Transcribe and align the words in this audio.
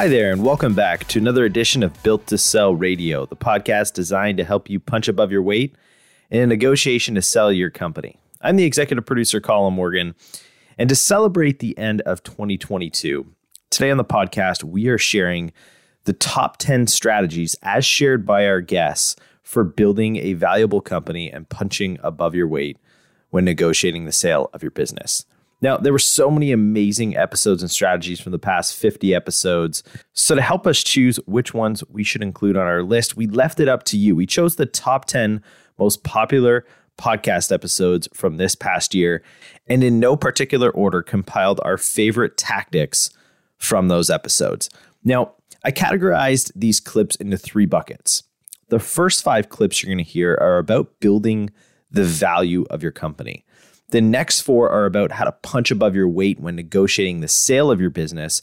Hi 0.00 0.08
there, 0.08 0.32
and 0.32 0.42
welcome 0.42 0.72
back 0.72 1.06
to 1.08 1.18
another 1.18 1.44
edition 1.44 1.82
of 1.82 2.02
Built 2.02 2.26
to 2.28 2.38
Sell 2.38 2.74
Radio, 2.74 3.26
the 3.26 3.36
podcast 3.36 3.92
designed 3.92 4.38
to 4.38 4.44
help 4.44 4.70
you 4.70 4.80
punch 4.80 5.08
above 5.08 5.30
your 5.30 5.42
weight 5.42 5.76
in 6.30 6.40
a 6.40 6.46
negotiation 6.46 7.14
to 7.16 7.20
sell 7.20 7.52
your 7.52 7.68
company. 7.68 8.18
I'm 8.40 8.56
the 8.56 8.64
executive 8.64 9.04
producer, 9.04 9.42
Colin 9.42 9.74
Morgan, 9.74 10.14
and 10.78 10.88
to 10.88 10.96
celebrate 10.96 11.58
the 11.58 11.76
end 11.76 12.00
of 12.00 12.22
2022, 12.22 13.26
today 13.68 13.90
on 13.90 13.98
the 13.98 14.04
podcast, 14.06 14.64
we 14.64 14.88
are 14.88 14.96
sharing 14.96 15.52
the 16.04 16.14
top 16.14 16.56
10 16.56 16.86
strategies 16.86 17.54
as 17.62 17.84
shared 17.84 18.24
by 18.24 18.46
our 18.46 18.62
guests 18.62 19.16
for 19.42 19.64
building 19.64 20.16
a 20.16 20.32
valuable 20.32 20.80
company 20.80 21.30
and 21.30 21.50
punching 21.50 21.98
above 22.02 22.34
your 22.34 22.48
weight 22.48 22.78
when 23.28 23.44
negotiating 23.44 24.06
the 24.06 24.12
sale 24.12 24.48
of 24.54 24.62
your 24.62 24.70
business. 24.70 25.26
Now, 25.62 25.76
there 25.76 25.92
were 25.92 25.98
so 25.98 26.30
many 26.30 26.52
amazing 26.52 27.16
episodes 27.16 27.62
and 27.62 27.70
strategies 27.70 28.20
from 28.20 28.32
the 28.32 28.38
past 28.38 28.74
50 28.74 29.14
episodes. 29.14 29.82
So, 30.12 30.34
to 30.34 30.40
help 30.40 30.66
us 30.66 30.82
choose 30.82 31.16
which 31.26 31.52
ones 31.52 31.84
we 31.88 32.02
should 32.02 32.22
include 32.22 32.56
on 32.56 32.66
our 32.66 32.82
list, 32.82 33.16
we 33.16 33.26
left 33.26 33.60
it 33.60 33.68
up 33.68 33.84
to 33.84 33.98
you. 33.98 34.16
We 34.16 34.26
chose 34.26 34.56
the 34.56 34.66
top 34.66 35.04
10 35.04 35.42
most 35.78 36.02
popular 36.02 36.64
podcast 36.98 37.52
episodes 37.52 38.08
from 38.12 38.36
this 38.36 38.54
past 38.54 38.94
year, 38.94 39.22
and 39.66 39.82
in 39.82 40.00
no 40.00 40.16
particular 40.16 40.70
order, 40.70 41.02
compiled 41.02 41.60
our 41.64 41.76
favorite 41.76 42.36
tactics 42.36 43.10
from 43.56 43.88
those 43.88 44.10
episodes. 44.10 44.70
Now, 45.04 45.32
I 45.64 45.72
categorized 45.72 46.52
these 46.54 46.80
clips 46.80 47.16
into 47.16 47.36
three 47.36 47.66
buckets. 47.66 48.22
The 48.68 48.78
first 48.78 49.22
five 49.22 49.48
clips 49.48 49.82
you're 49.82 49.94
going 49.94 50.04
to 50.04 50.10
hear 50.10 50.38
are 50.40 50.58
about 50.58 51.00
building 51.00 51.50
the 51.90 52.04
value 52.04 52.64
of 52.70 52.82
your 52.82 52.92
company. 52.92 53.44
The 53.90 54.00
next 54.00 54.40
four 54.42 54.70
are 54.70 54.86
about 54.86 55.12
how 55.12 55.24
to 55.24 55.32
punch 55.32 55.70
above 55.70 55.94
your 55.94 56.08
weight 56.08 56.40
when 56.40 56.56
negotiating 56.56 57.20
the 57.20 57.28
sale 57.28 57.70
of 57.70 57.80
your 57.80 57.90
business. 57.90 58.42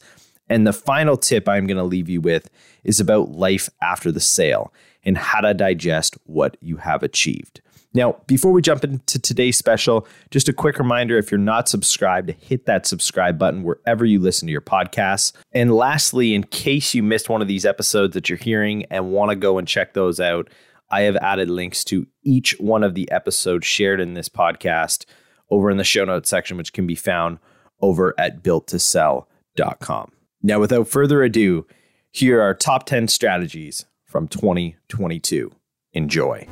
And 0.49 0.65
the 0.65 0.73
final 0.73 1.17
tip 1.17 1.47
I'm 1.47 1.67
going 1.67 1.77
to 1.77 1.83
leave 1.83 2.09
you 2.09 2.21
with 2.21 2.49
is 2.83 2.99
about 2.99 3.31
life 3.31 3.69
after 3.81 4.11
the 4.11 4.19
sale 4.19 4.73
and 5.03 5.17
how 5.17 5.41
to 5.41 5.53
digest 5.53 6.17
what 6.25 6.57
you 6.61 6.77
have 6.77 7.03
achieved. 7.03 7.61
Now, 7.93 8.17
before 8.27 8.51
we 8.51 8.61
jump 8.61 8.83
into 8.83 9.17
today's 9.17 9.57
special, 9.57 10.07
just 10.29 10.49
a 10.49 10.53
quick 10.53 10.77
reminder 10.77 11.17
if 11.17 11.31
you're 11.31 11.39
not 11.39 11.69
subscribed, 11.69 12.29
hit 12.31 12.65
that 12.65 12.85
subscribe 12.85 13.39
button 13.39 13.63
wherever 13.63 14.05
you 14.05 14.19
listen 14.19 14.47
to 14.47 14.51
your 14.51 14.61
podcasts. 14.61 15.31
And 15.53 15.73
lastly, 15.73 16.35
in 16.35 16.43
case 16.43 16.93
you 16.93 17.01
missed 17.01 17.29
one 17.29 17.41
of 17.41 17.47
these 17.47 17.65
episodes 17.65 18.13
that 18.13 18.29
you're 18.29 18.37
hearing 18.37 18.85
and 18.85 19.11
want 19.11 19.31
to 19.31 19.35
go 19.35 19.57
and 19.57 19.67
check 19.67 19.93
those 19.93 20.19
out, 20.19 20.49
I 20.89 21.01
have 21.01 21.15
added 21.17 21.49
links 21.49 21.83
to 21.85 22.05
each 22.23 22.59
one 22.59 22.83
of 22.83 22.93
the 22.93 23.09
episodes 23.11 23.65
shared 23.65 23.99
in 23.99 24.13
this 24.13 24.29
podcast 24.29 25.05
over 25.49 25.69
in 25.69 25.77
the 25.77 25.83
show 25.83 26.05
notes 26.05 26.29
section, 26.29 26.57
which 26.57 26.73
can 26.73 26.87
be 26.87 26.95
found 26.95 27.39
over 27.81 28.13
at 28.17 28.43
builttosell.com. 28.43 30.11
Now, 30.41 30.59
without 30.59 30.87
further 30.87 31.23
ado, 31.23 31.65
here 32.11 32.41
are 32.41 32.53
top 32.53 32.85
10 32.85 33.07
strategies 33.07 33.85
from 34.05 34.27
2022. 34.27 35.51
Enjoy. 35.93 36.47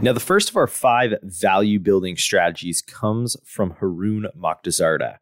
Now, 0.00 0.12
the 0.12 0.20
first 0.20 0.50
of 0.50 0.56
our 0.56 0.66
five 0.66 1.14
value 1.22 1.78
building 1.78 2.16
strategies 2.16 2.82
comes 2.82 3.36
from 3.44 3.70
Haroon 3.78 4.26
Mokhtarzada 4.36 5.18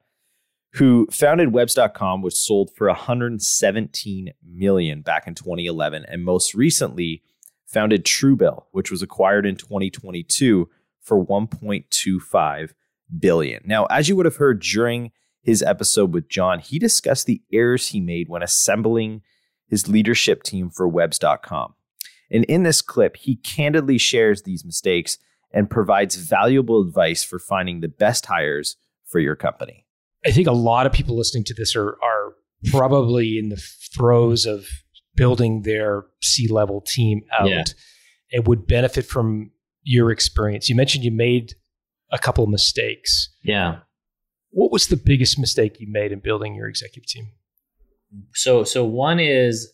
who 0.74 1.06
founded 1.10 1.52
webs.com 1.52 2.22
which 2.22 2.34
sold 2.34 2.70
for 2.74 2.86
117 2.86 4.32
million 4.44 5.02
back 5.02 5.26
in 5.26 5.34
2011 5.34 6.04
and 6.08 6.24
most 6.24 6.54
recently 6.54 7.22
founded 7.66 8.04
Truebill 8.04 8.64
which 8.70 8.90
was 8.90 9.02
acquired 9.02 9.46
in 9.46 9.56
2022 9.56 10.68
for 11.00 11.24
1.25 11.24 12.72
billion. 13.18 13.62
Now, 13.66 13.86
as 13.86 14.08
you 14.08 14.16
would 14.16 14.26
have 14.26 14.36
heard 14.36 14.60
during 14.60 15.10
his 15.42 15.62
episode 15.62 16.12
with 16.12 16.28
John, 16.28 16.60
he 16.60 16.78
discussed 16.78 17.26
the 17.26 17.42
errors 17.52 17.88
he 17.88 18.00
made 18.00 18.28
when 18.28 18.42
assembling 18.42 19.22
his 19.66 19.88
leadership 19.88 20.42
team 20.42 20.70
for 20.70 20.88
webs.com. 20.88 21.74
And 22.30 22.44
in 22.44 22.62
this 22.62 22.82
clip, 22.82 23.16
he 23.16 23.36
candidly 23.36 23.98
shares 23.98 24.42
these 24.42 24.64
mistakes 24.64 25.18
and 25.52 25.70
provides 25.70 26.14
valuable 26.14 26.80
advice 26.80 27.24
for 27.24 27.38
finding 27.38 27.80
the 27.80 27.88
best 27.88 28.26
hires 28.26 28.76
for 29.04 29.18
your 29.18 29.34
company. 29.34 29.86
I 30.24 30.30
think 30.30 30.46
a 30.46 30.52
lot 30.52 30.86
of 30.86 30.92
people 30.92 31.16
listening 31.16 31.44
to 31.44 31.54
this 31.54 31.74
are 31.74 31.96
are 32.02 32.34
probably 32.70 33.38
in 33.38 33.48
the 33.48 33.62
throes 33.94 34.46
of 34.46 34.66
building 35.14 35.62
their 35.62 36.04
C 36.22 36.48
level 36.48 36.80
team 36.80 37.22
out 37.38 37.48
yeah. 37.48 37.64
and 38.32 38.46
would 38.46 38.66
benefit 38.66 39.06
from 39.06 39.50
your 39.82 40.10
experience. 40.10 40.68
You 40.68 40.76
mentioned 40.76 41.04
you 41.04 41.10
made 41.10 41.54
a 42.12 42.18
couple 42.18 42.44
of 42.44 42.50
mistakes. 42.50 43.30
Yeah. 43.42 43.78
What 44.50 44.72
was 44.72 44.88
the 44.88 44.96
biggest 44.96 45.38
mistake 45.38 45.80
you 45.80 45.86
made 45.90 46.12
in 46.12 46.20
building 46.20 46.54
your 46.54 46.68
executive 46.68 47.06
team? 47.06 47.28
So 48.34 48.64
so 48.64 48.84
one 48.84 49.20
is 49.20 49.72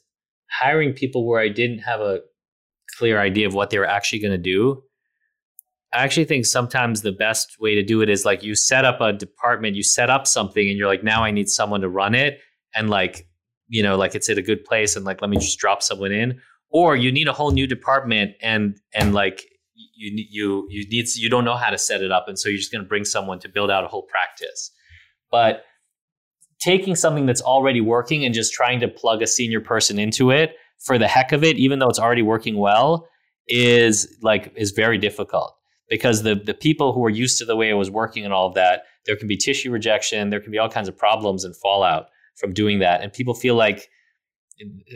hiring 0.51 0.93
people 0.93 1.27
where 1.27 1.41
I 1.41 1.49
didn't 1.49 1.81
have 1.81 2.01
a 2.01 2.21
clear 2.99 3.21
idea 3.21 3.47
of 3.47 3.55
what 3.55 3.71
they 3.71 3.79
were 3.79 3.87
actually 3.87 4.21
going 4.21 4.33
to 4.33 4.39
do 4.39 4.83
I 5.93 6.03
actually 6.03 6.25
think 6.25 6.47
sometimes 6.47 7.03
the 7.03 7.13
best 7.13 7.57
way 7.61 7.75
to 7.75 7.83
do 7.83 8.03
it 8.03 8.09
is 8.09 8.25
like 8.25 8.43
you 8.43 8.55
set 8.55 8.85
up 8.85 9.01
a 9.01 9.13
department, 9.13 9.77
you 9.77 9.83
set 9.83 10.11
up 10.11 10.27
something, 10.27 10.69
and 10.69 10.77
you're 10.77 10.89
like, 10.89 11.05
now 11.05 11.23
I 11.23 11.31
need 11.31 11.49
someone 11.49 11.81
to 11.81 11.89
run 11.89 12.15
it, 12.15 12.41
and 12.75 12.91
like, 12.91 13.29
you 13.69 13.83
know, 13.83 13.97
like 13.97 14.15
it's 14.15 14.29
at 14.29 14.39
a 14.39 14.43
good 14.43 14.65
place, 14.65 14.97
and 14.97 15.05
like 15.05 15.21
let 15.21 15.31
me 15.31 15.37
just 15.37 15.59
drop 15.59 15.83
someone 15.83 16.13
in, 16.13 16.41
or 16.71 16.97
you 16.97 17.13
need 17.13 17.29
a 17.29 17.33
whole 17.33 17.53
new 17.53 17.67
department, 17.67 18.33
and 18.43 18.79
and 18.95 19.15
like 19.15 19.43
you 19.75 20.27
you 20.29 20.67
you 20.69 20.89
need 20.89 21.07
you 21.15 21.31
don't 21.31 21.45
know 21.45 21.57
how 21.57 21.71
to 21.71 21.79
set 21.79 22.03
it 22.03 22.11
up, 22.11 22.27
and 22.29 22.39
so 22.39 22.49
you're 22.49 22.59
just 22.59 22.73
going 22.73 22.83
to 22.83 22.89
bring 22.89 23.05
someone 23.05 23.39
to 23.41 23.49
build 23.49 23.71
out 23.71 23.85
a 23.85 23.89
whole 23.89 24.03
practice, 24.03 24.71
but 25.31 25.65
taking 26.61 26.97
something 26.97 27.27
that's 27.27 27.43
already 27.43 27.81
working 27.81 28.25
and 28.25 28.35
just 28.35 28.53
trying 28.53 28.81
to 28.81 28.89
plug 28.89 29.23
a 29.23 29.27
senior 29.27 29.61
person 29.61 29.99
into 29.99 30.31
it 30.31 30.57
for 30.79 30.99
the 30.99 31.07
heck 31.07 31.33
of 31.33 31.45
it, 31.45 31.57
even 31.59 31.79
though 31.79 31.89
it's 31.89 31.99
already 31.99 32.23
working 32.23 32.57
well, 32.57 33.09
is 33.49 34.17
like 34.21 34.53
is 34.57 34.73
very 34.73 34.99
difficult 34.99 35.56
because 35.89 36.23
the 36.23 36.35
the 36.35 36.55
people 36.55 36.93
who 36.93 37.05
are 37.05 37.11
used 37.11 37.39
to 37.39 37.45
the 37.45 37.57
way 37.57 37.69
it 37.69 37.75
was 37.75 37.91
working 37.91 38.25
and 38.25 38.33
all 38.33 38.47
of 38.47 38.55
that, 38.55 38.83
there 39.07 39.17
can 39.17 39.29
be 39.29 39.37
tissue 39.37 39.71
rejection, 39.71 40.31
there 40.31 40.41
can 40.41 40.53
be 40.53 40.59
all 40.59 40.69
kinds 40.69 40.89
of 40.89 40.97
problems 40.97 41.45
and 41.45 41.57
fallout 41.57 42.09
from 42.37 42.53
doing 42.53 42.79
that, 42.81 43.03
and 43.03 43.13
people 43.13 43.35
feel 43.35 43.55
like. 43.55 43.89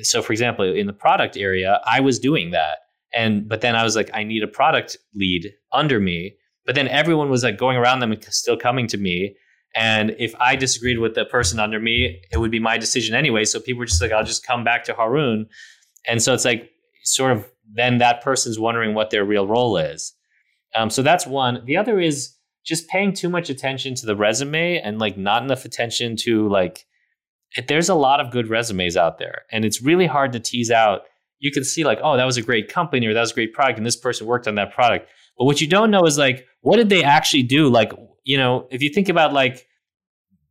So, 0.02 0.22
for 0.22 0.32
example, 0.32 0.64
in 0.64 0.86
the 0.86 0.94
product 0.94 1.36
area, 1.36 1.80
I 1.84 2.00
was 2.00 2.18
doing 2.18 2.50
that, 2.52 2.78
and 3.12 3.46
but 3.46 3.60
then 3.60 3.76
I 3.76 3.84
was 3.84 3.94
like, 3.94 4.10
I 4.14 4.24
need 4.24 4.42
a 4.42 4.48
product 4.48 4.96
lead 5.14 5.52
under 5.70 6.00
me. 6.00 6.36
But 6.64 6.74
then 6.74 6.88
everyone 6.88 7.30
was 7.30 7.42
like 7.42 7.58
going 7.58 7.76
around 7.76 8.00
them 8.00 8.12
and 8.12 8.24
still 8.24 8.56
coming 8.56 8.86
to 8.88 8.96
me. 8.96 9.36
And 9.74 10.14
if 10.18 10.34
I 10.40 10.56
disagreed 10.56 10.98
with 10.98 11.14
the 11.14 11.24
person 11.24 11.60
under 11.60 11.80
me, 11.80 12.22
it 12.32 12.38
would 12.38 12.50
be 12.50 12.58
my 12.58 12.78
decision 12.78 13.14
anyway. 13.14 13.44
So 13.44 13.60
people 13.60 13.80
were 13.80 13.86
just 13.86 14.02
like, 14.02 14.12
I'll 14.12 14.24
just 14.24 14.46
come 14.46 14.64
back 14.64 14.84
to 14.84 14.94
Haroon. 14.94 15.46
And 16.06 16.22
so 16.22 16.34
it's 16.34 16.44
like, 16.44 16.70
sort 17.04 17.32
of, 17.32 17.50
then 17.72 17.98
that 17.98 18.22
person's 18.22 18.58
wondering 18.58 18.94
what 18.94 19.10
their 19.10 19.24
real 19.24 19.46
role 19.46 19.76
is. 19.76 20.12
Um, 20.74 20.90
so 20.90 21.02
that's 21.02 21.26
one. 21.26 21.62
The 21.64 21.76
other 21.76 22.00
is 22.00 22.34
just 22.64 22.88
paying 22.88 23.12
too 23.12 23.28
much 23.28 23.50
attention 23.50 23.94
to 23.96 24.06
the 24.06 24.16
resume 24.16 24.78
and 24.78 24.98
like 24.98 25.16
not 25.16 25.42
enough 25.42 25.64
attention 25.64 26.16
to 26.16 26.48
like 26.48 26.86
there's 27.66 27.88
a 27.88 27.94
lot 27.94 28.20
of 28.20 28.30
good 28.30 28.48
resumes 28.48 28.96
out 28.96 29.18
there 29.18 29.42
and 29.50 29.64
it's 29.64 29.82
really 29.82 30.06
hard 30.06 30.32
to 30.32 30.40
tease 30.40 30.70
out. 30.70 31.02
You 31.38 31.50
can 31.50 31.64
see 31.64 31.84
like 31.84 31.98
oh 32.02 32.16
that 32.16 32.26
was 32.26 32.36
a 32.36 32.42
great 32.42 32.68
company 32.68 33.06
or 33.06 33.14
that 33.14 33.20
was 33.20 33.32
a 33.32 33.34
great 33.34 33.54
product 33.54 33.78
and 33.78 33.86
this 33.86 33.96
person 33.96 34.26
worked 34.26 34.46
on 34.46 34.56
that 34.56 34.72
product. 34.72 35.08
But 35.38 35.46
what 35.46 35.60
you 35.60 35.66
don't 35.66 35.90
know 35.90 36.04
is 36.04 36.18
like 36.18 36.46
what 36.60 36.76
did 36.76 36.90
they 36.90 37.02
actually 37.02 37.42
do? 37.42 37.68
Like 37.68 37.92
you 38.24 38.36
know 38.36 38.68
if 38.70 38.82
you 38.82 38.90
think 38.90 39.08
about 39.08 39.32
like 39.32 39.66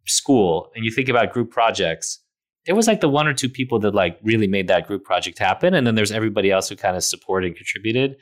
school 0.05 0.71
and 0.75 0.83
you 0.83 0.91
think 0.91 1.07
about 1.07 1.31
group 1.31 1.51
projects 1.51 2.19
there 2.65 2.75
was 2.75 2.87
like 2.87 2.99
the 2.99 3.09
one 3.09 3.27
or 3.27 3.33
two 3.33 3.49
people 3.49 3.79
that 3.79 3.95
like 3.95 4.19
really 4.23 4.47
made 4.47 4.67
that 4.67 4.85
group 4.85 5.03
project 5.03 5.39
happen 5.39 5.73
and 5.73 5.87
then 5.87 5.95
there's 5.95 6.11
everybody 6.11 6.51
else 6.51 6.69
who 6.69 6.75
kind 6.75 6.95
of 6.95 7.03
supported 7.03 7.47
and 7.47 7.55
contributed 7.55 8.15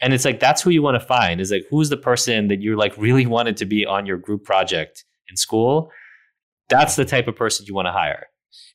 and 0.00 0.12
it's 0.12 0.24
like 0.24 0.40
that's 0.40 0.62
who 0.62 0.70
you 0.70 0.82
want 0.82 1.00
to 1.00 1.06
find 1.06 1.40
is 1.40 1.50
like 1.50 1.64
who's 1.70 1.88
the 1.88 1.96
person 1.96 2.48
that 2.48 2.60
you 2.60 2.76
like 2.76 2.96
really 2.96 3.26
wanted 3.26 3.56
to 3.58 3.64
be 3.64 3.86
on 3.86 4.06
your 4.06 4.16
group 4.16 4.44
project 4.44 5.04
in 5.28 5.36
school? 5.36 5.90
That's 6.68 6.96
the 6.96 7.04
type 7.04 7.28
of 7.28 7.36
person 7.36 7.66
you 7.66 7.74
want 7.74 7.86
to 7.86 7.92
hire. 7.92 8.26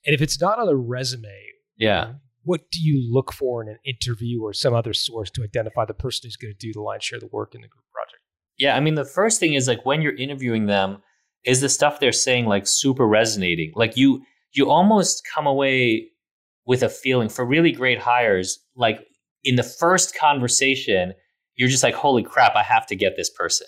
And 0.05 0.13
if 0.13 0.21
it's 0.21 0.39
not 0.39 0.59
on 0.59 0.67
the 0.67 0.75
resume 0.75 1.29
yeah. 1.77 2.13
what 2.43 2.61
do 2.71 2.79
you 2.81 3.11
look 3.11 3.31
for 3.31 3.63
in 3.63 3.69
an 3.69 3.79
interview 3.85 4.43
or 4.43 4.53
some 4.53 4.73
other 4.73 4.93
source 4.93 5.29
to 5.31 5.43
identify 5.43 5.85
the 5.85 5.93
person 5.93 6.27
who's 6.27 6.35
going 6.35 6.53
to 6.53 6.57
do 6.57 6.73
the 6.73 6.81
lion's 6.81 7.03
share 7.03 7.17
of 7.17 7.21
the 7.21 7.27
work 7.27 7.55
in 7.55 7.61
the 7.61 7.67
group 7.67 7.85
project? 7.93 8.21
Yeah 8.57 8.75
i 8.75 8.79
mean 8.79 8.95
the 8.95 9.05
first 9.05 9.39
thing 9.39 9.53
is 9.53 9.67
like 9.67 9.85
when 9.85 10.01
you're 10.01 10.15
interviewing 10.15 10.65
them 10.65 11.01
is 11.45 11.61
the 11.61 11.69
stuff 11.69 11.99
they're 11.99 12.11
saying 12.11 12.45
like 12.45 12.67
super 12.67 13.07
resonating? 13.07 13.71
Like 13.75 13.97
you 13.97 14.23
you 14.51 14.69
almost 14.69 15.27
come 15.33 15.47
away 15.47 16.07
with 16.65 16.83
a 16.83 16.89
feeling 16.89 17.29
for 17.29 17.45
really 17.45 17.71
great 17.71 17.99
hires 17.99 18.59
like 18.75 19.05
in 19.43 19.55
the 19.55 19.63
first 19.63 20.17
conversation, 20.17 21.13
you're 21.55 21.69
just 21.69 21.83
like, 21.83 21.95
holy 21.95 22.23
crap, 22.23 22.55
I 22.55 22.63
have 22.63 22.85
to 22.87 22.95
get 22.95 23.15
this 23.15 23.29
person. 23.29 23.67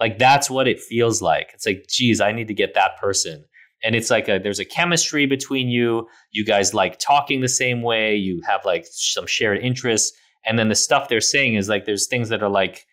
Like 0.00 0.18
that's 0.18 0.50
what 0.50 0.68
it 0.68 0.80
feels 0.80 1.22
like. 1.22 1.50
It's 1.54 1.66
like, 1.66 1.86
geez, 1.88 2.20
I 2.20 2.32
need 2.32 2.48
to 2.48 2.54
get 2.54 2.74
that 2.74 2.98
person. 2.98 3.44
And 3.84 3.94
it's 3.94 4.10
like 4.10 4.28
a, 4.28 4.38
there's 4.38 4.58
a 4.58 4.64
chemistry 4.64 5.26
between 5.26 5.68
you. 5.68 6.08
You 6.32 6.44
guys 6.44 6.74
like 6.74 6.98
talking 6.98 7.40
the 7.40 7.48
same 7.48 7.82
way. 7.82 8.16
You 8.16 8.42
have 8.46 8.64
like 8.64 8.86
some 8.90 9.26
shared 9.26 9.58
interests. 9.58 10.16
And 10.44 10.58
then 10.58 10.68
the 10.68 10.74
stuff 10.74 11.08
they're 11.08 11.20
saying 11.20 11.54
is 11.54 11.68
like 11.68 11.84
there's 11.84 12.06
things 12.06 12.28
that 12.30 12.42
are 12.42 12.48
like 12.48 12.86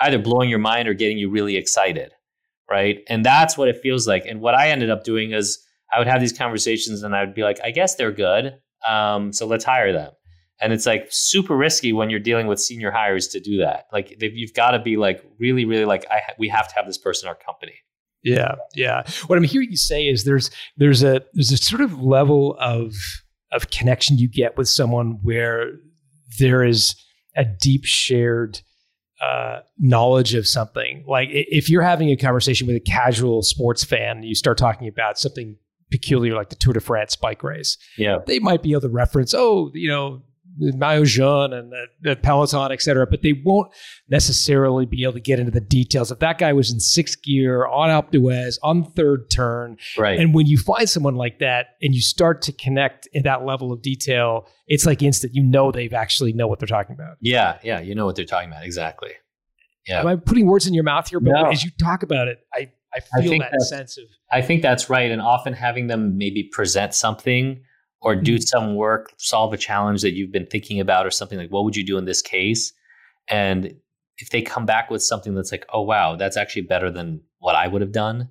either 0.00 0.18
blowing 0.18 0.48
your 0.48 0.58
mind 0.58 0.88
or 0.88 0.94
getting 0.94 1.18
you 1.18 1.30
really 1.30 1.56
excited. 1.56 2.12
right? 2.70 3.00
And 3.08 3.24
that's 3.24 3.58
what 3.58 3.68
it 3.68 3.80
feels 3.82 4.08
like. 4.08 4.24
And 4.26 4.40
what 4.40 4.54
I 4.54 4.70
ended 4.70 4.90
up 4.90 5.04
doing 5.04 5.32
is 5.32 5.58
I 5.92 5.98
would 5.98 6.08
have 6.08 6.20
these 6.20 6.32
conversations 6.32 7.02
and 7.02 7.14
I 7.14 7.24
would 7.24 7.34
be 7.34 7.42
like, 7.42 7.60
I 7.62 7.70
guess 7.70 7.96
they're 7.96 8.12
good. 8.12 8.54
Um, 8.88 9.32
so 9.32 9.46
let's 9.46 9.64
hire 9.64 9.92
them. 9.92 10.12
And 10.60 10.72
it's 10.72 10.86
like 10.86 11.08
super 11.10 11.56
risky 11.56 11.92
when 11.92 12.08
you're 12.08 12.20
dealing 12.20 12.46
with 12.46 12.60
senior 12.60 12.90
hires 12.90 13.26
to 13.28 13.40
do 13.40 13.58
that. 13.58 13.86
Like 13.92 14.16
you've 14.20 14.54
got 14.54 14.72
to 14.72 14.78
be 14.78 14.96
like 14.96 15.24
really, 15.38 15.64
really 15.64 15.84
like 15.84 16.06
I 16.10 16.20
we 16.38 16.48
have 16.48 16.68
to 16.68 16.74
have 16.76 16.86
this 16.86 16.98
person 16.98 17.26
in 17.26 17.30
our 17.30 17.34
company. 17.34 17.74
Yeah, 18.22 18.54
yeah. 18.74 19.02
What 19.26 19.36
I'm 19.36 19.44
hearing 19.44 19.70
you 19.70 19.76
say 19.76 20.06
is 20.06 20.24
there's 20.24 20.50
there's 20.76 21.02
a 21.02 21.22
there's 21.34 21.50
a 21.50 21.56
sort 21.56 21.80
of 21.80 22.00
level 22.00 22.56
of 22.60 22.94
of 23.50 23.70
connection 23.70 24.18
you 24.18 24.28
get 24.28 24.56
with 24.56 24.68
someone 24.68 25.18
where 25.22 25.72
there 26.38 26.64
is 26.64 26.94
a 27.36 27.44
deep 27.44 27.84
shared 27.84 28.60
uh, 29.20 29.60
knowledge 29.78 30.34
of 30.34 30.46
something. 30.46 31.04
Like 31.06 31.28
if 31.30 31.68
you're 31.68 31.82
having 31.82 32.10
a 32.10 32.16
conversation 32.16 32.66
with 32.66 32.76
a 32.76 32.80
casual 32.80 33.42
sports 33.42 33.84
fan, 33.84 34.22
you 34.22 34.34
start 34.34 34.58
talking 34.58 34.88
about 34.88 35.18
something 35.18 35.56
peculiar 35.90 36.34
like 36.34 36.48
the 36.48 36.56
Tour 36.56 36.72
de 36.72 36.80
France 36.80 37.16
bike 37.16 37.42
race. 37.42 37.76
Yeah, 37.96 38.18
they 38.26 38.38
might 38.38 38.62
be 38.62 38.72
able 38.72 38.82
to 38.82 38.88
reference, 38.88 39.34
oh, 39.34 39.70
you 39.74 39.88
know, 39.88 40.22
Jaune 41.04 41.52
and 41.52 41.72
the, 41.72 41.86
the, 42.02 42.16
Peloton, 42.16 42.72
et 42.72 42.82
cetera, 42.82 43.06
but 43.06 43.22
they 43.22 43.32
won't 43.44 43.72
necessarily 44.08 44.86
be 44.86 45.02
able 45.02 45.14
to 45.14 45.20
get 45.20 45.38
into 45.38 45.50
the 45.50 45.60
details. 45.60 46.10
If 46.10 46.18
that 46.20 46.38
guy 46.38 46.52
was 46.52 46.72
in 46.72 46.80
sixth 46.80 47.22
gear 47.22 47.66
on 47.66 47.88
Alpe 47.88 48.10
d'Huez 48.10 48.58
on 48.62 48.84
third 48.92 49.30
turn, 49.30 49.76
right? 49.96 50.18
And 50.18 50.34
when 50.34 50.46
you 50.46 50.58
find 50.58 50.88
someone 50.88 51.14
like 51.14 51.38
that 51.38 51.68
and 51.80 51.94
you 51.94 52.00
start 52.00 52.42
to 52.42 52.52
connect 52.52 53.08
in 53.12 53.22
that 53.22 53.44
level 53.44 53.72
of 53.72 53.82
detail, 53.82 54.46
it's 54.66 54.86
like 54.86 55.02
instant. 55.02 55.34
You 55.34 55.42
know 55.42 55.72
they've 55.72 55.94
actually 55.94 56.32
know 56.32 56.46
what 56.46 56.58
they're 56.58 56.66
talking 56.66 56.94
about. 56.94 57.16
Yeah, 57.20 57.58
yeah, 57.62 57.80
you 57.80 57.94
know 57.94 58.06
what 58.06 58.16
they're 58.16 58.24
talking 58.24 58.50
about 58.50 58.64
exactly. 58.64 59.10
Yeah. 59.86 60.00
Am 60.00 60.06
I 60.06 60.16
putting 60.16 60.46
words 60.46 60.66
in 60.66 60.74
your 60.74 60.84
mouth 60.84 61.08
here? 61.08 61.18
But 61.18 61.32
no. 61.32 61.50
as 61.50 61.64
you 61.64 61.70
talk 61.80 62.02
about 62.02 62.28
it, 62.28 62.38
I 62.54 62.70
I 62.94 63.20
feel 63.20 63.34
I 63.34 63.38
that 63.50 63.62
sense 63.62 63.96
of. 63.98 64.04
I 64.30 64.42
think 64.42 64.62
that's 64.62 64.90
right, 64.90 65.10
and 65.10 65.20
often 65.20 65.54
having 65.54 65.86
them 65.86 66.18
maybe 66.18 66.48
present 66.52 66.94
something 66.94 67.62
or 68.02 68.16
do 68.16 68.34
mm-hmm. 68.34 68.42
some 68.42 68.74
work, 68.74 69.12
solve 69.16 69.52
a 69.52 69.56
challenge 69.56 70.02
that 70.02 70.12
you've 70.12 70.32
been 70.32 70.46
thinking 70.46 70.80
about 70.80 71.06
or 71.06 71.10
something 71.10 71.38
like 71.38 71.50
what 71.50 71.64
would 71.64 71.76
you 71.76 71.86
do 71.86 71.98
in 71.98 72.04
this 72.04 72.20
case? 72.20 72.72
And 73.28 73.74
if 74.18 74.30
they 74.30 74.42
come 74.42 74.66
back 74.66 74.90
with 74.90 75.02
something 75.02 75.34
that's 75.34 75.52
like, 75.52 75.64
oh 75.72 75.82
wow, 75.82 76.16
that's 76.16 76.36
actually 76.36 76.62
better 76.62 76.90
than 76.90 77.20
what 77.38 77.54
I 77.54 77.68
would 77.68 77.80
have 77.80 77.92
done, 77.92 78.28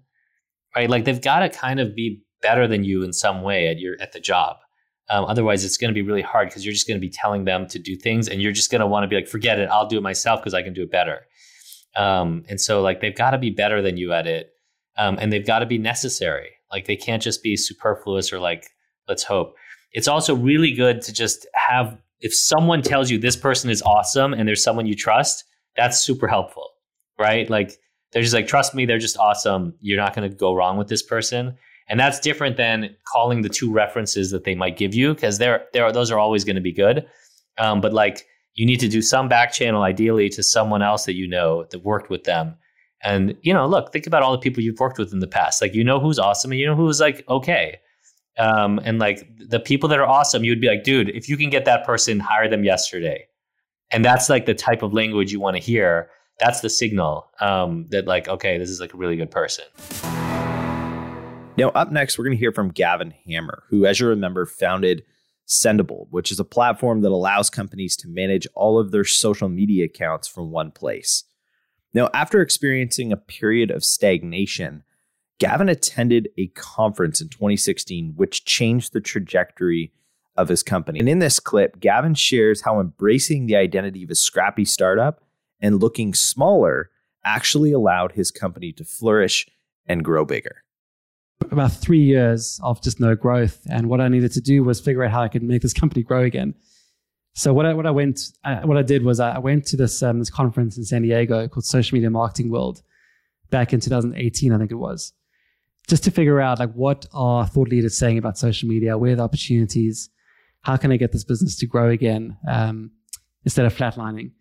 right? 0.75 0.89
Like 0.89 1.05
they've 1.05 1.21
got 1.21 1.39
to 1.39 1.49
kind 1.49 1.79
of 1.79 1.95
be 1.95 2.21
better 2.41 2.67
than 2.67 2.83
you 2.83 3.03
in 3.03 3.13
some 3.13 3.41
way 3.41 3.67
at 3.67 3.79
your 3.79 3.95
at 3.99 4.11
the 4.11 4.19
job. 4.19 4.57
Um, 5.09 5.25
otherwise, 5.25 5.65
it's 5.65 5.77
going 5.77 5.89
to 5.89 5.93
be 5.93 6.01
really 6.01 6.21
hard 6.21 6.47
because 6.47 6.65
you're 6.65 6.73
just 6.73 6.87
going 6.87 6.99
to 6.99 7.05
be 7.05 7.09
telling 7.09 7.43
them 7.43 7.67
to 7.67 7.79
do 7.79 7.97
things, 7.97 8.29
and 8.29 8.41
you're 8.41 8.53
just 8.53 8.71
going 8.71 8.79
to 8.79 8.87
want 8.87 9.03
to 9.03 9.07
be 9.07 9.15
like, 9.15 9.27
forget 9.27 9.59
it, 9.59 9.67
I'll 9.69 9.87
do 9.87 9.97
it 9.97 10.01
myself 10.01 10.39
because 10.39 10.53
I 10.53 10.61
can 10.61 10.73
do 10.73 10.83
it 10.83 10.91
better. 10.91 11.25
Um, 11.97 12.45
and 12.47 12.61
so, 12.61 12.81
like, 12.81 13.01
they've 13.01 13.15
got 13.15 13.31
to 13.31 13.37
be 13.37 13.49
better 13.49 13.81
than 13.81 13.97
you 13.97 14.13
at 14.13 14.25
it, 14.25 14.51
um, 14.97 15.17
and 15.19 15.31
they've 15.31 15.45
got 15.45 15.59
to 15.59 15.65
be 15.65 15.77
necessary. 15.77 16.51
Like, 16.71 16.85
they 16.85 16.95
can't 16.95 17.21
just 17.21 17.43
be 17.43 17.57
superfluous 17.57 18.31
or 18.31 18.39
like, 18.39 18.69
let's 19.09 19.23
hope. 19.23 19.55
It's 19.93 20.07
also 20.07 20.35
really 20.35 20.71
good 20.71 21.01
to 21.03 21.13
just 21.13 21.47
have, 21.53 21.97
if 22.19 22.33
someone 22.33 22.81
tells 22.81 23.09
you 23.09 23.17
this 23.17 23.35
person 23.35 23.69
is 23.69 23.81
awesome 23.81 24.33
and 24.33 24.47
there's 24.47 24.63
someone 24.63 24.85
you 24.85 24.95
trust, 24.95 25.43
that's 25.75 25.99
super 25.99 26.27
helpful, 26.27 26.69
right? 27.19 27.49
Like, 27.49 27.77
they're 28.11 28.21
just 28.21 28.33
like, 28.33 28.47
trust 28.47 28.75
me, 28.75 28.85
they're 28.85 28.99
just 28.99 29.17
awesome. 29.17 29.73
You're 29.79 29.97
not 29.97 30.13
going 30.15 30.29
to 30.29 30.35
go 30.35 30.53
wrong 30.53 30.77
with 30.77 30.87
this 30.87 31.01
person. 31.01 31.57
And 31.87 31.99
that's 31.99 32.19
different 32.19 32.57
than 32.57 32.95
calling 33.11 33.41
the 33.41 33.49
two 33.49 33.71
references 33.71 34.31
that 34.31 34.43
they 34.43 34.55
might 34.55 34.77
give 34.77 34.93
you 34.93 35.13
because 35.13 35.37
they're, 35.37 35.65
they're, 35.73 35.91
those 35.91 36.11
are 36.11 36.19
always 36.19 36.43
going 36.43 36.55
to 36.55 36.61
be 36.61 36.73
good. 36.73 37.05
Um, 37.57 37.81
but 37.81 37.93
like, 37.93 38.25
you 38.53 38.65
need 38.65 38.81
to 38.81 38.89
do 38.89 39.01
some 39.01 39.29
back 39.29 39.53
channel, 39.53 39.83
ideally 39.83 40.27
to 40.29 40.43
someone 40.43 40.81
else 40.81 41.05
that 41.05 41.15
you 41.15 41.27
know 41.27 41.65
that 41.71 41.85
worked 41.85 42.09
with 42.09 42.25
them. 42.25 42.55
And, 43.03 43.35
you 43.41 43.53
know, 43.53 43.65
look, 43.65 43.91
think 43.91 44.07
about 44.07 44.23
all 44.23 44.33
the 44.33 44.37
people 44.37 44.61
you've 44.61 44.79
worked 44.79 44.99
with 44.99 45.13
in 45.13 45.19
the 45.19 45.27
past. 45.27 45.61
Like, 45.61 45.73
you 45.73 45.83
know 45.83 45.99
who's 45.99 46.19
awesome 46.19 46.51
and 46.51 46.59
you 46.59 46.67
know 46.67 46.75
who's 46.75 46.99
like, 46.99 47.23
okay. 47.29 47.79
Um, 48.37 48.79
and 48.83 48.97
like 48.97 49.27
the 49.37 49.59
people 49.59 49.89
that 49.89 49.99
are 49.99 50.07
awesome, 50.07 50.43
you'd 50.43 50.61
be 50.61 50.67
like, 50.67 50.83
dude, 50.83 51.09
if 51.09 51.27
you 51.27 51.37
can 51.37 51.49
get 51.49 51.65
that 51.65 51.85
person, 51.85 52.19
hire 52.19 52.47
them 52.47 52.63
yesterday. 52.63 53.27
And 53.91 54.05
that's 54.05 54.29
like 54.29 54.45
the 54.45 54.53
type 54.53 54.83
of 54.83 54.93
language 54.93 55.31
you 55.31 55.39
want 55.39 55.57
to 55.57 55.61
hear. 55.61 56.09
That's 56.39 56.61
the 56.61 56.69
signal 56.69 57.29
um, 57.39 57.87
that, 57.89 58.07
like, 58.07 58.27
okay, 58.27 58.57
this 58.57 58.69
is 58.69 58.79
like 58.79 58.93
a 58.93 58.97
really 58.97 59.17
good 59.17 59.29
person. 59.29 59.65
Now, 61.57 61.69
up 61.75 61.91
next, 61.91 62.17
we're 62.17 62.23
going 62.23 62.37
to 62.37 62.39
hear 62.39 62.53
from 62.53 62.69
Gavin 62.69 63.13
Hammar, 63.27 63.63
who, 63.69 63.85
as 63.85 63.99
you 63.99 64.07
remember, 64.07 64.45
founded 64.45 65.03
Sendible, 65.45 66.07
which 66.09 66.31
is 66.31 66.39
a 66.39 66.45
platform 66.45 67.01
that 67.01 67.11
allows 67.11 67.49
companies 67.49 67.97
to 67.97 68.07
manage 68.07 68.47
all 68.55 68.79
of 68.79 68.91
their 68.91 69.03
social 69.03 69.49
media 69.49 69.85
accounts 69.85 70.27
from 70.27 70.51
one 70.51 70.71
place. 70.71 71.25
Now, 71.93 72.09
after 72.13 72.41
experiencing 72.41 73.11
a 73.11 73.17
period 73.17 73.69
of 73.69 73.83
stagnation, 73.83 74.83
Gavin 75.41 75.69
attended 75.69 76.29
a 76.37 76.49
conference 76.49 77.19
in 77.19 77.27
2016 77.29 78.13
which 78.15 78.45
changed 78.45 78.93
the 78.93 79.01
trajectory 79.01 79.91
of 80.37 80.49
his 80.49 80.61
company. 80.61 80.99
And 80.99 81.09
in 81.09 81.17
this 81.17 81.39
clip, 81.39 81.79
Gavin 81.79 82.13
shares 82.13 82.61
how 82.61 82.79
embracing 82.79 83.47
the 83.47 83.55
identity 83.55 84.03
of 84.03 84.11
a 84.11 84.15
scrappy 84.15 84.65
startup 84.65 85.23
and 85.59 85.81
looking 85.81 86.13
smaller 86.13 86.91
actually 87.25 87.71
allowed 87.71 88.11
his 88.11 88.29
company 88.29 88.71
to 88.73 88.85
flourish 88.85 89.47
and 89.87 90.05
grow 90.05 90.25
bigger 90.25 90.63
about 91.49 91.71
three 91.71 92.03
years 92.03 92.59
of 92.61 92.79
just 92.83 92.99
no 92.99 93.15
growth. 93.15 93.65
And 93.67 93.89
what 93.89 93.99
I 93.99 94.09
needed 94.09 94.31
to 94.33 94.41
do 94.41 94.63
was 94.63 94.79
figure 94.79 95.03
out 95.03 95.09
how 95.09 95.23
I 95.23 95.27
could 95.27 95.41
make 95.41 95.63
this 95.63 95.73
company 95.73 96.03
grow 96.03 96.21
again. 96.21 96.53
So 97.33 97.51
what 97.51 97.65
I 97.65 97.73
what 97.73 97.87
I 97.87 97.91
went 97.91 98.19
uh, 98.43 98.61
what 98.61 98.77
I 98.77 98.83
did 98.83 99.03
was 99.03 99.19
I 99.19 99.39
went 99.39 99.65
to 99.67 99.77
this 99.77 100.03
um, 100.03 100.19
this 100.19 100.29
conference 100.29 100.77
in 100.77 100.83
San 100.83 101.01
Diego 101.01 101.47
called 101.47 101.65
Social 101.65 101.95
Media 101.95 102.11
Marketing 102.11 102.51
World 102.51 102.83
back 103.49 103.73
in 103.73 103.79
2018, 103.79 104.53
I 104.53 104.57
think 104.57 104.71
it 104.71 104.75
was, 104.75 105.13
just 105.87 106.03
to 106.05 106.11
figure 106.11 106.39
out 106.39 106.59
like 106.59 106.71
what 106.73 107.05
are 107.13 107.45
thought 107.45 107.69
leaders 107.69 107.97
saying 107.97 108.17
about 108.17 108.37
social 108.37 108.69
media, 108.69 108.97
where 108.97 109.15
the 109.15 109.23
opportunities, 109.23 110.09
how 110.61 110.77
can 110.77 110.91
I 110.91 110.97
get 110.97 111.11
this 111.11 111.23
business 111.23 111.57
to 111.57 111.65
grow 111.65 111.89
again 111.89 112.37
um, 112.47 112.91
instead 113.43 113.65
of 113.65 113.75
flatlining. 113.75 114.31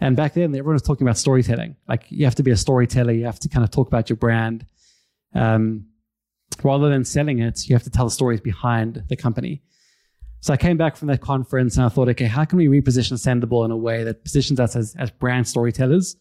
And 0.00 0.16
back 0.16 0.34
then, 0.34 0.50
everyone 0.54 0.74
was 0.74 0.82
talking 0.82 1.06
about 1.06 1.18
storytelling. 1.18 1.76
Like 1.86 2.04
you 2.08 2.24
have 2.24 2.36
to 2.36 2.42
be 2.42 2.50
a 2.50 2.56
storyteller, 2.56 3.12
you 3.12 3.26
have 3.26 3.40
to 3.40 3.48
kind 3.48 3.64
of 3.64 3.70
talk 3.70 3.88
about 3.88 4.08
your 4.08 4.16
brand. 4.16 4.64
Um, 5.34 5.86
rather 6.62 6.88
than 6.88 7.04
selling 7.04 7.38
it, 7.40 7.68
you 7.68 7.74
have 7.74 7.82
to 7.82 7.90
tell 7.90 8.06
the 8.06 8.10
stories 8.10 8.40
behind 8.40 9.04
the 9.08 9.16
company. 9.16 9.62
So 10.40 10.54
I 10.54 10.56
came 10.56 10.78
back 10.78 10.96
from 10.96 11.08
that 11.08 11.20
conference 11.20 11.76
and 11.76 11.84
I 11.84 11.90
thought, 11.90 12.08
okay, 12.08 12.24
how 12.24 12.46
can 12.46 12.56
we 12.56 12.68
reposition 12.68 13.18
Sendible 13.18 13.64
in 13.64 13.70
a 13.70 13.76
way 13.76 14.04
that 14.04 14.24
positions 14.24 14.58
us 14.58 14.74
as, 14.74 14.94
as 14.98 15.10
brand 15.10 15.46
storytellers, 15.46 16.16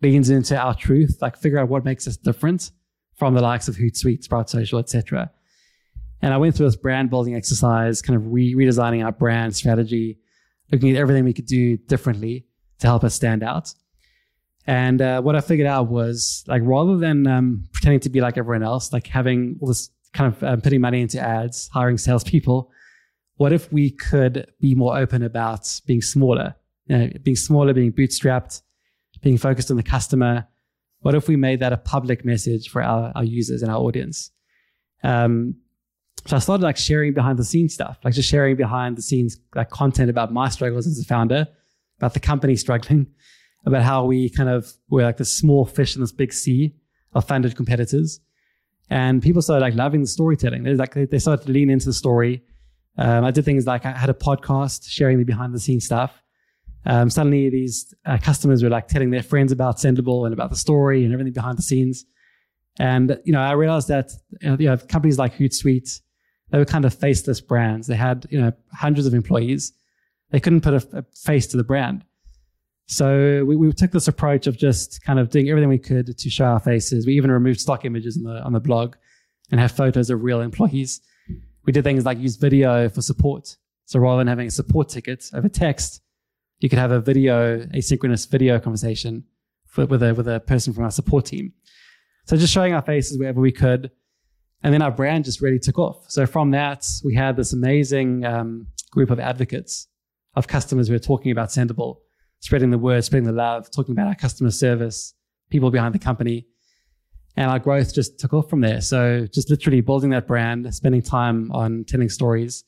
leans 0.00 0.30
into 0.30 0.58
our 0.58 0.74
truth, 0.74 1.18
like 1.20 1.36
figure 1.36 1.58
out 1.58 1.68
what 1.68 1.84
makes 1.84 2.08
us 2.08 2.16
different 2.16 2.72
from 3.16 3.34
the 3.34 3.42
likes 3.42 3.68
of 3.68 3.76
Hootsuite, 3.76 4.22
Sprout 4.22 4.50
Social, 4.50 4.78
etc. 4.78 5.30
And 6.20 6.32
I 6.32 6.36
went 6.36 6.54
through 6.54 6.66
this 6.66 6.76
brand 6.76 7.10
building 7.10 7.34
exercise, 7.34 8.00
kind 8.00 8.16
of 8.16 8.32
re- 8.32 8.54
redesigning 8.54 9.04
our 9.04 9.12
brand 9.12 9.54
strategy, 9.56 10.18
looking 10.70 10.90
at 10.90 10.96
everything 10.96 11.24
we 11.24 11.32
could 11.32 11.46
do 11.46 11.76
differently 11.76 12.46
to 12.78 12.86
help 12.86 13.04
us 13.04 13.14
stand 13.14 13.42
out. 13.42 13.74
And 14.66 15.02
uh, 15.02 15.20
what 15.20 15.34
I 15.34 15.40
figured 15.40 15.66
out 15.66 15.88
was 15.88 16.44
like 16.46 16.62
rather 16.64 16.96
than 16.96 17.26
um, 17.26 17.64
pretending 17.72 18.00
to 18.00 18.10
be 18.10 18.20
like 18.20 18.38
everyone 18.38 18.62
else, 18.62 18.92
like 18.92 19.08
having 19.08 19.58
all 19.60 19.68
this 19.68 19.90
kind 20.12 20.32
of 20.32 20.42
um, 20.44 20.60
putting 20.60 20.80
money 20.80 21.00
into 21.00 21.20
ads, 21.20 21.68
hiring 21.72 21.98
salespeople, 21.98 22.70
what 23.36 23.52
if 23.52 23.72
we 23.72 23.90
could 23.90 24.52
be 24.60 24.74
more 24.74 24.96
open 24.96 25.22
about 25.22 25.80
being 25.86 26.02
smaller, 26.02 26.54
you 26.86 26.96
know, 26.96 27.10
being 27.22 27.36
smaller, 27.36 27.72
being 27.72 27.92
bootstrapped, 27.92 28.62
being 29.20 29.38
focused 29.38 29.70
on 29.70 29.76
the 29.76 29.82
customer? 29.82 30.46
What 31.02 31.14
if 31.14 31.28
we 31.28 31.36
made 31.36 31.60
that 31.60 31.72
a 31.72 31.76
public 31.76 32.24
message 32.24 32.70
for 32.70 32.82
our, 32.82 33.12
our 33.14 33.24
users 33.24 33.62
and 33.62 33.70
our 33.70 33.78
audience? 33.78 34.30
Um, 35.02 35.56
so 36.26 36.36
I 36.36 36.38
started 36.38 36.62
like 36.62 36.76
sharing 36.76 37.12
behind 37.12 37.38
the 37.38 37.44
scenes 37.44 37.74
stuff, 37.74 37.98
like 38.04 38.14
just 38.14 38.28
sharing 38.28 38.56
behind 38.56 38.96
the 38.96 39.02
scenes 39.02 39.36
like 39.54 39.70
content 39.70 40.10
about 40.10 40.32
my 40.32 40.48
struggles 40.48 40.86
as 40.86 40.98
a 40.98 41.04
founder, 41.04 41.48
about 41.98 42.14
the 42.14 42.20
company 42.20 42.56
struggling 42.56 43.06
about 43.64 43.82
how 43.82 44.04
we 44.04 44.28
kind 44.28 44.48
of 44.48 44.72
were 44.90 45.02
like 45.02 45.16
the 45.16 45.24
small 45.24 45.64
fish 45.64 45.94
in 45.94 46.00
this 46.00 46.12
big 46.12 46.32
sea 46.32 46.74
of 47.12 47.26
funded 47.26 47.56
competitors. 47.56 48.20
And 48.90 49.22
people 49.22 49.40
started 49.42 49.62
like 49.62 49.74
loving 49.74 50.00
the 50.00 50.06
storytelling. 50.06 50.64
They 50.64 50.74
like 50.74 50.94
they 50.94 51.18
started 51.18 51.46
to 51.46 51.52
lean 51.52 51.70
into 51.70 51.86
the 51.86 51.92
story. 51.92 52.42
Um, 52.98 53.24
I 53.24 53.30
did 53.30 53.44
things 53.44 53.66
like 53.66 53.86
I 53.86 53.92
had 53.92 54.10
a 54.10 54.14
podcast 54.14 54.88
sharing 54.88 55.18
the 55.18 55.24
behind 55.24 55.54
the 55.54 55.60
scenes 55.60 55.84
stuff. 55.84 56.21
Um, 56.84 57.10
suddenly, 57.10 57.48
these 57.48 57.94
uh, 58.04 58.18
customers 58.18 58.62
were 58.62 58.68
like 58.68 58.88
telling 58.88 59.10
their 59.10 59.22
friends 59.22 59.52
about 59.52 59.76
Sendible 59.76 60.24
and 60.24 60.32
about 60.32 60.50
the 60.50 60.56
story 60.56 61.04
and 61.04 61.12
everything 61.12 61.32
behind 61.32 61.58
the 61.58 61.62
scenes. 61.62 62.04
And 62.78 63.20
you 63.24 63.32
know, 63.32 63.40
I 63.40 63.52
realized 63.52 63.88
that 63.88 64.12
you 64.40 64.56
know, 64.56 64.76
companies 64.76 65.18
like 65.18 65.34
Hootsuite, 65.34 66.00
they 66.50 66.58
were 66.58 66.64
kind 66.64 66.84
of 66.84 66.94
faceless 66.94 67.40
brands. 67.40 67.86
They 67.86 67.96
had 67.96 68.26
you 68.30 68.40
know 68.40 68.52
hundreds 68.72 69.06
of 69.06 69.14
employees. 69.14 69.72
They 70.30 70.40
couldn't 70.40 70.62
put 70.62 70.74
a, 70.74 70.98
a 70.98 71.04
face 71.14 71.46
to 71.48 71.56
the 71.56 71.64
brand. 71.64 72.04
So 72.86 73.44
we, 73.44 73.56
we 73.56 73.72
took 73.72 73.90
this 73.90 74.08
approach 74.08 74.46
of 74.46 74.58
just 74.58 75.02
kind 75.04 75.18
of 75.18 75.30
doing 75.30 75.48
everything 75.48 75.68
we 75.68 75.78
could 75.78 76.18
to 76.18 76.30
show 76.30 76.44
our 76.44 76.60
faces. 76.60 77.06
We 77.06 77.14
even 77.14 77.30
removed 77.30 77.60
stock 77.60 77.84
images 77.84 78.16
on 78.16 78.24
the 78.24 78.42
on 78.42 78.52
the 78.52 78.60
blog 78.60 78.96
and 79.50 79.60
have 79.60 79.72
photos 79.72 80.10
of 80.10 80.22
real 80.22 80.40
employees. 80.40 81.00
We 81.64 81.72
did 81.72 81.84
things 81.84 82.04
like 82.04 82.18
use 82.18 82.36
video 82.36 82.88
for 82.88 83.02
support. 83.02 83.56
So 83.84 84.00
rather 84.00 84.18
than 84.18 84.26
having 84.26 84.48
a 84.48 84.50
support 84.50 84.88
ticket 84.88 85.24
over 85.32 85.48
text, 85.48 86.01
you 86.62 86.68
could 86.68 86.78
have 86.78 86.92
a 86.92 87.00
video, 87.00 87.64
asynchronous 87.66 88.30
video 88.30 88.58
conversation 88.60 89.24
for, 89.66 89.84
with 89.86 90.02
a 90.02 90.14
with 90.14 90.28
a 90.28 90.40
person 90.40 90.72
from 90.72 90.84
our 90.84 90.90
support 90.90 91.26
team. 91.26 91.52
So 92.26 92.36
just 92.36 92.52
showing 92.52 92.72
our 92.72 92.82
faces 92.82 93.18
wherever 93.18 93.40
we 93.40 93.52
could. 93.52 93.90
And 94.62 94.72
then 94.72 94.80
our 94.80 94.92
brand 94.92 95.24
just 95.24 95.40
really 95.40 95.58
took 95.58 95.76
off. 95.78 96.04
So 96.08 96.24
from 96.24 96.52
that, 96.52 96.86
we 97.04 97.16
had 97.16 97.36
this 97.36 97.52
amazing 97.52 98.24
um, 98.24 98.68
group 98.92 99.10
of 99.10 99.18
advocates, 99.18 99.88
of 100.36 100.46
customers 100.46 100.86
who 100.86 100.94
were 100.94 101.00
talking 101.00 101.32
about 101.32 101.48
Sendible, 101.48 101.96
spreading 102.38 102.70
the 102.70 102.78
word, 102.78 103.02
spreading 103.02 103.26
the 103.26 103.32
love, 103.32 103.68
talking 103.72 103.92
about 103.92 104.06
our 104.06 104.14
customer 104.14 104.52
service, 104.52 105.14
people 105.50 105.72
behind 105.72 105.94
the 105.94 105.98
company. 105.98 106.46
And 107.36 107.50
our 107.50 107.58
growth 107.58 107.92
just 107.92 108.20
took 108.20 108.32
off 108.34 108.48
from 108.48 108.60
there. 108.60 108.80
So 108.80 109.26
just 109.26 109.50
literally 109.50 109.80
building 109.80 110.10
that 110.10 110.28
brand, 110.28 110.72
spending 110.72 111.02
time 111.02 111.50
on 111.50 111.84
telling 111.84 112.08
stories. 112.08 112.62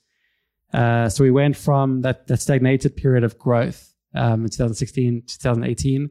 Uh, 0.75 1.09
so 1.09 1.23
we 1.23 1.31
went 1.31 1.57
from 1.57 2.03
that, 2.03 2.27
that 2.27 2.41
stagnated 2.41 2.97
period 2.97 3.23
of 3.23 3.39
growth 3.39 3.95
um, 4.15 4.43
in 4.43 4.51
2016, 4.51 5.23
2018 5.27 6.11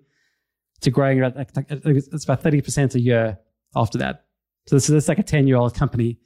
to 0.82 0.92
growing 0.92 1.22
at, 1.22 1.34
it's 1.36 2.24
about 2.24 2.44
30% 2.44 2.96
a 2.96 3.00
year 3.00 3.40
after 3.76 3.98
that. 3.98 4.26
So 4.68 4.76
this, 4.76 4.88
this 4.88 5.04
is 5.04 5.10
like 5.10 5.20
a 5.20 5.24
10 5.24 5.48
year 5.48 5.58
old 5.58 5.74
company 5.74 6.20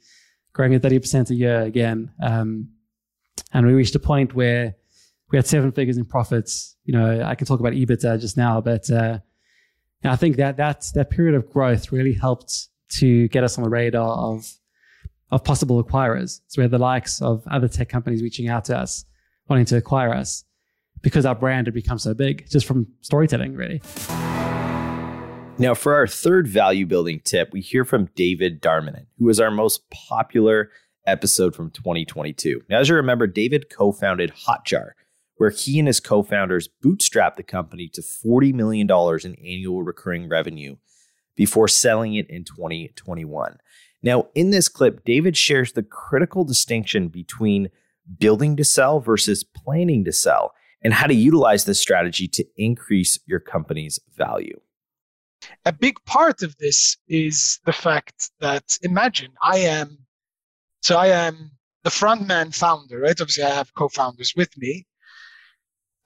growing 0.52 0.74
at 0.74 0.82
30% 0.82 1.30
a 1.30 1.34
year 1.34 1.62
again. 1.62 2.12
Um, 2.22 2.70
and 3.52 3.66
we 3.66 3.72
reached 3.72 3.94
a 3.94 4.00
point 4.00 4.34
where 4.34 4.76
we 5.30 5.38
had 5.38 5.46
seven 5.46 5.72
figures 5.72 5.96
in 5.96 6.04
profits. 6.04 6.76
You 6.84 6.92
know, 6.94 7.22
I 7.22 7.34
can 7.34 7.46
talk 7.46 7.60
about 7.60 7.72
EBITDA 7.72 8.20
just 8.20 8.36
now, 8.36 8.60
but 8.60 8.90
uh, 8.90 9.18
I 10.04 10.16
think 10.16 10.36
that 10.36 10.56
that 10.56 10.86
that 10.94 11.10
period 11.10 11.34
of 11.34 11.50
growth 11.50 11.92
really 11.92 12.14
helped 12.14 12.68
to 12.98 13.28
get 13.28 13.44
us 13.44 13.58
on 13.58 13.64
the 13.64 13.70
radar 13.70 14.16
of 14.16 14.46
of 15.30 15.44
possible 15.44 15.82
acquirers. 15.82 16.40
So 16.48 16.60
we 16.60 16.64
had 16.64 16.70
the 16.70 16.78
likes 16.78 17.20
of 17.20 17.46
other 17.48 17.68
tech 17.68 17.88
companies 17.88 18.22
reaching 18.22 18.48
out 18.48 18.64
to 18.66 18.78
us, 18.78 19.04
wanting 19.48 19.66
to 19.66 19.76
acquire 19.76 20.14
us 20.14 20.44
because 21.02 21.26
our 21.26 21.34
brand 21.34 21.66
had 21.66 21.74
become 21.74 21.98
so 21.98 22.14
big 22.14 22.48
just 22.50 22.66
from 22.66 22.86
storytelling, 23.00 23.54
really. 23.54 23.80
Now, 25.60 25.74
for 25.74 25.94
our 25.94 26.06
third 26.06 26.46
value 26.46 26.86
building 26.86 27.20
tip, 27.24 27.52
we 27.52 27.60
hear 27.60 27.84
from 27.84 28.08
David 28.14 28.62
Darmanin, 28.62 29.06
who 29.18 29.24
was 29.24 29.40
our 29.40 29.50
most 29.50 29.90
popular 29.90 30.70
episode 31.04 31.54
from 31.54 31.70
2022. 31.70 32.62
Now, 32.68 32.78
as 32.78 32.88
you 32.88 32.94
remember, 32.94 33.26
David 33.26 33.68
co 33.68 33.90
founded 33.90 34.32
Hotjar, 34.46 34.92
where 35.36 35.50
he 35.50 35.78
and 35.80 35.88
his 35.88 35.98
co 35.98 36.22
founders 36.22 36.68
bootstrapped 36.84 37.36
the 37.36 37.42
company 37.42 37.88
to 37.94 38.02
$40 38.02 38.54
million 38.54 38.88
in 39.24 39.34
annual 39.34 39.82
recurring 39.82 40.28
revenue 40.28 40.76
before 41.34 41.66
selling 41.66 42.14
it 42.14 42.28
in 42.30 42.44
2021. 42.44 43.58
Now, 44.02 44.26
in 44.34 44.50
this 44.50 44.68
clip, 44.68 45.04
David 45.04 45.36
shares 45.36 45.72
the 45.72 45.82
critical 45.82 46.44
distinction 46.44 47.08
between 47.08 47.70
building 48.18 48.56
to 48.56 48.64
sell 48.64 49.00
versus 49.00 49.44
planning 49.44 50.04
to 50.04 50.12
sell 50.12 50.54
and 50.82 50.94
how 50.94 51.06
to 51.06 51.14
utilize 51.14 51.64
this 51.64 51.80
strategy 51.80 52.28
to 52.28 52.44
increase 52.56 53.18
your 53.26 53.40
company's 53.40 53.98
value. 54.16 54.60
A 55.64 55.72
big 55.72 55.96
part 56.04 56.42
of 56.42 56.56
this 56.58 56.96
is 57.08 57.60
the 57.64 57.72
fact 57.72 58.30
that 58.40 58.78
imagine 58.82 59.32
I 59.42 59.58
am, 59.58 59.98
so 60.82 60.96
I 60.96 61.08
am 61.08 61.52
the 61.84 61.90
frontman 61.90 62.54
founder, 62.54 63.00
right? 63.00 63.20
Obviously, 63.20 63.44
I 63.44 63.50
have 63.50 63.74
co 63.74 63.88
founders 63.88 64.34
with 64.36 64.56
me. 64.56 64.86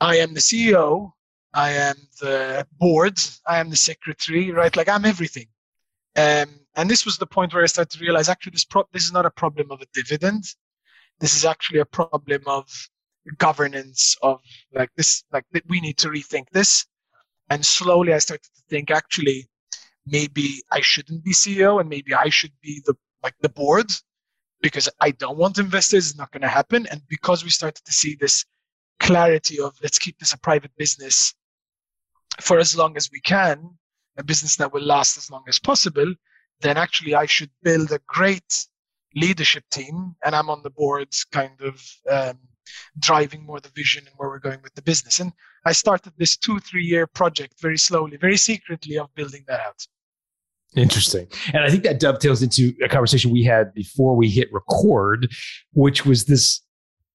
I 0.00 0.16
am 0.16 0.34
the 0.34 0.40
CEO, 0.40 1.12
I 1.54 1.70
am 1.72 1.96
the 2.20 2.66
board, 2.78 3.18
I 3.46 3.58
am 3.58 3.70
the 3.70 3.76
secretary, 3.76 4.50
right? 4.50 4.74
Like 4.76 4.88
I'm 4.88 5.04
everything. 5.04 5.46
Um, 6.16 6.48
and 6.76 6.90
this 6.90 7.04
was 7.04 7.18
the 7.18 7.26
point 7.26 7.52
where 7.52 7.62
I 7.62 7.66
started 7.66 7.96
to 7.98 8.04
realize 8.04 8.28
actually 8.28 8.52
this 8.52 8.64
pro- 8.64 8.88
this 8.92 9.04
is 9.04 9.12
not 9.12 9.26
a 9.26 9.30
problem 9.30 9.70
of 9.70 9.80
a 9.80 9.86
dividend. 9.92 10.44
This 11.20 11.36
is 11.36 11.44
actually 11.44 11.80
a 11.80 11.84
problem 11.84 12.42
of 12.46 12.68
governance 13.38 14.16
of 14.22 14.40
like 14.74 14.90
this 14.96 15.24
like 15.32 15.44
we 15.68 15.80
need 15.80 15.98
to 15.98 16.08
rethink 16.08 16.48
this. 16.50 16.86
And 17.50 17.64
slowly 17.64 18.14
I 18.14 18.18
started 18.18 18.44
to 18.44 18.62
think 18.68 18.90
actually 18.90 19.48
maybe 20.06 20.62
I 20.70 20.80
shouldn't 20.80 21.22
be 21.22 21.32
CEO 21.32 21.80
and 21.80 21.88
maybe 21.88 22.14
I 22.14 22.28
should 22.28 22.52
be 22.62 22.82
the 22.86 22.94
like 23.22 23.34
the 23.40 23.48
board 23.48 23.92
because 24.62 24.88
I 25.00 25.10
don't 25.10 25.36
want 25.36 25.58
investors, 25.58 26.10
it's 26.10 26.18
not 26.18 26.30
going 26.30 26.42
to 26.42 26.48
happen. 26.48 26.86
And 26.86 27.02
because 27.08 27.44
we 27.44 27.50
started 27.50 27.84
to 27.84 27.92
see 27.92 28.16
this 28.18 28.44
clarity 29.00 29.60
of 29.60 29.74
let's 29.82 29.98
keep 29.98 30.18
this 30.18 30.32
a 30.32 30.38
private 30.38 30.70
business 30.76 31.34
for 32.40 32.58
as 32.58 32.76
long 32.76 32.96
as 32.96 33.10
we 33.12 33.20
can, 33.20 33.76
a 34.16 34.24
business 34.24 34.56
that 34.56 34.72
will 34.72 34.82
last 34.82 35.18
as 35.18 35.30
long 35.30 35.42
as 35.48 35.58
possible, 35.58 36.14
then 36.60 36.76
actually 36.76 37.14
I 37.14 37.26
should 37.26 37.50
build 37.62 37.92
a 37.92 38.00
great 38.06 38.66
leadership 39.14 39.64
team, 39.70 40.14
and 40.24 40.34
I'm 40.34 40.50
on 40.50 40.62
the 40.62 40.70
boards 40.70 41.24
kind 41.24 41.60
of 41.60 41.84
um, 42.10 42.38
driving 42.98 43.44
more 43.44 43.60
the 43.60 43.70
vision 43.70 44.04
and 44.06 44.14
where 44.16 44.28
we're 44.28 44.38
going 44.38 44.62
with 44.62 44.74
the 44.74 44.82
business. 44.82 45.20
And 45.20 45.32
I 45.64 45.72
started 45.72 46.12
this 46.16 46.36
two, 46.36 46.58
three 46.60 46.84
year 46.84 47.06
project 47.06 47.60
very 47.60 47.78
slowly, 47.78 48.16
very 48.16 48.36
secretly 48.36 48.98
of 48.98 49.14
building 49.14 49.44
that 49.48 49.60
out. 49.60 49.86
Interesting. 50.74 51.26
And 51.52 51.62
I 51.62 51.70
think 51.70 51.82
that 51.82 52.00
dovetails 52.00 52.42
into 52.42 52.72
a 52.82 52.88
conversation 52.88 53.30
we 53.30 53.44
had 53.44 53.74
before 53.74 54.16
we 54.16 54.30
hit 54.30 54.50
record, 54.52 55.30
which 55.74 56.06
was 56.06 56.24
this 56.24 56.60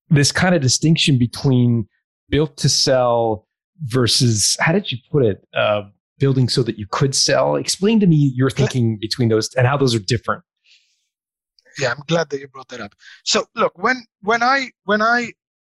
this 0.10 0.32
kind 0.32 0.56
of 0.56 0.62
distinction 0.62 1.18
between 1.18 1.88
built 2.30 2.56
to 2.58 2.70
sell 2.70 3.46
versus 3.82 4.56
how 4.60 4.72
did 4.72 4.92
you 4.92 4.98
put 5.12 5.26
it? 5.26 5.46
Uh, 5.54 5.84
building 6.20 6.50
so 6.50 6.64
that 6.64 6.78
you 6.78 6.88
could 6.90 7.16
sell. 7.16 7.56
Explain 7.56 8.00
to 8.00 8.08
me 8.08 8.32
your 8.36 8.50
thinking 8.50 8.98
between 9.00 9.30
those 9.30 9.54
and 9.56 9.68
how 9.68 9.78
those 9.78 9.96
are 9.96 10.00
different. 10.00 10.44
Yeah, 11.80 11.92
I'm 11.92 12.04
glad 12.08 12.30
that 12.30 12.40
you 12.40 12.48
brought 12.48 12.70
that 12.70 12.82
up. 12.82 12.94
So 13.24 13.46
look, 13.56 13.78
when 13.78 14.04
when 14.22 14.42
I 14.42 14.72
when 14.86 15.02
I 15.02 15.34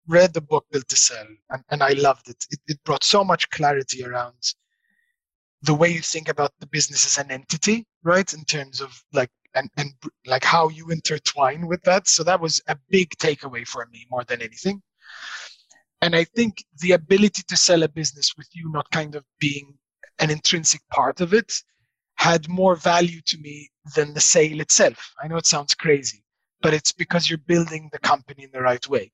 read 0.08 0.34
the 0.34 0.42
book 0.42 0.66
Built 0.72 0.88
to 0.90 0.96
Sell 0.96 1.26
and, 1.50 1.64
and 1.70 1.84
I 1.84 1.90
loved 1.94 2.30
it, 2.30 2.46
it, 2.52 2.60
it 2.68 2.84
brought 2.84 3.04
so 3.04 3.24
much 3.24 3.50
clarity 3.50 4.04
around 4.06 4.36
the 5.64 5.74
way 5.74 5.90
you 5.90 6.02
think 6.02 6.30
about 6.30 6.54
the 6.60 6.68
business 6.68 7.06
as 7.06 7.24
an 7.24 7.32
entity, 7.32 7.86
right? 8.04 8.32
In 8.32 8.46
terms 8.46 8.80
of 8.80 9.04
like 9.12 9.32
and, 9.56 9.70
and 9.78 9.92
like 10.26 10.44
how 10.44 10.70
you 10.70 10.90
intertwine 10.90 11.68
with 11.68 11.82
that. 11.84 12.08
So 12.08 12.24
that 12.24 12.40
was 12.40 12.62
a 12.68 12.78
big 12.90 13.10
takeaway 13.18 13.68
for 13.68 13.88
me 13.92 14.06
more 14.12 14.24
than 14.24 14.42
anything. 14.42 14.82
And 16.02 16.16
I 16.16 16.26
think 16.26 16.64
the 16.80 16.92
ability 16.92 17.44
to 17.48 17.58
sell 17.58 17.82
a 17.82 17.88
business 17.88 18.34
with 18.38 18.48
you 18.54 18.72
not 18.72 18.90
kind 18.92 19.16
of 19.16 19.24
being 19.40 19.74
an 20.20 20.30
intrinsic 20.30 20.82
part 20.90 21.22
of 21.22 21.34
it 21.34 21.54
had 22.16 22.50
more 22.50 22.76
value 22.76 23.22
to 23.22 23.38
me 23.38 23.70
than 23.96 24.14
the 24.14 24.22
sale 24.22 24.60
itself. 24.60 25.14
I 25.22 25.28
know 25.28 25.38
it 25.38 25.46
sounds 25.46 25.76
crazy, 25.76 26.24
but 26.62 26.74
it's 26.74 26.92
because 26.92 27.30
you're 27.30 27.38
building 27.38 27.90
the 27.92 28.00
company 28.00 28.44
in 28.44 28.52
the 28.52 28.62
right 28.62 28.88
way. 28.88 29.12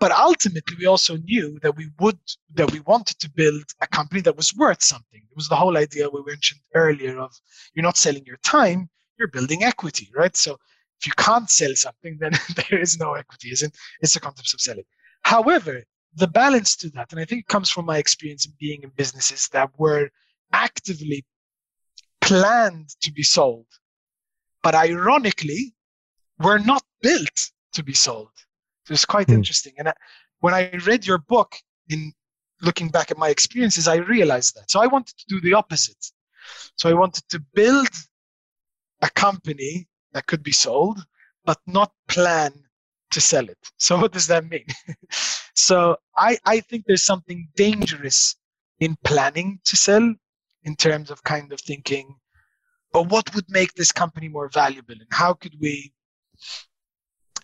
But 0.00 0.12
ultimately, 0.12 0.76
we 0.78 0.86
also 0.86 1.16
knew 1.18 1.58
that 1.60 1.76
we 1.76 1.90
would 2.00 2.18
that 2.54 2.72
we 2.72 2.80
wanted 2.80 3.18
to 3.20 3.30
build 3.30 3.64
a 3.82 3.86
company 3.86 4.22
that 4.22 4.36
was 4.36 4.54
worth 4.54 4.82
something. 4.82 5.20
It 5.20 5.36
was 5.36 5.48
the 5.48 5.56
whole 5.56 5.76
idea 5.76 6.08
we 6.08 6.22
mentioned 6.26 6.60
earlier 6.74 7.18
of 7.20 7.32
you're 7.74 7.82
not 7.82 7.98
selling 7.98 8.24
your 8.24 8.38
time, 8.38 8.88
you're 9.18 9.28
building 9.28 9.62
equity, 9.62 10.10
right? 10.16 10.34
So 10.34 10.56
if 10.98 11.06
you 11.06 11.12
can't 11.16 11.50
sell 11.50 11.74
something, 11.74 12.16
then 12.18 12.32
there 12.70 12.80
is 12.80 12.98
no 12.98 13.14
equity, 13.14 13.50
isn't 13.50 13.76
it's 14.00 14.14
the 14.14 14.20
concept 14.20 14.54
of 14.54 14.60
selling. 14.60 14.84
However, 15.22 15.82
the 16.14 16.26
balance 16.26 16.76
to 16.76 16.90
that, 16.90 17.12
and 17.12 17.20
I 17.20 17.24
think 17.24 17.42
it 17.42 17.48
comes 17.48 17.70
from 17.70 17.84
my 17.84 17.98
experience 17.98 18.46
in 18.46 18.52
being 18.58 18.82
in 18.82 18.90
businesses 18.96 19.48
that 19.48 19.70
were 19.78 20.10
actively 20.52 21.24
planned 22.20 22.90
to 23.02 23.12
be 23.12 23.22
sold, 23.22 23.66
but 24.62 24.74
ironically, 24.74 25.74
were 26.38 26.58
not 26.58 26.82
built 27.02 27.50
to 27.72 27.82
be 27.82 27.94
sold. 27.94 28.30
So 28.86 28.94
it's 28.94 29.04
quite 29.04 29.28
mm. 29.28 29.34
interesting. 29.34 29.74
And 29.78 29.88
I, 29.88 29.94
when 30.40 30.54
I 30.54 30.70
read 30.86 31.06
your 31.06 31.18
book, 31.18 31.56
in 31.90 32.12
looking 32.62 32.88
back 32.88 33.10
at 33.10 33.18
my 33.18 33.28
experiences, 33.28 33.88
I 33.88 33.96
realized 33.96 34.54
that. 34.56 34.70
So 34.70 34.80
I 34.80 34.86
wanted 34.86 35.16
to 35.18 35.24
do 35.28 35.40
the 35.40 35.54
opposite. 35.54 36.04
So 36.76 36.88
I 36.88 36.94
wanted 36.94 37.28
to 37.28 37.40
build 37.54 37.88
a 39.02 39.10
company 39.10 39.88
that 40.12 40.26
could 40.26 40.42
be 40.42 40.52
sold, 40.52 40.98
but 41.44 41.58
not 41.66 41.92
plan 42.08 42.52
to 43.12 43.20
sell 43.20 43.48
it. 43.48 43.58
So 43.78 43.98
what 43.98 44.12
does 44.12 44.26
that 44.28 44.48
mean? 44.48 44.66
so 45.54 45.96
I, 46.16 46.38
I 46.44 46.60
think 46.60 46.84
there's 46.86 47.04
something 47.04 47.48
dangerous 47.56 48.36
in 48.78 48.96
planning 49.04 49.60
to 49.64 49.76
sell 49.76 50.14
in 50.64 50.76
terms 50.76 51.10
of 51.10 51.22
kind 51.22 51.52
of 51.52 51.60
thinking, 51.60 52.16
but 52.92 53.08
what 53.08 53.34
would 53.34 53.48
make 53.48 53.74
this 53.74 53.92
company 53.92 54.28
more 54.28 54.48
valuable, 54.48 54.94
and 54.94 55.06
how 55.10 55.34
could 55.34 55.54
we, 55.60 55.92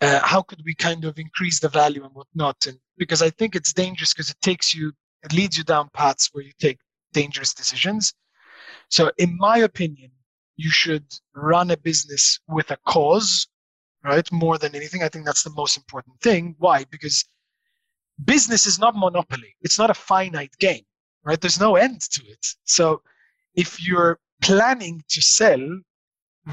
uh, 0.00 0.20
how 0.22 0.42
could 0.42 0.62
we 0.64 0.74
kind 0.74 1.04
of 1.04 1.18
increase 1.18 1.60
the 1.60 1.68
value 1.68 2.04
and 2.04 2.14
whatnot? 2.14 2.66
And 2.66 2.78
because 2.98 3.22
I 3.22 3.30
think 3.30 3.54
it's 3.54 3.72
dangerous 3.72 4.12
because 4.12 4.30
it 4.30 4.40
takes 4.42 4.74
you, 4.74 4.92
it 5.22 5.32
leads 5.32 5.56
you 5.56 5.64
down 5.64 5.88
paths 5.92 6.30
where 6.32 6.44
you 6.44 6.52
take 6.58 6.78
dangerous 7.12 7.54
decisions. 7.54 8.12
So, 8.90 9.10
in 9.18 9.36
my 9.38 9.58
opinion, 9.58 10.10
you 10.56 10.70
should 10.70 11.06
run 11.34 11.70
a 11.70 11.76
business 11.76 12.40
with 12.48 12.70
a 12.70 12.78
cause, 12.86 13.46
right? 14.02 14.30
More 14.32 14.58
than 14.58 14.74
anything, 14.74 15.02
I 15.02 15.08
think 15.08 15.24
that's 15.24 15.42
the 15.42 15.50
most 15.50 15.76
important 15.76 16.20
thing. 16.20 16.56
Why? 16.58 16.84
Because 16.90 17.24
business 18.24 18.66
is 18.66 18.78
not 18.78 18.96
monopoly. 18.96 19.54
It's 19.60 19.78
not 19.78 19.90
a 19.90 19.94
finite 19.94 20.56
game 20.58 20.84
right? 21.26 21.40
There's 21.40 21.60
no 21.60 21.76
end 21.76 22.00
to 22.12 22.24
it. 22.26 22.46
So 22.64 23.02
if 23.54 23.82
you're 23.84 24.18
planning 24.42 25.02
to 25.08 25.20
sell, 25.20 25.80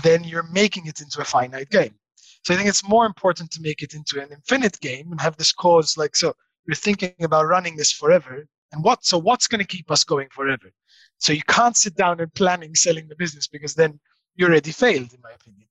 then 0.03 0.23
you're 0.23 0.49
making 0.51 0.87
it 0.87 0.99
into 0.99 1.21
a 1.21 1.25
finite 1.25 1.69
game. 1.69 1.95
So 2.43 2.53
I 2.53 2.57
think 2.57 2.67
it's 2.67 2.87
more 2.87 3.05
important 3.05 3.51
to 3.51 3.61
make 3.61 3.83
it 3.83 3.93
into 3.93 4.21
an 4.21 4.29
infinite 4.31 4.79
game 4.81 5.11
and 5.11 5.21
have 5.21 5.37
this 5.37 5.53
cause 5.53 5.95
like 5.97 6.15
so 6.15 6.33
you're 6.65 6.75
thinking 6.75 7.13
about 7.21 7.45
running 7.45 7.77
this 7.77 7.91
forever. 7.91 8.45
And 8.71 8.83
what 8.83 9.05
so 9.05 9.17
what's 9.17 9.47
going 9.47 9.59
to 9.59 9.67
keep 9.67 9.91
us 9.91 10.03
going 10.03 10.27
forever? 10.31 10.71
So 11.19 11.31
you 11.31 11.43
can't 11.47 11.77
sit 11.77 11.95
down 11.95 12.19
and 12.19 12.33
planning 12.33 12.73
selling 12.73 13.07
the 13.07 13.15
business 13.15 13.47
because 13.47 13.75
then 13.75 13.99
you 14.35 14.47
already 14.47 14.71
failed, 14.71 15.13
in 15.13 15.21
my 15.21 15.31
opinion. 15.31 15.67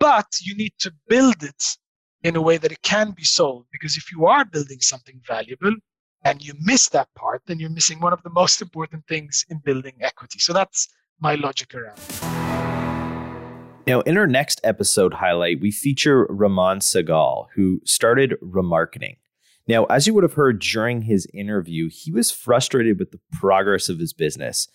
But 0.00 0.26
you 0.40 0.56
need 0.56 0.72
to 0.78 0.92
build 1.06 1.42
it 1.42 1.62
in 2.22 2.36
a 2.36 2.42
way 2.42 2.56
that 2.56 2.72
it 2.72 2.82
can 2.82 3.10
be 3.10 3.24
sold. 3.24 3.66
Because 3.70 3.96
if 3.96 4.10
you 4.10 4.26
are 4.26 4.44
building 4.44 4.80
something 4.80 5.20
valuable 5.26 5.74
and 6.24 6.42
you 6.42 6.54
miss 6.60 6.88
that 6.90 7.08
part, 7.14 7.42
then 7.46 7.58
you're 7.58 7.70
missing 7.70 8.00
one 8.00 8.12
of 8.12 8.22
the 8.22 8.30
most 8.30 8.62
important 8.62 9.06
things 9.06 9.44
in 9.48 9.58
building 9.58 9.94
equity. 10.00 10.38
So 10.38 10.52
that's 10.52 10.88
my 11.20 11.34
logic 11.34 11.74
around 11.74 11.98
it. 11.98 12.22
Now, 13.86 14.00
in 14.02 14.16
our 14.16 14.28
next 14.28 14.60
episode 14.62 15.14
highlight, 15.14 15.60
we 15.60 15.72
feature 15.72 16.26
Ramon 16.28 16.78
Segal, 16.78 17.46
who 17.56 17.80
started 17.84 18.34
Remarketing. 18.40 19.16
Now, 19.66 19.84
as 19.86 20.06
you 20.06 20.14
would 20.14 20.22
have 20.22 20.34
heard 20.34 20.60
during 20.60 21.02
his 21.02 21.26
interview, 21.34 21.88
he 21.90 22.12
was 22.12 22.30
frustrated 22.30 22.98
with 22.98 23.10
the 23.10 23.20
progress 23.32 23.88
of 23.88 23.98
his 23.98 24.12
business 24.12 24.68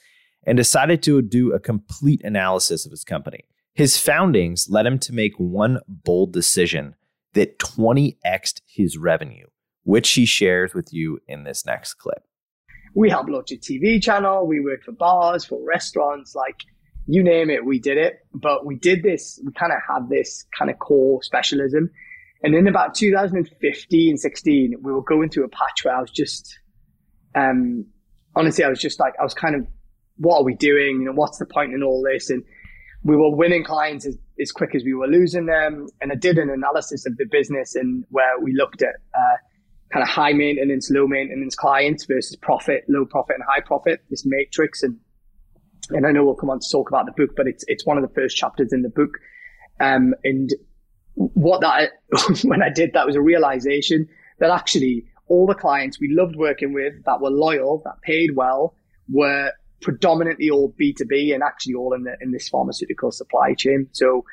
and 0.45 0.57
decided 0.57 1.01
to 1.03 1.21
do 1.21 1.53
a 1.53 1.59
complete 1.59 2.21
analysis 2.23 2.85
of 2.85 2.91
his 2.91 3.03
company. 3.03 3.45
His 3.73 3.97
foundings 3.97 4.69
led 4.69 4.85
him 4.85 4.99
to 4.99 5.13
make 5.13 5.35
one 5.37 5.79
bold 5.87 6.33
decision 6.33 6.95
that 7.33 7.59
20xed 7.59 8.61
his 8.65 8.97
revenue, 8.97 9.45
which 9.87 10.09
he 10.11 10.25
shares 10.25 10.73
with 10.73 10.91
you 10.91 11.17
in 11.29 11.45
this 11.45 11.65
next 11.65 11.93
clip. 11.93 12.21
We 12.93 13.09
helped 13.09 13.29
launch 13.29 13.53
a 13.53 13.55
TV 13.55 14.03
channel, 14.03 14.45
we 14.45 14.59
worked 14.59 14.83
for 14.83 14.91
bars, 14.91 15.45
for 15.45 15.63
restaurants, 15.65 16.35
like 16.35 16.57
you 17.05 17.23
name 17.23 17.49
it, 17.49 17.63
we 17.63 17.79
did 17.79 17.97
it. 17.97 18.19
But 18.33 18.65
we 18.65 18.75
did 18.75 19.01
this, 19.01 19.39
we 19.45 19.53
kind 19.53 19.71
of 19.71 19.77
had 19.87 20.09
this 20.09 20.45
kind 20.59 20.69
of 20.69 20.77
core 20.79 21.23
specialism. 21.23 21.89
And 22.43 22.53
in 22.53 22.67
about 22.67 22.95
2015, 22.95 24.17
16, 24.17 24.75
we 24.81 24.91
were 24.91 25.01
going 25.03 25.29
through 25.29 25.45
a 25.45 25.49
patch 25.49 25.85
where 25.85 25.95
I 25.95 26.01
was 26.01 26.11
just, 26.11 26.59
um, 27.33 27.85
honestly, 28.35 28.65
I 28.65 28.67
was 28.67 28.81
just 28.81 28.99
like, 28.99 29.13
I 29.21 29.23
was 29.23 29.33
kind 29.33 29.55
of, 29.55 29.65
what 30.17 30.39
are 30.39 30.43
we 30.43 30.55
doing? 30.55 30.99
You 30.99 31.05
know, 31.05 31.13
what's 31.13 31.37
the 31.37 31.45
point 31.45 31.73
in 31.73 31.81
all 31.81 32.03
this? 32.03 32.29
And 32.29 32.43
we 33.05 33.15
were 33.15 33.33
winning 33.33 33.63
clients 33.63 34.05
as, 34.05 34.17
as 34.41 34.51
quick 34.51 34.75
as 34.75 34.83
we 34.83 34.93
were 34.93 35.07
losing 35.07 35.45
them. 35.45 35.87
And 36.01 36.11
I 36.11 36.15
did 36.15 36.37
an 36.37 36.49
analysis 36.49 37.05
of 37.05 37.15
the 37.15 37.25
business 37.31 37.73
and 37.73 38.03
where 38.09 38.37
we 38.41 38.53
looked 38.53 38.81
at 38.81 38.95
uh, 39.17 39.37
kind 39.91 40.03
of 40.03 40.09
high 40.09 40.33
maintenance, 40.33 40.89
low 40.91 41.07
maintenance 41.07 41.55
clients 41.55 42.05
versus 42.05 42.35
profit, 42.35 42.83
low 42.87 43.05
profit, 43.05 43.35
and 43.35 43.45
high 43.47 43.61
profit. 43.61 44.03
This 44.09 44.23
matrix, 44.25 44.83
and 44.83 44.97
and 45.89 46.05
I 46.05 46.11
know 46.11 46.25
we'll 46.25 46.35
come 46.35 46.49
on 46.49 46.59
to 46.59 46.67
talk 46.71 46.89
about 46.89 47.05
the 47.05 47.13
book, 47.13 47.35
but 47.35 47.47
it's 47.47 47.63
it's 47.67 47.85
one 47.85 47.97
of 47.97 48.07
the 48.07 48.13
first 48.13 48.35
chapters 48.35 48.73
in 48.73 48.81
the 48.81 48.89
book. 48.89 49.11
Um, 49.79 50.13
and 50.23 50.49
what 51.15 51.61
that 51.61 51.91
when 52.43 52.61
I 52.61 52.69
did 52.69 52.93
that 52.93 53.05
was 53.05 53.15
a 53.15 53.21
realization 53.21 54.07
that 54.39 54.49
actually 54.49 55.05
all 55.27 55.47
the 55.47 55.55
clients 55.55 55.99
we 55.99 56.09
loved 56.11 56.35
working 56.35 56.73
with 56.73 56.93
that 57.05 57.21
were 57.21 57.29
loyal, 57.29 57.81
that 57.85 58.01
paid 58.01 58.35
well, 58.35 58.75
were 59.09 59.51
predominantly 59.81 60.49
all 60.49 60.73
B2B 60.79 61.33
and 61.33 61.43
actually 61.43 61.75
all 61.75 61.93
in 61.93 62.03
the 62.03 62.15
in 62.21 62.31
this 62.31 62.49
pharmaceutical 62.49 63.11
supply 63.11 63.53
chain. 63.53 63.87
So 63.93 64.25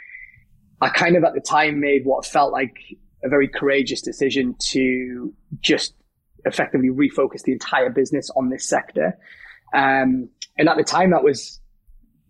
I 0.80 0.88
kind 0.88 1.16
of 1.16 1.24
at 1.24 1.34
the 1.34 1.40
time 1.40 1.80
made 1.80 2.04
what 2.04 2.26
felt 2.26 2.52
like 2.52 2.76
a 3.24 3.28
very 3.28 3.48
courageous 3.48 4.00
decision 4.00 4.54
to 4.58 5.32
just 5.60 5.94
effectively 6.44 6.90
refocus 6.90 7.42
the 7.42 7.52
entire 7.52 7.90
business 7.90 8.30
on 8.36 8.50
this 8.50 8.68
sector. 8.68 9.18
Um, 9.74 10.28
and 10.58 10.68
at 10.68 10.76
the 10.76 10.84
time 10.84 11.10
that 11.10 11.24
was 11.24 11.60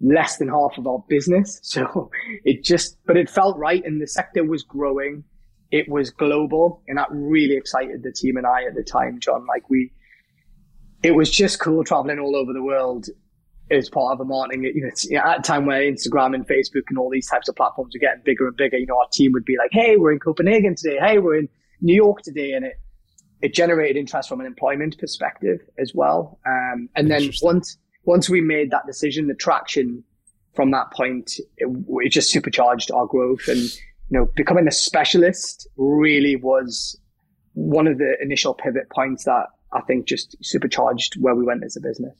less 0.00 0.36
than 0.36 0.48
half 0.48 0.78
of 0.78 0.86
our 0.86 1.04
business. 1.08 1.60
So 1.74 2.10
it 2.44 2.62
just, 2.62 2.98
but 3.06 3.16
it 3.16 3.28
felt 3.28 3.58
right 3.58 3.84
and 3.84 4.00
the 4.00 4.06
sector 4.06 4.44
was 4.44 4.62
growing. 4.62 5.24
It 5.70 5.88
was 5.88 6.10
global 6.10 6.82
and 6.86 6.98
that 6.98 7.08
really 7.10 7.56
excited 7.56 8.02
the 8.02 8.12
team 8.12 8.36
and 8.36 8.46
I 8.46 8.64
at 8.64 8.74
the 8.74 8.84
time, 8.84 9.18
John. 9.18 9.46
Like 9.46 9.68
we, 9.68 9.92
it 11.02 11.12
was 11.12 11.30
just 11.30 11.58
cool 11.60 11.82
traveling 11.84 12.18
all 12.18 12.36
over 12.36 12.52
the 12.52 12.62
world 12.62 13.08
as 13.70 13.88
part 13.88 14.12
of 14.12 14.20
a 14.20 14.24
marketing. 14.24 14.64
You 14.64 14.82
know, 14.82 14.90
you 15.04 15.16
know, 15.16 15.24
at 15.24 15.40
a 15.40 15.42
time 15.42 15.66
where 15.66 15.80
Instagram 15.80 16.34
and 16.34 16.46
Facebook 16.46 16.84
and 16.88 16.98
all 16.98 17.10
these 17.10 17.28
types 17.28 17.48
of 17.48 17.56
platforms 17.56 17.94
are 17.94 17.98
getting 17.98 18.22
bigger 18.24 18.46
and 18.46 18.56
bigger, 18.56 18.76
you 18.76 18.86
know, 18.86 18.98
our 18.98 19.08
team 19.12 19.32
would 19.32 19.44
be 19.44 19.56
like, 19.56 19.70
"Hey, 19.72 19.96
we're 19.96 20.12
in 20.12 20.18
Copenhagen 20.18 20.74
today. 20.76 20.98
Hey, 20.98 21.18
we're 21.18 21.38
in 21.38 21.48
New 21.80 21.94
York 21.94 22.22
today," 22.22 22.52
and 22.52 22.64
it 22.64 22.74
it 23.42 23.54
generated 23.54 23.96
interest 23.96 24.28
from 24.28 24.40
an 24.40 24.46
employment 24.46 24.98
perspective 24.98 25.60
as 25.78 25.92
well. 25.94 26.38
Um, 26.46 26.88
and 26.96 27.10
then 27.10 27.30
once 27.42 27.76
once 28.04 28.28
we 28.28 28.40
made 28.40 28.70
that 28.70 28.86
decision, 28.86 29.28
the 29.28 29.34
traction 29.34 30.04
from 30.54 30.70
that 30.70 30.92
point 30.92 31.32
it, 31.56 31.68
it 32.04 32.10
just 32.10 32.30
supercharged 32.30 32.90
our 32.90 33.06
growth, 33.06 33.48
and 33.48 33.60
you 33.60 34.18
know, 34.18 34.28
becoming 34.36 34.68
a 34.68 34.72
specialist 34.72 35.68
really 35.76 36.36
was 36.36 36.98
one 37.54 37.86
of 37.86 37.98
the 37.98 38.16
initial 38.20 38.54
pivot 38.54 38.90
points 38.90 39.24
that 39.24 39.46
I 39.72 39.80
think 39.82 40.06
just 40.06 40.36
supercharged 40.42 41.16
where 41.20 41.34
we 41.34 41.44
went 41.44 41.64
as 41.64 41.76
a 41.76 41.80
business. 41.80 42.14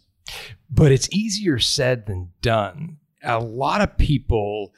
But 0.71 0.93
it's 0.93 1.09
easier 1.13 1.59
said 1.59 2.07
than 2.07 2.31
done. 2.43 2.99
A 3.23 3.39
lot 3.39 3.81
of 3.81 3.97
people, 3.97 4.73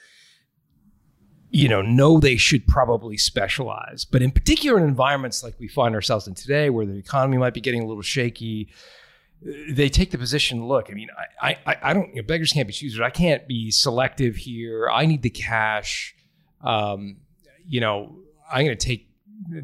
you 1.51 1.69
know, 1.69 1.83
know 1.83 2.21
they 2.21 2.37
should 2.37 2.67
probably 2.67 3.17
specialize, 3.17 4.05
but 4.05 4.23
in 4.23 4.31
particular 4.31 4.79
in 4.79 4.85
environments 4.85 5.43
like 5.43 5.55
we 5.59 5.69
find 5.69 5.95
ourselves 5.95 6.27
in 6.29 6.35
today, 6.35 6.71
where 6.71 6.87
the 6.87 6.99
economy 6.99 7.39
might 7.39 7.55
be 7.55 7.61
getting 7.61 7.83
a 7.83 7.87
little 7.87 8.03
shaky, 8.03 8.69
they 9.69 9.89
take 9.89 10.11
the 10.11 10.19
position. 10.19 10.67
Look, 10.67 10.89
I 10.91 10.95
mean, 10.95 11.09
I, 11.41 11.59
I, 11.67 11.77
I 11.83 11.93
don't. 11.93 12.09
You 12.11 12.23
know, 12.23 12.27
beggars 12.27 12.53
can't 12.53 12.67
be 12.67 12.73
choosers. 12.73 13.01
I 13.01 13.11
can't 13.11 13.47
be 13.47 13.71
selective 13.71 14.37
here. 14.37 14.89
I 14.89 15.07
need 15.07 15.23
the 15.23 15.31
cash. 15.31 16.15
Um, 16.63 17.19
you 17.67 17.81
know, 17.81 18.19
I'm 18.51 18.65
going 18.65 18.77
to 18.77 18.87
take 18.87 19.06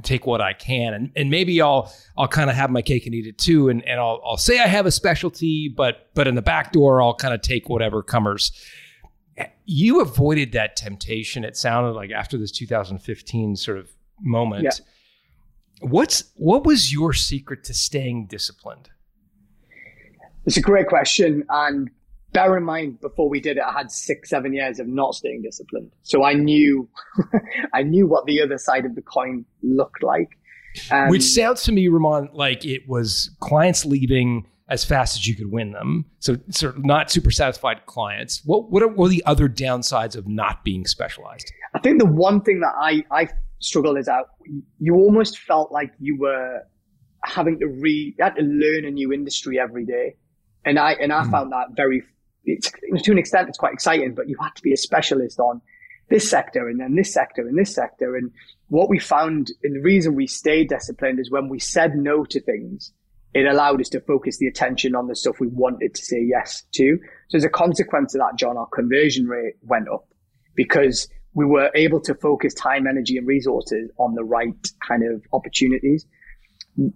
take 0.02 0.26
what 0.26 0.40
I 0.40 0.52
can, 0.52 0.94
and 0.94 1.10
and 1.16 1.30
maybe 1.30 1.60
I'll 1.60 1.92
I'll 2.16 2.28
kind 2.28 2.50
of 2.50 2.56
have 2.56 2.70
my 2.70 2.82
cake 2.82 3.06
and 3.06 3.14
eat 3.14 3.26
it 3.26 3.38
too, 3.38 3.68
and 3.68 3.86
and 3.86 4.00
I'll 4.00 4.20
I'll 4.24 4.36
say 4.36 4.58
I 4.58 4.66
have 4.66 4.86
a 4.86 4.90
specialty, 4.90 5.68
but 5.68 6.10
but 6.14 6.26
in 6.26 6.34
the 6.34 6.42
back 6.42 6.72
door 6.72 7.02
I'll 7.02 7.14
kind 7.14 7.34
of 7.34 7.42
take 7.42 7.68
whatever 7.68 8.02
comers. 8.02 8.52
You 9.64 10.00
avoided 10.00 10.52
that 10.52 10.76
temptation. 10.76 11.44
It 11.44 11.56
sounded 11.56 11.92
like 11.92 12.10
after 12.10 12.36
this 12.36 12.50
2015 12.50 13.56
sort 13.56 13.78
of 13.78 13.90
moment. 14.20 14.64
Yeah. 14.64 14.70
What's 15.88 16.24
what 16.36 16.64
was 16.64 16.92
your 16.92 17.12
secret 17.12 17.64
to 17.64 17.74
staying 17.74 18.26
disciplined? 18.26 18.90
It's 20.44 20.56
a 20.56 20.60
great 20.60 20.88
question, 20.88 21.44
and 21.48 21.90
bear 22.32 22.56
in 22.56 22.64
mind 22.64 23.00
before 23.00 23.28
we 23.28 23.40
did 23.40 23.56
it, 23.56 23.62
I 23.62 23.72
had 23.72 23.90
six, 23.90 24.30
seven 24.30 24.54
years 24.54 24.78
of 24.78 24.86
not 24.86 25.14
staying 25.14 25.42
disciplined. 25.42 25.90
So 26.02 26.24
I 26.24 26.34
knew, 26.34 26.88
I 27.74 27.82
knew 27.82 28.06
what 28.06 28.26
the 28.26 28.40
other 28.42 28.58
side 28.58 28.84
of 28.84 28.94
the 28.94 29.02
coin 29.02 29.44
looked 29.62 30.02
like. 30.02 30.30
Um, 30.90 31.10
Which 31.10 31.22
sounds 31.22 31.62
to 31.64 31.72
me, 31.72 31.88
Ramon, 31.88 32.30
like 32.32 32.64
it 32.64 32.88
was 32.88 33.30
clients 33.40 33.84
leaving 33.84 34.46
as 34.68 34.84
fast 34.84 35.18
as 35.18 35.26
you 35.26 35.36
could 35.36 35.52
win 35.52 35.72
them. 35.72 36.06
So, 36.20 36.38
sort 36.48 36.76
of 36.76 36.84
not 36.84 37.10
super 37.10 37.30
satisfied 37.30 37.84
clients. 37.84 38.42
What 38.46 38.70
what 38.70 38.82
are, 38.82 38.88
what 38.88 39.06
are 39.06 39.10
the 39.10 39.22
other 39.26 39.48
downsides 39.48 40.16
of 40.16 40.26
not 40.26 40.64
being 40.64 40.86
specialized? 40.86 41.52
I 41.74 41.80
think 41.80 41.98
the 41.98 42.06
one 42.06 42.40
thing 42.40 42.60
that 42.60 42.72
I 42.80 43.04
I 43.10 43.28
struggled 43.58 43.98
is 43.98 44.06
that 44.06 44.24
You 44.78 44.94
almost 44.94 45.38
felt 45.38 45.72
like 45.72 45.92
you 45.98 46.16
were 46.18 46.62
having 47.22 47.58
to 47.60 47.66
re 47.66 48.14
you 48.16 48.24
had 48.24 48.34
to 48.36 48.42
learn 48.42 48.86
a 48.86 48.90
new 48.90 49.12
industry 49.12 49.60
every 49.60 49.84
day, 49.84 50.16
and 50.64 50.78
I 50.78 50.92
and 50.92 51.12
I 51.12 51.24
mm. 51.24 51.30
found 51.30 51.52
that 51.52 51.76
very 51.76 52.02
to 52.46 53.12
an 53.12 53.18
extent, 53.18 53.48
it's 53.48 53.58
quite 53.58 53.72
exciting, 53.72 54.14
but 54.14 54.28
you 54.28 54.36
have 54.40 54.54
to 54.54 54.62
be 54.62 54.72
a 54.72 54.76
specialist 54.76 55.38
on 55.38 55.60
this 56.08 56.28
sector 56.28 56.68
and 56.68 56.80
then 56.80 56.94
this 56.94 57.12
sector 57.12 57.46
and 57.46 57.58
this 57.58 57.74
sector. 57.74 58.16
And 58.16 58.30
what 58.68 58.88
we 58.88 58.98
found, 58.98 59.50
and 59.62 59.76
the 59.76 59.80
reason 59.80 60.14
we 60.14 60.26
stayed 60.26 60.68
disciplined 60.68 61.20
is 61.20 61.30
when 61.30 61.48
we 61.48 61.58
said 61.58 61.96
no 61.96 62.24
to 62.24 62.40
things, 62.40 62.92
it 63.34 63.46
allowed 63.46 63.80
us 63.80 63.88
to 63.90 64.00
focus 64.00 64.36
the 64.38 64.46
attention 64.46 64.94
on 64.94 65.06
the 65.06 65.16
stuff 65.16 65.40
we 65.40 65.48
wanted 65.48 65.94
to 65.94 66.04
say 66.04 66.22
yes 66.22 66.64
to. 66.72 66.98
So 67.28 67.36
as 67.36 67.44
a 67.44 67.48
consequence 67.48 68.14
of 68.14 68.20
that, 68.20 68.36
John, 68.36 68.58
our 68.58 68.66
conversion 68.66 69.26
rate 69.26 69.54
went 69.62 69.88
up 69.88 70.06
because 70.54 71.08
we 71.34 71.46
were 71.46 71.70
able 71.74 72.00
to 72.00 72.14
focus 72.14 72.52
time, 72.52 72.86
energy, 72.86 73.16
and 73.16 73.26
resources 73.26 73.90
on 73.98 74.14
the 74.14 74.24
right 74.24 74.68
kind 74.86 75.02
of 75.02 75.22
opportunities. 75.32 76.04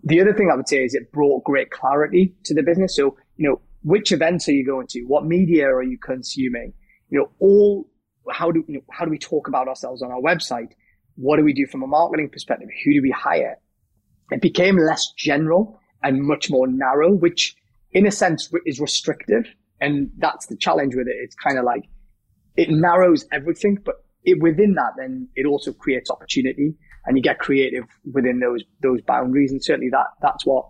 The 0.05 0.21
other 0.21 0.35
thing 0.35 0.51
I 0.51 0.57
would 0.57 0.69
say 0.69 0.85
is 0.85 0.95
it 0.95 1.11
brought 1.11 1.45
great 1.45 1.71
clarity 1.71 2.35
to 2.45 2.55
the 2.55 2.63
business. 2.63 2.95
So, 2.97 3.17
you 3.37 3.49
know, 3.49 3.61
which 3.87 4.11
events 4.11 4.49
are 4.49 4.53
you 4.53 4.67
going 4.67 4.89
to? 4.89 5.03
What 5.03 5.27
media 5.27 5.69
are 5.69 5.83
you 5.83 5.97
consuming? 5.97 6.73
You 7.09 7.21
know, 7.21 7.31
all 7.39 7.89
how 8.33 8.51
do 8.51 8.65
you 8.67 8.75
know, 8.75 8.81
how 8.91 9.05
do 9.05 9.13
we 9.13 9.19
talk 9.19 9.47
about 9.47 9.69
ourselves 9.69 10.03
on 10.03 10.11
our 10.11 10.21
website? 10.21 10.73
What 11.15 11.37
do 11.37 11.45
we 11.45 11.53
do 11.53 11.67
from 11.69 11.85
a 11.85 11.87
marketing 11.87 12.31
perspective? 12.31 12.69
Who 12.85 12.95
do 12.95 13.01
we 13.01 13.13
hire? 13.13 13.59
It 14.33 14.43
became 14.43 14.77
less 14.77 15.13
general 15.17 15.79
and 16.03 16.21
much 16.21 16.51
more 16.51 16.67
narrow, 16.67 17.13
which 17.13 17.55
in 17.93 18.09
a 18.09 18.11
sense 18.11 18.53
is 18.67 18.81
restrictive. 18.81 19.45
And 19.81 20.11
that's 20.19 20.47
the 20.47 20.57
challenge 20.57 20.97
with 20.97 21.07
it. 21.07 21.15
It's 21.23 21.37
kind 21.37 21.57
of 21.57 21.65
like 21.65 21.85
it 22.57 22.69
narrows 22.69 23.25
everything, 23.31 23.79
but 23.85 24.05
it, 24.25 24.43
within 24.43 24.75
that, 24.75 24.95
then 24.99 25.29
it 25.37 25.47
also 25.47 25.73
creates 25.73 26.11
opportunity 26.11 26.75
and 27.05 27.17
you 27.17 27.23
get 27.23 27.39
creative 27.39 27.85
within 28.13 28.41
those, 28.41 28.65
those 28.83 29.01
boundaries. 29.03 29.53
And 29.53 29.63
certainly 29.63 29.91
that, 29.91 30.07
that's 30.21 30.45
what 30.45 30.65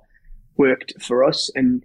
worked 0.58 0.92
for 1.00 1.24
us. 1.24 1.50
And 1.54 1.82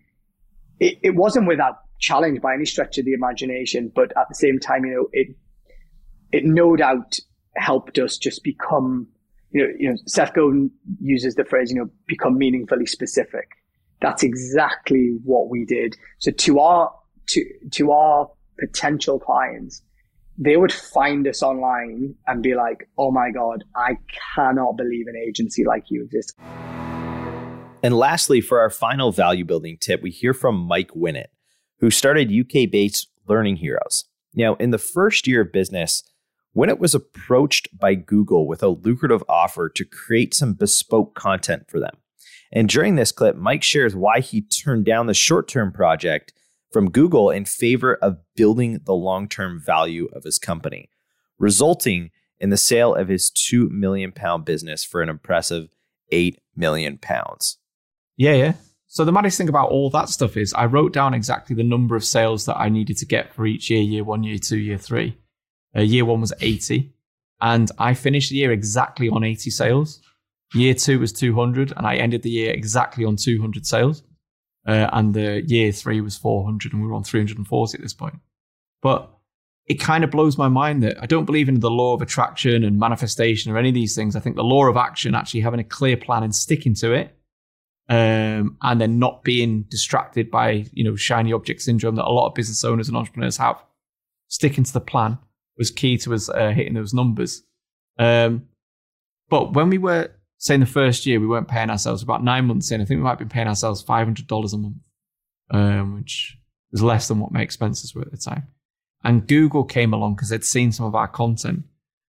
it, 0.81 0.97
it 1.03 1.15
wasn't 1.15 1.47
without 1.47 1.75
challenge 1.99 2.41
by 2.41 2.55
any 2.55 2.65
stretch 2.65 2.97
of 2.97 3.05
the 3.05 3.13
imagination, 3.13 3.91
but 3.95 4.11
at 4.17 4.27
the 4.27 4.35
same 4.35 4.59
time, 4.59 4.83
you 4.83 4.93
know, 4.93 5.07
it 5.13 5.27
it 6.33 6.43
no 6.43 6.75
doubt 6.75 7.19
helped 7.55 7.99
us 7.99 8.17
just 8.17 8.43
become, 8.43 9.07
you 9.51 9.61
know, 9.61 9.73
you 9.77 9.89
know, 9.89 9.95
Seth 10.07 10.33
Godin 10.33 10.71
uses 10.99 11.35
the 11.35 11.45
phrase, 11.45 11.71
you 11.71 11.77
know, 11.77 11.89
become 12.07 12.37
meaningfully 12.37 12.87
specific. 12.87 13.47
That's 14.01 14.23
exactly 14.23 15.19
what 15.23 15.49
we 15.49 15.65
did. 15.65 15.95
So 16.17 16.31
to 16.31 16.59
our 16.59 16.91
to 17.27 17.45
to 17.73 17.91
our 17.91 18.31
potential 18.59 19.19
clients, 19.19 19.83
they 20.39 20.57
would 20.57 20.73
find 20.73 21.27
us 21.27 21.43
online 21.43 22.15
and 22.25 22.41
be 22.41 22.55
like, 22.55 22.89
oh 22.97 23.11
my 23.11 23.29
God, 23.29 23.63
I 23.75 23.97
cannot 24.35 24.77
believe 24.77 25.05
an 25.05 25.15
agency 25.15 25.63
like 25.63 25.83
you 25.89 26.03
exists. 26.05 26.33
And 27.83 27.95
lastly, 27.95 28.41
for 28.41 28.59
our 28.59 28.69
final 28.69 29.11
value 29.11 29.45
building 29.45 29.77
tip, 29.79 30.01
we 30.01 30.11
hear 30.11 30.33
from 30.33 30.55
Mike 30.55 30.91
Winnett, 30.91 31.27
who 31.79 31.89
started 31.89 32.31
UK 32.31 32.69
based 32.71 33.07
Learning 33.27 33.55
Heroes. 33.55 34.05
Now, 34.33 34.55
in 34.55 34.71
the 34.71 34.77
first 34.77 35.27
year 35.27 35.41
of 35.41 35.51
business, 35.51 36.03
Winnett 36.55 36.79
was 36.79 36.93
approached 36.93 37.77
by 37.77 37.95
Google 37.95 38.47
with 38.47 38.61
a 38.61 38.67
lucrative 38.67 39.23
offer 39.27 39.69
to 39.69 39.85
create 39.85 40.33
some 40.33 40.53
bespoke 40.53 41.15
content 41.15 41.69
for 41.69 41.79
them. 41.79 41.97
And 42.51 42.67
during 42.67 42.95
this 42.95 43.11
clip, 43.11 43.35
Mike 43.35 43.63
shares 43.63 43.95
why 43.95 44.19
he 44.19 44.41
turned 44.41 44.85
down 44.85 45.07
the 45.07 45.13
short 45.13 45.47
term 45.47 45.71
project 45.71 46.33
from 46.71 46.91
Google 46.91 47.29
in 47.29 47.45
favor 47.45 47.95
of 47.95 48.17
building 48.35 48.79
the 48.85 48.93
long 48.93 49.27
term 49.27 49.61
value 49.65 50.07
of 50.13 50.23
his 50.23 50.37
company, 50.37 50.89
resulting 51.39 52.11
in 52.39 52.49
the 52.49 52.57
sale 52.57 52.93
of 52.93 53.07
his 53.07 53.29
2 53.29 53.69
million 53.69 54.11
pound 54.11 54.45
business 54.45 54.83
for 54.83 55.01
an 55.01 55.09
impressive 55.09 55.69
8 56.11 56.37
million 56.55 56.97
pounds. 56.97 57.57
Yeah, 58.17 58.33
yeah. 58.33 58.53
So 58.87 59.05
the 59.05 59.11
maddest 59.11 59.37
thing 59.37 59.47
about 59.47 59.69
all 59.69 59.89
that 59.91 60.09
stuff 60.09 60.35
is 60.35 60.53
I 60.53 60.65
wrote 60.65 60.91
down 60.91 61.13
exactly 61.13 61.55
the 61.55 61.63
number 61.63 61.95
of 61.95 62.03
sales 62.03 62.45
that 62.45 62.57
I 62.57 62.67
needed 62.67 62.97
to 62.97 63.05
get 63.05 63.33
for 63.33 63.45
each 63.45 63.69
year 63.69 63.81
year 63.81 64.03
one, 64.03 64.23
year 64.23 64.37
two, 64.37 64.57
year 64.57 64.77
three. 64.77 65.17
Uh, 65.75 65.81
year 65.81 66.03
one 66.03 66.19
was 66.19 66.33
80. 66.41 66.93
And 67.39 67.71
I 67.77 67.93
finished 67.93 68.29
the 68.29 68.35
year 68.35 68.51
exactly 68.51 69.09
on 69.09 69.23
80 69.23 69.49
sales. 69.49 70.01
Year 70.53 70.73
two 70.73 70.99
was 70.99 71.13
200, 71.13 71.73
and 71.75 71.87
I 71.87 71.95
ended 71.95 72.23
the 72.23 72.29
year 72.29 72.51
exactly 72.51 73.05
on 73.05 73.15
200 73.15 73.65
sales. 73.65 74.03
Uh, 74.67 74.89
and 74.91 75.13
the 75.13 75.41
year 75.47 75.71
three 75.71 76.01
was 76.01 76.17
400, 76.17 76.73
and 76.73 76.81
we 76.81 76.87
were 76.87 76.93
on 76.93 77.03
340 77.03 77.77
at 77.77 77.81
this 77.81 77.93
point. 77.93 78.19
But 78.81 79.09
it 79.67 79.75
kind 79.75 80.03
of 80.03 80.11
blows 80.11 80.37
my 80.37 80.49
mind 80.49 80.83
that 80.83 81.01
I 81.01 81.05
don't 81.05 81.25
believe 81.25 81.47
in 81.47 81.61
the 81.61 81.71
law 81.71 81.93
of 81.93 82.01
attraction 82.01 82.63
and 82.63 82.77
manifestation 82.77 83.51
or 83.51 83.57
any 83.57 83.69
of 83.69 83.75
these 83.75 83.95
things. 83.95 84.15
I 84.15 84.19
think 84.19 84.35
the 84.35 84.43
law 84.43 84.65
of 84.67 84.75
action, 84.75 85.15
actually 85.15 85.41
having 85.41 85.59
a 85.59 85.63
clear 85.63 85.95
plan 85.95 86.23
and 86.23 86.35
sticking 86.35 86.75
to 86.75 86.91
it, 86.91 87.15
um, 87.91 88.55
and 88.61 88.79
then 88.79 88.99
not 88.99 89.21
being 89.21 89.63
distracted 89.63 90.31
by 90.31 90.65
you 90.71 90.83
know 90.83 90.95
shiny 90.95 91.33
object 91.33 91.61
syndrome 91.61 91.95
that 91.95 92.05
a 92.05 92.09
lot 92.09 92.27
of 92.27 92.33
business 92.33 92.63
owners 92.63 92.87
and 92.87 92.95
entrepreneurs 92.95 93.35
have, 93.35 93.61
sticking 94.29 94.63
to 94.63 94.71
the 94.71 94.79
plan 94.79 95.17
was 95.57 95.71
key 95.71 95.97
to 95.97 96.13
us 96.13 96.29
uh, 96.29 96.51
hitting 96.51 96.73
those 96.73 96.93
numbers. 96.93 97.43
Um, 97.99 98.47
but 99.29 99.53
when 99.53 99.69
we 99.69 99.77
were 99.77 100.09
say 100.37 100.53
in 100.53 100.61
the 100.61 100.65
first 100.65 101.05
year 101.05 101.19
we 101.19 101.27
weren't 101.27 101.49
paying 101.49 101.69
ourselves 101.69 102.01
about 102.01 102.23
nine 102.23 102.45
months 102.45 102.71
in, 102.71 102.79
I 102.79 102.85
think 102.85 102.99
we 102.99 103.03
might 103.03 103.19
be 103.19 103.25
paying 103.25 103.49
ourselves 103.49 103.81
five 103.81 104.07
hundred 104.07 104.27
dollars 104.27 104.53
a 104.53 104.57
month, 104.57 104.77
um, 105.49 105.95
which 105.95 106.37
was 106.71 106.81
less 106.81 107.09
than 107.09 107.19
what 107.19 107.33
my 107.33 107.41
expenses 107.41 107.93
were 107.93 108.03
at 108.03 108.11
the 108.11 108.17
time. 108.17 108.47
And 109.03 109.27
Google 109.27 109.65
came 109.65 109.93
along 109.93 110.15
because 110.15 110.29
they'd 110.29 110.45
seen 110.45 110.71
some 110.71 110.85
of 110.85 110.95
our 110.95 111.09
content, 111.09 111.63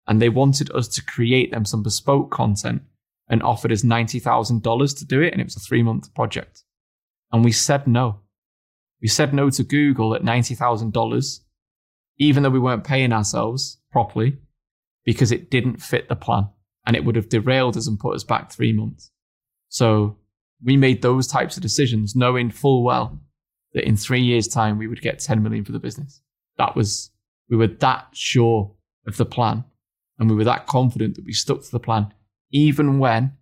and 0.06 0.22
they 0.22 0.28
wanted 0.28 0.70
us 0.70 0.86
to 0.88 1.04
create 1.04 1.50
them 1.50 1.64
some 1.64 1.82
bespoke 1.82 2.30
content, 2.30 2.82
and 3.32 3.42
offered 3.42 3.72
us 3.72 3.82
ninety 3.82 4.20
thousand 4.20 4.62
dollars 4.62 4.94
to 4.94 5.04
do 5.04 5.20
it, 5.20 5.32
and 5.32 5.40
it 5.40 5.46
was 5.46 5.56
a 5.56 5.60
three 5.60 5.82
month 5.82 6.14
project. 6.14 6.62
And 7.32 7.44
we 7.44 7.50
said 7.50 7.88
no. 7.88 8.20
We 9.00 9.08
said 9.08 9.34
no 9.34 9.50
to 9.50 9.64
Google 9.64 10.14
at 10.14 10.22
ninety 10.22 10.54
thousand 10.54 10.92
dollars, 10.92 11.40
even 12.18 12.44
though 12.44 12.50
we 12.50 12.60
weren't 12.60 12.84
paying 12.84 13.12
ourselves 13.12 13.78
properly, 13.90 14.36
because 15.04 15.32
it 15.32 15.50
didn't 15.50 15.82
fit 15.82 16.08
the 16.08 16.14
plan 16.14 16.48
and 16.86 16.94
it 16.94 17.04
would 17.04 17.16
have 17.16 17.28
derailed 17.28 17.76
us 17.76 17.88
and 17.88 17.98
put 17.98 18.14
us 18.14 18.24
back 18.24 18.52
three 18.52 18.72
months. 18.72 19.10
So 19.68 20.18
we 20.62 20.76
made 20.76 21.02
those 21.02 21.26
types 21.26 21.56
of 21.56 21.62
decisions 21.62 22.14
knowing 22.14 22.50
full 22.50 22.82
well 22.84 23.20
that 23.72 23.86
in 23.86 23.96
three 23.96 24.20
years' 24.20 24.48
time 24.48 24.78
we 24.78 24.86
would 24.86 25.00
get 25.00 25.18
10 25.18 25.42
million 25.42 25.64
for 25.64 25.72
the 25.72 25.78
business. 25.78 26.20
That 26.58 26.76
was, 26.76 27.10
we 27.48 27.56
were 27.56 27.68
that 27.68 28.08
sure 28.12 28.74
of 29.06 29.16
the 29.16 29.24
plan 29.24 29.64
and 30.18 30.28
we 30.28 30.36
were 30.36 30.44
that 30.44 30.66
confident 30.66 31.16
that 31.16 31.24
we 31.24 31.32
stuck 31.32 31.62
to 31.62 31.70
the 31.70 31.80
plan, 31.80 32.12
even 32.52 32.98
when 32.98 33.36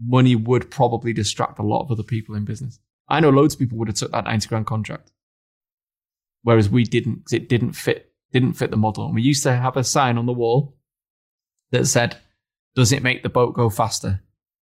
money 0.00 0.36
would 0.36 0.70
probably 0.70 1.12
distract 1.12 1.58
a 1.58 1.62
lot 1.62 1.82
of 1.82 1.90
other 1.90 2.02
people 2.02 2.34
in 2.34 2.44
business. 2.44 2.78
I 3.08 3.20
know 3.20 3.30
loads 3.30 3.54
of 3.54 3.60
people 3.60 3.78
would 3.78 3.88
have 3.88 3.96
took 3.96 4.12
that 4.12 4.24
90 4.24 4.48
grand 4.48 4.66
contract. 4.66 5.10
Whereas 6.42 6.68
we 6.68 6.84
didn't, 6.84 7.16
because 7.16 7.32
it 7.34 7.48
didn't 7.48 7.72
fit, 7.72 8.12
didn't 8.32 8.54
fit 8.54 8.70
the 8.70 8.76
model. 8.76 9.06
And 9.06 9.14
we 9.14 9.22
used 9.22 9.42
to 9.44 9.54
have 9.54 9.76
a 9.76 9.84
sign 9.84 10.18
on 10.18 10.26
the 10.26 10.32
wall 10.32 10.76
that 11.70 11.86
said, 11.86 12.16
does 12.74 12.92
it 12.92 13.02
make 13.02 13.22
the 13.22 13.28
boat 13.28 13.54
go 13.54 13.70
faster? 13.70 14.22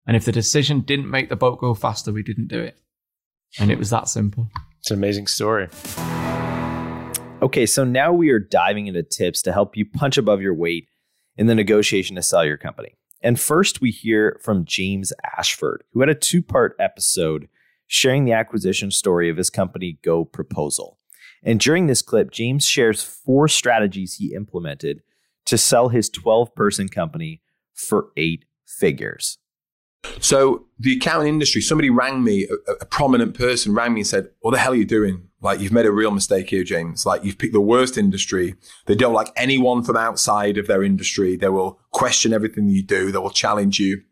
And 0.06 0.16
if 0.16 0.24
the 0.24 0.32
decision 0.32 0.80
didn't 0.80 1.10
make 1.10 1.30
the 1.30 1.36
boat 1.36 1.60
go 1.60 1.74
faster, 1.74 2.12
we 2.12 2.22
didn't 2.22 2.48
do 2.48 2.60
it. 2.60 2.78
And 3.58 3.70
it 3.70 3.78
was 3.78 3.90
that 3.90 4.08
simple. 4.08 4.48
It's 4.80 4.90
an 4.90 4.98
amazing 4.98 5.26
story. 5.26 5.68
Okay, 7.40 7.66
so 7.66 7.84
now 7.84 8.12
we 8.12 8.30
are 8.30 8.38
diving 8.38 8.86
into 8.86 9.02
tips 9.02 9.42
to 9.42 9.52
help 9.52 9.76
you 9.76 9.86
punch 9.86 10.18
above 10.18 10.42
your 10.42 10.54
weight 10.54 10.88
in 11.36 11.46
the 11.46 11.54
negotiation 11.54 12.16
to 12.16 12.22
sell 12.22 12.44
your 12.44 12.56
company. 12.56 12.94
And 13.24 13.40
first, 13.40 13.80
we 13.80 13.90
hear 13.90 14.38
from 14.42 14.66
James 14.66 15.10
Ashford, 15.38 15.82
who 15.92 16.00
had 16.00 16.10
a 16.10 16.14
two 16.14 16.42
part 16.42 16.76
episode 16.78 17.48
sharing 17.86 18.26
the 18.26 18.32
acquisition 18.32 18.90
story 18.90 19.30
of 19.30 19.38
his 19.38 19.48
company 19.48 19.98
Go 20.02 20.26
Proposal. 20.26 20.98
And 21.42 21.58
during 21.58 21.86
this 21.86 22.02
clip, 22.02 22.30
James 22.30 22.66
shares 22.66 23.02
four 23.02 23.48
strategies 23.48 24.16
he 24.16 24.34
implemented 24.34 25.00
to 25.46 25.56
sell 25.56 25.88
his 25.88 26.10
12 26.10 26.54
person 26.54 26.88
company 26.90 27.40
for 27.72 28.08
eight 28.18 28.44
figures. 28.66 29.38
So 30.20 30.66
the 30.78 30.96
accounting 30.96 31.28
industry, 31.28 31.60
somebody 31.60 31.90
rang 31.90 32.22
me, 32.22 32.46
a, 32.46 32.72
a, 32.72 32.86
prominent 32.86 33.34
person 33.34 33.74
rang 33.74 33.94
me 33.94 34.00
and 34.00 34.06
said, 34.06 34.30
"What 34.40 34.52
the 34.52 34.58
hell 34.58 34.72
are 34.72 34.76
you 34.76 34.84
doing? 34.84 35.28
Like 35.40 35.60
you've 35.60 35.72
made 35.72 35.86
a 35.86 35.92
real 35.92 36.10
mistake 36.10 36.50
here, 36.50 36.64
James. 36.64 37.04
Like 37.06 37.24
you've 37.24 37.38
picked 37.38 37.52
the 37.52 37.60
worst 37.60 37.98
industry. 37.98 38.54
They 38.86 38.94
don't 38.94 39.14
like 39.14 39.30
anyone 39.36 39.82
from 39.82 39.96
outside 39.96 40.58
of 40.58 40.66
their 40.66 40.82
industry. 40.82 41.36
They 41.36 41.48
will 41.48 41.78
question 41.90 42.32
everything 42.32 42.68
you 42.68 42.82
do. 42.82 43.12
They 43.12 43.18
will 43.18 43.30
challenge 43.30 43.78
you. 43.78 44.02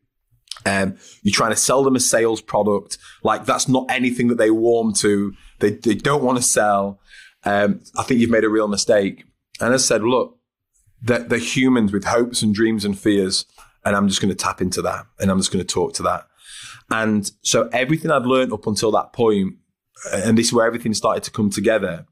Um, 0.64 0.96
you're 1.22 1.34
trying 1.34 1.50
to 1.50 1.56
sell 1.56 1.82
them 1.82 1.96
a 1.96 2.00
sales 2.00 2.40
product. 2.40 2.98
Like 3.22 3.44
that's 3.44 3.68
not 3.68 3.86
anything 3.88 4.28
that 4.28 4.38
they 4.38 4.50
warm 4.50 4.92
to. 4.94 5.32
They 5.58 5.70
they 5.70 5.94
don't 5.94 6.22
want 6.24 6.38
to 6.38 6.42
sell. 6.42 7.00
Um, 7.44 7.80
I 7.98 8.02
think 8.02 8.20
you've 8.20 8.30
made 8.30 8.44
a 8.44 8.50
real 8.50 8.68
mistake." 8.68 9.24
And 9.60 9.74
I 9.74 9.78
said, 9.78 10.02
"Look, 10.02 10.38
they're, 11.00 11.20
they're 11.20 11.38
humans 11.38 11.92
with 11.92 12.04
hopes 12.04 12.42
and 12.42 12.54
dreams 12.54 12.84
and 12.84 12.98
fears." 12.98 13.46
And 13.84 13.96
I'm 13.96 14.08
just 14.08 14.20
going 14.20 14.34
to 14.34 14.36
tap 14.36 14.60
into 14.60 14.82
that 14.82 15.06
and 15.20 15.30
I'm 15.30 15.38
just 15.38 15.52
going 15.52 15.64
to 15.64 15.74
talk 15.74 15.94
to 15.94 16.02
that. 16.04 16.26
And 16.90 17.30
so 17.42 17.68
everything 17.72 18.10
I'd 18.10 18.26
learned 18.26 18.52
up 18.52 18.66
until 18.66 18.90
that 18.92 19.12
point, 19.12 19.54
and 20.12 20.36
this 20.36 20.48
is 20.48 20.52
where 20.52 20.66
everything 20.66 20.94
started 20.94 21.22
to 21.24 21.30
come 21.30 21.50
together. 21.50 22.06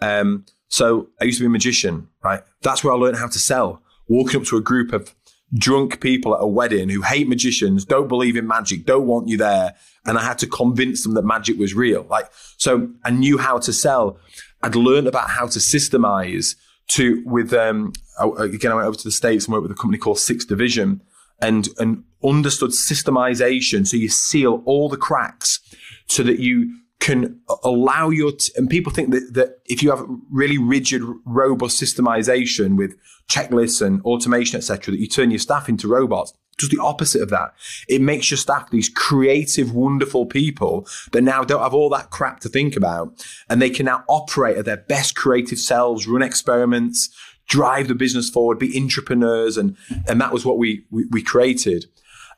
Um, 0.00 0.44
so 0.68 1.08
I 1.20 1.24
used 1.24 1.38
to 1.38 1.44
be 1.44 1.46
a 1.46 1.50
magician, 1.50 2.08
right? 2.22 2.42
That's 2.62 2.82
where 2.82 2.92
I 2.92 2.96
learned 2.96 3.16
how 3.16 3.28
to 3.28 3.38
sell. 3.38 3.82
Walking 4.08 4.40
up 4.40 4.46
to 4.48 4.56
a 4.56 4.60
group 4.60 4.92
of 4.92 5.14
drunk 5.56 6.00
people 6.00 6.34
at 6.34 6.42
a 6.42 6.46
wedding 6.46 6.88
who 6.88 7.02
hate 7.02 7.28
magicians, 7.28 7.84
don't 7.84 8.08
believe 8.08 8.36
in 8.36 8.46
magic, 8.46 8.84
don't 8.84 9.06
want 9.06 9.28
you 9.28 9.36
there. 9.36 9.74
And 10.04 10.18
I 10.18 10.22
had 10.22 10.38
to 10.38 10.46
convince 10.46 11.04
them 11.04 11.14
that 11.14 11.24
magic 11.24 11.58
was 11.58 11.74
real. 11.74 12.06
Like, 12.10 12.28
so 12.56 12.90
I 13.04 13.10
knew 13.10 13.38
how 13.38 13.58
to 13.58 13.72
sell. 13.72 14.18
I'd 14.62 14.74
learned 14.74 15.06
about 15.06 15.30
how 15.30 15.46
to 15.46 15.58
systemize 15.58 16.56
to 16.88 17.22
with, 17.24 17.52
um, 17.54 17.92
again, 18.38 18.72
I 18.72 18.74
went 18.74 18.86
over 18.88 18.96
to 18.96 19.04
the 19.04 19.12
States 19.12 19.44
and 19.44 19.52
worked 19.52 19.62
with 19.62 19.72
a 19.72 19.80
company 19.80 19.98
called 19.98 20.18
Six 20.18 20.44
Division 20.44 21.00
and, 21.44 21.68
and 21.78 22.04
understood 22.24 22.70
systemization. 22.70 23.86
So 23.86 23.96
you 23.96 24.08
seal 24.08 24.62
all 24.64 24.88
the 24.88 24.96
cracks 24.96 25.60
so 26.06 26.22
that 26.22 26.38
you 26.38 26.74
can 27.00 27.40
allow 27.62 28.08
your, 28.08 28.32
t- 28.32 28.52
and 28.56 28.70
people 28.70 28.90
think 28.90 29.10
that, 29.10 29.34
that 29.34 29.58
if 29.66 29.82
you 29.82 29.90
have 29.90 30.06
really 30.30 30.56
rigid, 30.56 31.02
robust 31.26 31.80
systemization 31.80 32.76
with 32.76 32.96
checklists 33.28 33.84
and 33.84 34.00
automation, 34.02 34.56
etc., 34.56 34.92
that 34.92 35.00
you 35.00 35.08
turn 35.08 35.30
your 35.30 35.38
staff 35.38 35.68
into 35.68 35.86
robots. 35.86 36.32
Just 36.56 36.70
the 36.70 36.80
opposite 36.80 37.20
of 37.20 37.30
that. 37.30 37.52
It 37.88 38.00
makes 38.00 38.30
your 38.30 38.38
staff 38.38 38.70
these 38.70 38.88
creative, 38.88 39.74
wonderful 39.74 40.24
people 40.24 40.86
that 41.10 41.22
now 41.22 41.42
don't 41.42 41.60
have 41.60 41.74
all 41.74 41.90
that 41.90 42.10
crap 42.10 42.38
to 42.40 42.48
think 42.48 42.76
about. 42.76 43.26
And 43.50 43.60
they 43.60 43.70
can 43.70 43.86
now 43.86 44.04
operate 44.08 44.56
at 44.56 44.64
their 44.64 44.76
best 44.76 45.16
creative 45.16 45.58
selves, 45.58 46.06
run 46.06 46.22
experiments, 46.22 47.10
drive 47.48 47.88
the 47.88 47.94
business 47.94 48.30
forward, 48.30 48.58
be 48.58 48.78
entrepreneurs, 48.80 49.56
and 49.56 49.76
and 50.08 50.20
that 50.20 50.32
was 50.32 50.44
what 50.44 50.58
we 50.58 50.84
we, 50.90 51.06
we 51.10 51.22
created. 51.22 51.86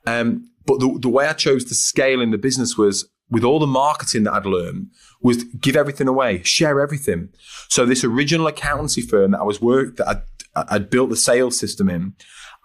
Um, 0.07 0.51
but 0.67 0.81
the, 0.81 0.99
the 1.01 1.09
way 1.09 1.27
I 1.27 1.33
chose 1.33 1.65
to 1.67 1.75
scale 1.75 2.21
in 2.21 2.31
the 2.31 2.39
business 2.39 2.77
was 2.77 3.09
with 3.31 3.45
all 3.45 3.59
the 3.59 3.67
marketing 3.67 4.25
that 4.25 4.35
I'd 4.35 4.47
learned 4.47 4.89
was 5.21 5.45
give 5.45 5.77
everything 5.77 6.09
away, 6.09 6.43
share 6.43 6.81
everything. 6.81 7.31
So 7.69 7.85
this 7.85 8.05
original 8.05 8.47
accountancy 8.47 9.01
firm 9.01 9.33
that 9.33 9.41
I 9.41 9.45
was 9.45 9.61
work 9.61 9.97
that 9.97 10.09
I'd, 10.09 10.23
I'd 10.69 10.91
built 10.91 11.11
the 11.11 11.17
sales 11.17 11.59
system 11.59 11.89
in, 11.89 12.15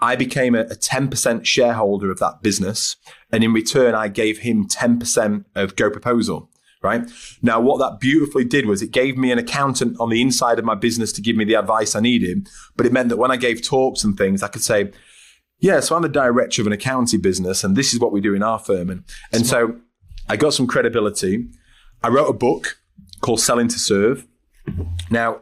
I 0.01 0.15
became 0.15 0.55
a, 0.55 0.61
a 0.61 0.75
10% 0.75 1.45
shareholder 1.45 2.11
of 2.11 2.19
that 2.19 2.41
business. 2.41 2.95
And 3.31 3.43
in 3.43 3.53
return, 3.53 3.95
I 3.95 4.07
gave 4.07 4.39
him 4.39 4.67
10% 4.67 5.45
of 5.55 5.75
Go 5.75 5.89
Proposal 5.89 6.49
right? 6.81 7.09
Now, 7.41 7.59
what 7.59 7.77
that 7.77 7.99
beautifully 7.99 8.43
did 8.43 8.65
was 8.65 8.81
it 8.81 8.91
gave 8.91 9.17
me 9.17 9.31
an 9.31 9.37
accountant 9.37 9.97
on 9.99 10.09
the 10.09 10.21
inside 10.21 10.59
of 10.59 10.65
my 10.65 10.75
business 10.75 11.11
to 11.13 11.21
give 11.21 11.35
me 11.35 11.45
the 11.45 11.53
advice 11.55 11.95
I 11.95 11.99
needed. 11.99 12.49
But 12.75 12.85
it 12.85 12.93
meant 12.93 13.09
that 13.09 13.17
when 13.17 13.31
I 13.31 13.37
gave 13.37 13.61
talks 13.61 14.03
and 14.03 14.17
things, 14.17 14.41
I 14.41 14.47
could 14.47 14.63
say, 14.63 14.91
yeah, 15.59 15.79
so 15.79 15.95
I'm 15.95 16.01
the 16.01 16.09
director 16.09 16.61
of 16.61 16.67
an 16.67 16.73
accounting 16.73 17.21
business 17.21 17.63
and 17.63 17.75
this 17.75 17.93
is 17.93 17.99
what 17.99 18.11
we 18.11 18.19
do 18.19 18.33
in 18.33 18.41
our 18.41 18.57
firm. 18.57 18.89
And, 18.89 19.03
and 19.31 19.45
so 19.45 19.77
I 20.27 20.37
got 20.37 20.53
some 20.53 20.65
credibility. 20.65 21.47
I 22.03 22.09
wrote 22.09 22.29
a 22.29 22.33
book 22.33 22.77
called 23.21 23.39
Selling 23.39 23.67
to 23.67 23.77
Serve. 23.77 24.27
Now, 25.09 25.41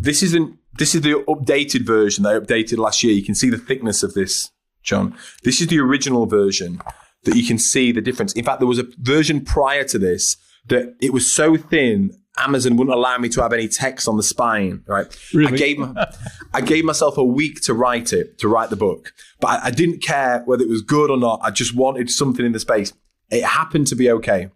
this 0.00 0.22
isn't 0.22 0.58
this 0.76 0.94
is 0.94 1.02
the 1.02 1.24
updated 1.28 1.86
version 1.86 2.24
They 2.24 2.30
updated 2.30 2.78
last 2.78 3.04
year. 3.04 3.12
You 3.12 3.22
can 3.22 3.36
see 3.36 3.48
the 3.48 3.58
thickness 3.58 4.02
of 4.02 4.14
this, 4.14 4.50
John. 4.82 5.16
This 5.44 5.60
is 5.60 5.68
the 5.68 5.78
original 5.78 6.26
version 6.26 6.80
that 7.24 7.36
you 7.36 7.46
can 7.46 7.58
see 7.58 7.92
the 7.92 8.00
difference. 8.00 8.32
In 8.32 8.44
fact, 8.44 8.60
there 8.60 8.68
was 8.68 8.78
a 8.78 8.86
version 8.98 9.44
prior 9.44 9.84
to 9.84 9.98
this 9.98 10.36
that 10.66 10.94
it 11.00 11.12
was 11.12 11.30
so 11.30 11.56
thin 11.56 12.10
Amazon 12.36 12.76
wouldn't 12.76 12.94
allow 12.96 13.16
me 13.18 13.28
to 13.28 13.42
have 13.42 13.52
any 13.52 13.68
text 13.68 14.08
on 14.08 14.16
the 14.16 14.22
spine. 14.22 14.82
Right? 14.86 15.06
Really? 15.32 15.52
I 15.52 15.56
gave 15.56 15.78
I 16.52 16.60
gave 16.60 16.84
myself 16.84 17.16
a 17.16 17.24
week 17.24 17.60
to 17.62 17.74
write 17.74 18.12
it, 18.12 18.38
to 18.38 18.48
write 18.48 18.70
the 18.70 18.76
book, 18.76 19.12
but 19.40 19.48
I, 19.48 19.66
I 19.66 19.70
didn't 19.70 20.02
care 20.02 20.42
whether 20.44 20.62
it 20.62 20.68
was 20.68 20.82
good 20.82 21.10
or 21.10 21.16
not. 21.16 21.40
I 21.42 21.50
just 21.50 21.74
wanted 21.74 22.10
something 22.10 22.44
in 22.44 22.52
the 22.52 22.60
space. 22.60 22.92
It 23.30 23.44
happened 23.44 23.86
to 23.88 23.94
be 23.94 24.10
okay. 24.10 24.50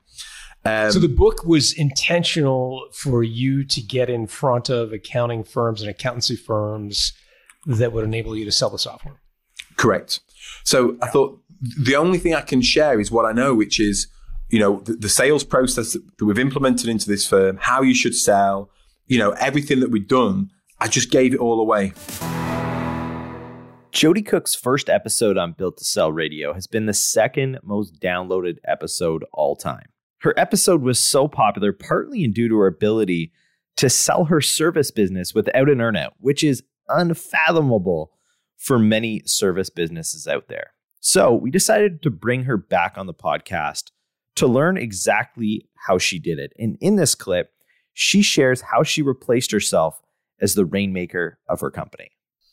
Um, 0.65 0.91
so 0.91 0.99
the 0.99 1.09
book 1.09 1.45
was 1.45 1.73
intentional 1.73 2.89
for 2.93 3.23
you 3.23 3.65
to 3.65 3.81
get 3.81 4.11
in 4.11 4.27
front 4.27 4.69
of 4.69 4.93
accounting 4.93 5.45
firms 5.45 5.81
and 5.81 5.89
accountancy 5.89 6.37
firms 6.37 7.13
that 7.67 7.93
would 7.93 8.05
enable 8.05 8.37
you 8.37 8.45
to 8.45 8.53
sell 8.53 8.71
the 8.71 8.79
software. 8.79 9.21
Correct. 9.77 10.21
So 10.65 10.97
I 11.01 11.09
thought 11.09 11.41
the 11.61 11.97
only 11.97 12.19
thing 12.19 12.35
I 12.35 12.41
can 12.41 12.63
share 12.63 13.01
is 13.01 13.11
what 13.11 13.25
I 13.25 13.33
know, 13.33 13.55
which 13.55 13.81
is 13.81 14.09
you 14.51 14.59
know 14.59 14.81
the, 14.81 14.95
the 14.95 15.09
sales 15.09 15.45
process 15.45 15.93
that, 15.93 16.03
we've 16.25 16.39
implemented 16.39 16.89
into 16.89 17.09
this 17.09 17.27
firm, 17.27 17.59
how 17.61 17.83
you 17.83 17.95
should 17.95 18.15
sell, 18.15 18.71
you 19.07 19.19
know 19.19 19.31
everything 19.33 19.81
that 19.81 19.91
we've 19.91 20.09
done. 20.09 20.51
I 20.81 20.89
just 20.89 21.11
gave 21.11 21.35
it 21.35 21.41
all 21.41 21.61
away. 21.61 21.93
Jodie 23.91 24.25
Cook's 24.25 24.55
first 24.55 24.89
episode 24.89 25.37
on 25.37 25.53
Built 25.53 25.79
to 25.79 25.85
Sell 25.85 26.13
Radio 26.13 26.53
has 26.53 26.67
been 26.67 26.87
the 26.87 26.95
second 26.95 27.59
most 27.65 28.01
downloaded 28.01 28.59
episode 28.65 29.25
all 29.33 29.57
time. 29.57 29.87
Her 30.19 30.39
episode 30.39 30.83
was 30.83 31.05
so 31.05 31.27
popular 31.27 31.73
partly 31.73 32.27
due 32.29 32.49
to 32.49 32.57
her 32.59 32.67
ability 32.67 33.33
to 33.77 33.89
sell 33.89 34.27
her 34.27 34.41
service 34.41 34.91
business 34.91 35.35
without 35.35 35.69
an 35.69 35.79
earnout, 35.79 36.11
which 36.19 36.45
is 36.45 36.63
unfathomable 36.89 38.13
for 38.57 38.79
many 38.79 39.23
service 39.25 39.71
businesses 39.71 40.29
out 40.29 40.49
there. 40.49 40.73
So 41.01 41.33
we 41.35 41.51
decided 41.51 42.03
to 42.03 42.11
bring 42.11 42.45
her 42.45 42.57
back 42.57 42.97
on 42.97 43.07
the 43.07 43.15
podcast 43.15 43.91
to 44.37 44.47
learn 44.47 44.77
exactly 44.77 45.69
how 45.87 45.99
she 45.99 46.19
did 46.19 46.39
it. 46.39 46.53
And 46.59 46.77
in 46.81 46.97
this 46.97 47.15
clip, 47.15 47.53
she 47.93 48.23
shares 48.23 48.61
how 48.61 48.83
she 48.83 49.03
replaced 49.03 49.51
herself 49.51 50.01
as 50.41 50.55
the 50.55 50.65
rainmaker 50.65 51.39
of 51.49 51.61
her 51.61 51.71
company. 51.71 52.11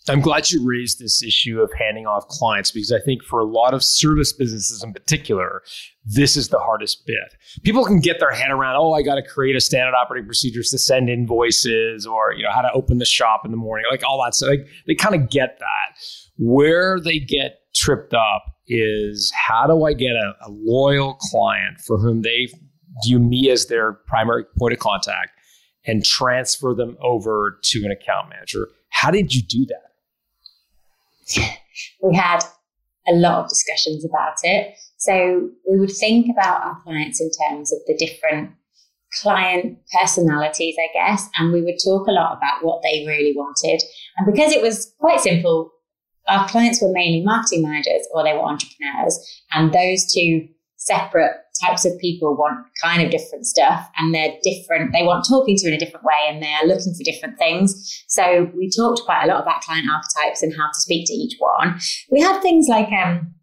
I'm 0.08 0.22
glad 0.22 0.52
you 0.52 0.64
raised 0.64 1.00
this 1.00 1.24
issue 1.24 1.62
of 1.62 1.72
handing 1.74 2.06
off 2.06 2.28
clients 2.28 2.70
because 2.70 2.92
I 2.92 3.00
think 3.00 3.24
for 3.24 3.40
a 3.40 3.46
lot 3.46 3.74
of 3.74 3.84
service 3.84 4.34
businesses 4.34 4.84
in 4.84 4.94
particular, 4.94 5.64
this 6.06 6.38
is 6.38 6.50
the 6.50 6.60
hardest 6.60 7.08
bit. 7.08 7.36
People 7.64 7.84
can 7.84 8.00
get 8.00 8.20
their 8.20 8.32
head 8.32 8.52
around, 8.52 8.76
oh, 8.76 8.94
I 8.94 9.02
got 9.02 9.16
to 9.16 9.24
create 9.24 9.56
a 9.56 9.62
standard 9.62 9.96
operating 9.96 10.28
procedures 10.28 10.70
to 10.70 10.78
send 10.78 11.10
invoices 11.10 12.06
or, 12.06 12.34
you 12.34 12.44
know, 12.44 12.52
how 12.52 12.62
to 12.62 12.72
open 12.74 13.00
the 13.00 13.06
shop 13.06 13.42
in 13.46 13.52
the 13.52 13.58
morning, 13.58 13.86
like 13.90 14.04
all 14.04 14.24
that. 14.24 14.36
So 14.36 14.48
like, 14.48 14.68
they 14.86 14.94
kind 14.94 15.16
of 15.16 15.30
get 15.32 15.58
that. 15.60 16.00
Where 16.38 17.00
they 17.00 17.18
get 17.18 17.62
tripped 17.76 18.14
up 18.14 18.44
is 18.68 19.32
how 19.36 19.68
do 19.68 19.84
I 19.84 19.94
get 19.94 20.16
a, 20.16 20.34
a 20.46 20.50
loyal 20.50 21.16
client 21.16 21.80
for 21.82 21.98
whom 21.98 22.22
they 22.22 22.48
view 23.06 23.20
me 23.20 23.52
as 23.52 23.68
their 23.68 23.94
primary 23.94 24.46
point 24.58 24.74
of 24.74 24.80
contact 24.80 25.32
and 25.86 26.04
transfer 26.04 26.74
them 26.74 26.98
over 27.02 27.60
to 27.64 27.86
an 27.86 27.92
account 27.92 28.30
manager? 28.30 28.70
How 28.90 29.12
did 29.12 29.34
you 29.34 29.42
do 29.42 29.66
that? 29.66 29.82
we 32.02 32.16
had 32.16 32.44
a 33.08 33.14
lot 33.14 33.44
of 33.44 33.50
discussions 33.50 34.06
about 34.06 34.38
it. 34.44 34.76
So 34.98 35.50
we 35.70 35.80
would 35.80 35.92
think 35.92 36.28
about 36.32 36.64
our 36.64 36.82
clients 36.84 37.22
in 37.22 37.30
terms 37.50 37.72
of 37.72 37.80
the 37.86 37.96
different 37.96 38.52
client 39.22 39.78
personalities, 39.98 40.76
I 40.80 40.90
guess, 40.94 41.30
and 41.38 41.54
we 41.54 41.62
would 41.62 41.78
talk 41.84 42.08
a 42.08 42.12
lot 42.12 42.38
about 42.38 42.64
what 42.64 42.82
they 42.82 43.06
really 43.06 43.34
wanted. 43.36 43.84
And 44.18 44.32
because 44.32 44.52
it 44.52 44.62
was 44.62 44.94
quite 45.00 45.20
simple, 45.22 45.72
our 46.28 46.48
clients 46.48 46.82
were 46.82 46.92
mainly 46.92 47.24
marketing 47.24 47.62
managers 47.64 48.08
or 48.14 48.24
they 48.24 48.34
were 48.34 48.40
entrepreneurs, 48.44 49.20
and 49.54 49.74
those 49.74 50.12
two 50.12 50.48
separate 50.78 51.32
types 51.64 51.86
of 51.86 51.98
people 52.00 52.36
want 52.36 52.66
kind 52.84 53.02
of 53.02 53.10
different 53.10 53.46
stuff 53.46 53.90
and 53.98 54.14
they're 54.14 54.34
different. 54.44 54.92
They 54.92 55.04
want 55.04 55.26
talking 55.28 55.56
to 55.58 55.68
in 55.68 55.74
a 55.74 55.80
different 55.80 56.06
way 56.06 56.28
and 56.28 56.44
they're 56.44 56.68
looking 56.68 56.94
for 56.94 57.04
different 57.04 57.38
things. 57.38 58.04
So 58.08 58.52
we 58.56 58.70
talked 58.70 59.02
quite 59.06 59.24
a 59.24 59.28
lot 59.28 59.42
about 59.42 59.62
client 59.62 59.88
archetypes 59.90 60.44
and 60.44 60.54
how 60.54 60.68
to 60.68 60.82
speak 60.82 61.08
to 61.08 61.14
each 61.14 61.38
one. 61.40 61.80
We 62.12 62.22
had 62.22 62.42
things 62.42 62.68
like, 62.68 62.90
um, 62.92 63.34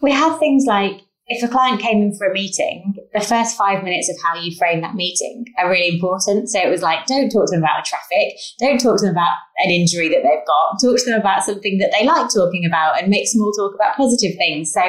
we 0.00 0.12
had 0.12 0.38
things 0.38 0.64
like 0.66 1.02
if 1.26 1.42
a 1.42 1.50
client 1.50 1.80
came 1.80 2.02
in 2.02 2.14
for 2.16 2.26
a 2.26 2.34
meeting, 2.34 2.94
the 3.14 3.20
first 3.20 3.56
five 3.56 3.82
minutes 3.82 4.10
of 4.10 4.16
how 4.22 4.34
you 4.38 4.54
frame 4.56 4.82
that 4.82 4.94
meeting 4.94 5.46
are 5.58 5.70
really 5.70 5.94
important. 5.94 6.50
So 6.50 6.58
it 6.60 6.68
was 6.68 6.82
like, 6.82 7.06
don't 7.06 7.30
talk 7.30 7.46
to 7.46 7.52
them 7.52 7.62
about 7.62 7.86
traffic. 7.86 8.36
Don't 8.58 8.78
talk 8.78 8.98
to 8.98 9.06
them 9.06 9.14
about 9.14 9.32
an 9.58 9.70
injury 9.70 10.08
that 10.10 10.22
they've 10.22 10.46
got. 10.46 10.76
Talk 10.82 10.98
to 10.98 11.10
them 11.10 11.18
about 11.18 11.42
something 11.42 11.78
that 11.78 11.92
they 11.98 12.04
like 12.04 12.28
talking 12.28 12.66
about 12.66 13.00
and 13.00 13.08
make 13.08 13.26
small 13.26 13.52
talk 13.52 13.74
about 13.74 13.96
positive 13.96 14.36
things. 14.36 14.72
So 14.72 14.82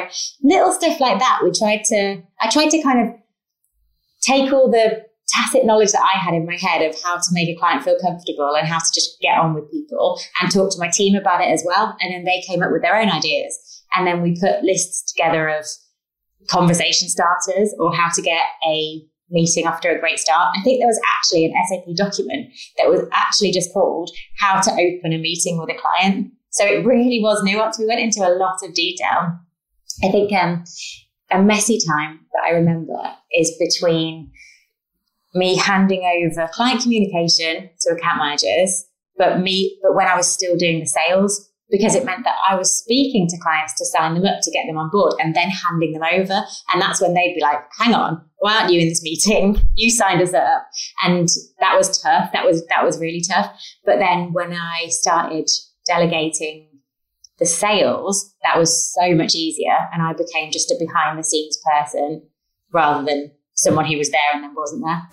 little 0.43 0.74
stuff 0.74 1.00
like 1.00 1.19
that. 1.19 1.39
We 1.41 1.52
tried 1.52 1.84
to, 1.86 2.21
I 2.41 2.50
tried 2.50 2.69
to 2.71 2.82
kind 2.84 3.08
of 3.08 3.15
take 4.21 4.52
all 4.52 4.69
the 4.69 5.06
tacit 5.30 5.65
knowledge 5.65 5.91
that 5.91 6.04
I 6.13 6.17
had 6.17 6.34
in 6.34 6.45
my 6.45 6.58
head 6.60 6.82
of 6.82 6.95
how 7.02 7.15
to 7.15 7.32
make 7.32 7.48
a 7.48 7.58
client 7.58 7.84
feel 7.84 7.98
comfortable 8.02 8.56
and 8.58 8.67
how 8.67 8.80
to 8.80 8.91
just 8.93 9.19
get 9.21 9.38
on 9.38 9.54
with 9.54 9.71
people 9.71 10.19
and 10.41 10.52
talk 10.52 10.69
to 10.71 10.80
my 10.80 10.89
team 10.89 11.15
about 11.15 11.41
it 11.41 11.48
as 11.48 11.63
well. 11.65 11.95
And 12.02 12.13
then 12.13 12.26
they 12.26 12.43
came 12.45 12.62
up 12.62 12.71
with 12.71 12.82
their 12.82 12.98
own 12.98 13.10
ideas. 13.10 13.58
And 13.95 14.06
then 14.06 14.21
we 14.21 14.38
put 14.39 14.63
lists 14.63 15.13
together 15.13 15.48
of 15.48 15.65
conversation 16.50 17.10
starters 17.10 17.74
or 17.80 17.94
how 17.94 18.10
to 18.14 18.22
get 18.22 18.42
a 18.68 19.06
meeting 19.30 19.66
after 19.66 19.90
a 19.90 20.00
great 20.00 20.20
start. 20.20 20.56
I 20.58 20.62
think 20.64 20.80
there 20.80 20.88
was 20.88 21.00
actually 21.18 21.46
an 21.46 21.54
SOP 21.70 21.96
document 21.96 22.48
that 22.78 22.88
was 22.88 23.08
actually 23.14 23.52
just 23.52 23.74
called 23.74 24.12
How 24.40 24.62
to 24.62 24.72
Open 24.72 25.14
a 25.14 25.18
Meeting 25.18 25.58
with 25.58 25.70
a 25.70 25.80
Client. 25.80 26.32
So 26.52 26.66
it 26.66 26.86
really 26.86 27.20
was 27.22 27.44
nuanced. 27.44 27.80
We 27.80 27.88
went 27.88 28.02
into 28.02 28.26
a 28.26 28.36
lot 28.38 28.58
of 28.64 28.74
detail. 28.74 29.38
I 30.04 30.12
think 30.12 30.32
um, 30.34 30.64
a 31.32 31.42
messy 31.42 31.80
time 31.88 32.20
that 32.34 32.44
I 32.48 32.52
remember 32.52 32.98
is 33.34 33.56
between 33.60 34.32
me 35.34 35.58
handing 35.58 36.04
over 36.04 36.48
client 36.54 36.82
communication 36.82 37.70
to 37.82 37.94
account 37.94 38.20
managers, 38.20 38.86
but 39.18 39.42
me, 39.42 39.78
but 39.82 39.96
when 39.96 40.08
I 40.08 40.16
was 40.16 40.32
still 40.32 40.56
doing 40.56 40.80
the 40.80 40.86
sales, 40.86 41.50
because 41.69 41.95
it 41.95 42.06
meant 42.06 42.23
that 42.23 42.36
I 42.47 42.56
was 42.56 42.78
speaking 42.78 43.28
to 43.28 43.39
clients 43.39 43.73
to 43.78 43.86
sign 43.86 44.13
them 44.13 44.25
up 44.25 44.41
to 44.43 44.51
get 44.51 44.65
them 44.67 44.78
on 44.78 44.89
board 44.91 45.13
and 45.19 45.36
then 45.36 45.49
handing 45.49 45.93
them 45.93 46.04
over. 46.04 46.43
And 46.71 46.82
that's 46.82 47.01
when 47.01 47.13
they'd 47.13 47.34
be 47.36 47.41
like, 47.41 47.60
hang 47.80 47.95
on, 47.95 48.21
why 48.38 48.58
aren't 48.58 48.71
you 48.71 48.82
in 48.82 48.89
this 48.89 49.04
meeting? 49.04 49.62
You 49.78 49.91
signed 49.91 50.21
us 50.21 50.34
up. 50.34 50.67
And 51.04 51.28
that 51.60 51.75
was 51.75 52.01
tough. 52.01 52.32
That 52.32 52.45
was, 52.45 52.65
that 52.67 52.86
was 52.86 52.97
really 52.97 53.21
tough. 53.21 53.51
But 53.84 53.99
then 53.99 54.32
when 54.32 54.54
I 54.54 54.88
started 54.88 55.49
delegating 55.86 56.69
the 57.39 57.45
sales, 57.45 58.34
that 58.43 58.58
was 58.58 58.93
so 58.93 59.13
much 59.13 59.36
easier. 59.36 59.75
And 59.91 60.01
I 60.01 60.13
became 60.13 60.49
just 60.49 60.71
a 60.71 60.78
behind 60.80 61.19
the 61.19 61.23
scenes 61.23 61.60
person 61.65 62.21
rather 62.71 63.06
than 63.06 63.32
someone 63.56 63.86
who 63.86 63.97
was 63.97 64.10
there 64.12 64.19
and 64.34 64.45
then 64.45 64.56
wasn't 64.56 64.86
there. 64.86 65.10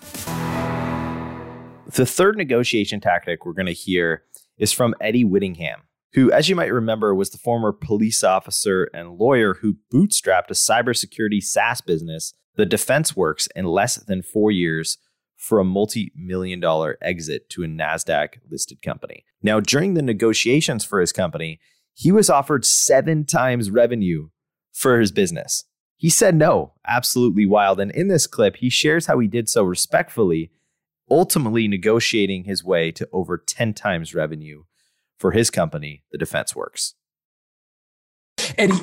The 1.87 2.05
third 2.05 2.37
negotiation 2.37 3.01
tactic 3.01 3.45
we're 3.45 3.51
going 3.51 3.65
to 3.65 3.73
hear 3.73 4.23
is 4.57 4.71
from 4.71 4.95
Eddie 5.01 5.25
Whittingham 5.25 5.81
who, 6.13 6.31
as 6.31 6.47
you 6.47 6.55
might 6.55 6.71
remember, 6.71 7.13
was 7.13 7.31
the 7.31 7.37
former 7.37 7.71
police 7.71 8.23
officer 8.23 8.89
and 8.93 9.17
lawyer 9.17 9.55
who 9.55 9.77
bootstrapped 9.91 10.49
a 10.49 10.53
cybersecurity 10.53 11.41
SaaS 11.41 11.81
business, 11.81 12.33
the 12.55 12.65
Defense 12.65 13.15
Works, 13.15 13.47
in 13.55 13.65
less 13.65 13.95
than 13.95 14.21
four 14.21 14.51
years 14.51 14.97
for 15.35 15.59
a 15.59 15.65
multi 15.65 16.11
million 16.15 16.59
dollar 16.59 16.97
exit 17.01 17.49
to 17.49 17.63
a 17.63 17.67
NASDAQ 17.67 18.39
listed 18.49 18.81
company. 18.81 19.25
Now, 19.41 19.59
during 19.59 19.95
the 19.95 20.01
negotiations 20.01 20.85
for 20.85 21.01
his 21.01 21.11
company, 21.11 21.59
he 21.93 22.11
was 22.11 22.29
offered 22.29 22.65
seven 22.65 23.25
times 23.25 23.71
revenue 23.71 24.29
for 24.71 24.99
his 24.99 25.11
business. 25.11 25.65
He 25.97 26.09
said 26.09 26.35
no, 26.35 26.73
absolutely 26.87 27.45
wild. 27.45 27.79
And 27.79 27.91
in 27.91 28.07
this 28.07 28.27
clip, 28.27 28.57
he 28.57 28.69
shares 28.69 29.07
how 29.07 29.19
he 29.19 29.27
did 29.27 29.49
so 29.49 29.63
respectfully, 29.63 30.51
ultimately 31.09 31.67
negotiating 31.67 32.43
his 32.43 32.63
way 32.63 32.91
to 32.91 33.07
over 33.11 33.37
10 33.37 33.73
times 33.73 34.13
revenue 34.13 34.63
for 35.23 35.31
his 35.31 35.49
company, 35.49 36.03
the 36.11 36.17
Defense 36.17 36.53
Works. 36.53 36.95
Eddie, 38.57 38.73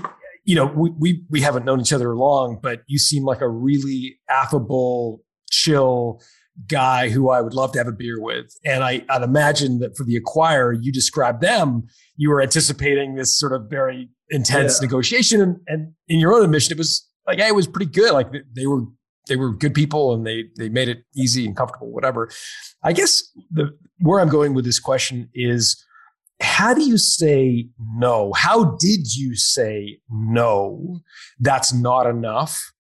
you 0.47 0.55
know, 0.55 0.65
we, 0.65 0.89
we, 0.99 1.23
we 1.29 1.43
haven't 1.43 1.67
known 1.67 1.83
each 1.83 1.93
other 1.93 2.17
long, 2.17 2.59
but 2.63 2.81
you 2.87 2.99
seem 2.99 3.25
like 3.25 3.43
a 3.43 3.49
really 3.49 4.19
affable, 4.27 5.21
chill 5.51 6.23
guy 6.67 7.11
who 7.11 7.29
I 7.29 7.43
would 7.43 7.53
love 7.53 7.73
to 7.73 7.79
have 7.79 7.89
a 7.89 7.93
beer 7.93 8.19
with. 8.19 8.57
And 8.65 8.83
I, 8.83 9.05
I'd 9.11 9.21
imagine 9.21 9.81
that 9.81 9.99
for 9.99 10.05
the 10.05 10.19
acquirer, 10.19 10.75
you 10.81 10.91
described 10.91 11.43
them, 11.43 11.83
you 12.17 12.31
were 12.31 12.41
anticipating 12.41 13.17
this 13.17 13.39
sort 13.39 13.53
of 13.53 13.69
very 13.69 14.09
intense 14.31 14.79
yeah. 14.81 14.87
negotiation. 14.87 15.43
And, 15.43 15.57
and 15.67 15.93
in 16.09 16.21
your 16.21 16.33
own 16.33 16.43
admission, 16.43 16.73
it 16.73 16.79
was 16.79 17.07
like, 17.27 17.39
hey, 17.39 17.49
it 17.49 17.55
was 17.55 17.67
pretty 17.67 17.93
good. 17.93 18.15
Like 18.15 18.29
they 18.57 18.67
were 18.67 18.85
they 19.29 19.37
were 19.37 19.53
good 19.53 19.75
people 19.75 20.15
and 20.15 20.27
they 20.27 20.45
they 20.57 20.71
made 20.71 20.89
it 20.89 21.05
easy 21.15 21.45
and 21.45 21.55
comfortable, 21.55 21.93
whatever. 21.93 22.31
I 22.83 22.95
guess 22.95 23.23
the 23.51 23.77
where 23.99 24.21
I'm 24.21 24.31
going 24.31 24.55
with 24.55 24.65
this 24.65 24.81
question 24.81 25.29
is 25.35 25.85
how 26.41 26.75
do 26.75 26.83
you 26.83 26.99
say 26.99 27.69
no? 27.95 28.33
How 28.35 28.77
did 28.77 29.15
you 29.15 29.35
say 29.37 29.99
no? 30.11 31.01
That's 31.39 31.73
not 31.73 32.07
enough 32.07 32.73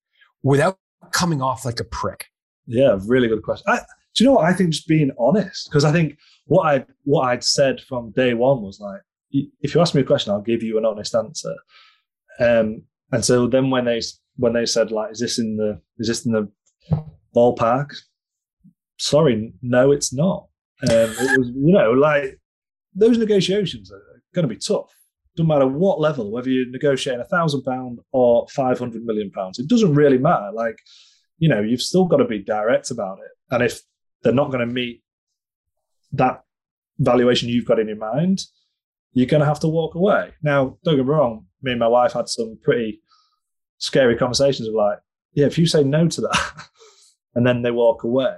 without 0.43 0.79
coming 1.13 1.43
off 1.43 1.65
like 1.65 1.81
a 1.81 1.85
prick. 1.85 2.27
Yeah, 2.67 2.99
really 3.07 3.29
good 3.29 3.43
question. 3.43 3.65
I, 3.69 3.81
do 4.15 4.25
you 4.25 4.27
know 4.27 4.37
what 4.37 4.47
I 4.47 4.53
think? 4.53 4.71
Just 4.71 4.89
being 4.89 5.11
honest, 5.19 5.69
because 5.69 5.85
I 5.85 5.93
think 5.93 6.19
what 6.47 6.67
I 6.67 6.85
what 7.05 7.23
I'd 7.23 7.45
said 7.45 7.81
from 7.81 8.13
day 8.13 8.35
one 8.35 8.63
was 8.63 8.81
like, 8.81 9.01
if 9.31 9.75
you 9.75 9.81
ask 9.81 9.95
me 9.95 10.01
a 10.01 10.05
question, 10.05 10.33
I'll 10.33 10.41
give 10.41 10.63
you 10.63 10.79
an 10.79 10.85
honest 10.85 11.15
answer. 11.15 11.55
Um, 12.39 12.83
and 13.13 13.25
so 13.25 13.47
then 13.47 13.71
when 13.71 13.85
they 13.85 14.01
when 14.37 14.53
they 14.53 14.67
said 14.67 14.91
like, 14.91 15.13
is 15.13 15.21
this 15.21 15.39
in 15.39 15.57
the 15.57 15.81
is 15.99 16.09
this 16.09 16.25
in 16.27 16.33
the 16.33 16.51
ballpark? 17.35 17.95
Sorry, 18.99 19.53
no, 19.63 19.93
it's 19.93 20.13
not. 20.13 20.49
Um, 20.83 20.91
it 20.91 21.39
was 21.39 21.49
you 21.49 21.73
know 21.73 21.93
like 21.93 22.40
those 22.95 23.19
negotiations 23.19 23.93
are 23.93 24.23
going 24.35 24.49
to 24.49 24.55
be 24.55 24.61
tough. 24.61 24.95
Doesn't 25.37 25.49
matter 25.49 25.67
what 25.67 26.01
level, 26.01 26.31
whether 26.31 26.51
you're 26.51 26.71
negotiating 26.71 27.21
a 27.21 27.25
thousand 27.25 27.63
pound 27.63 28.01
or 28.13 28.47
five 28.49 28.79
hundred 28.79 29.05
million 29.05 29.31
pounds, 29.31 29.59
it 29.59 29.69
doesn't 29.69 29.95
really 29.95 30.19
matter. 30.19 30.51
Like, 30.53 30.79
you 31.39 31.49
know, 31.49 31.61
you've 31.61 31.83
still 31.83 32.05
got 32.05 32.19
to 32.19 32.25
be 32.25 32.43
direct 32.43 32.91
about 32.91 33.19
it. 33.19 33.31
And 33.51 33.63
if 33.63 33.81
they're 34.23 34.33
not 34.33 34.51
going 34.51 34.67
to 34.67 34.73
meet 34.73 35.03
that 36.13 36.43
valuation 36.99 37.49
you've 37.49 37.65
got 37.65 37.79
in 37.79 37.89
your 37.89 37.97
mind, 37.97 38.43
you're 39.13 39.27
going 39.27 39.41
to 39.41 39.47
have 39.47 39.61
to 39.61 39.69
walk 39.69 39.95
away. 39.95 40.33
Now, 40.43 40.79
don't 40.85 40.97
get 40.97 41.05
me 41.05 41.11
wrong, 41.11 41.47
me 41.63 41.73
and 41.73 41.81
my 41.81 41.89
wife 41.89 42.13
had 42.13 42.29
some 42.29 42.59
pretty 42.63 43.01
scary 43.79 44.17
conversations 44.17 44.69
of 44.69 44.75
like, 44.75 44.99
yeah, 45.33 45.47
if 45.47 45.59
you 45.59 45.67
say 45.67 45.85
no 45.85 46.09
to 46.09 46.21
that 46.23 46.69
and 47.35 47.47
then 47.47 47.63
they 47.63 47.71
walk 47.71 48.03
away, 48.03 48.35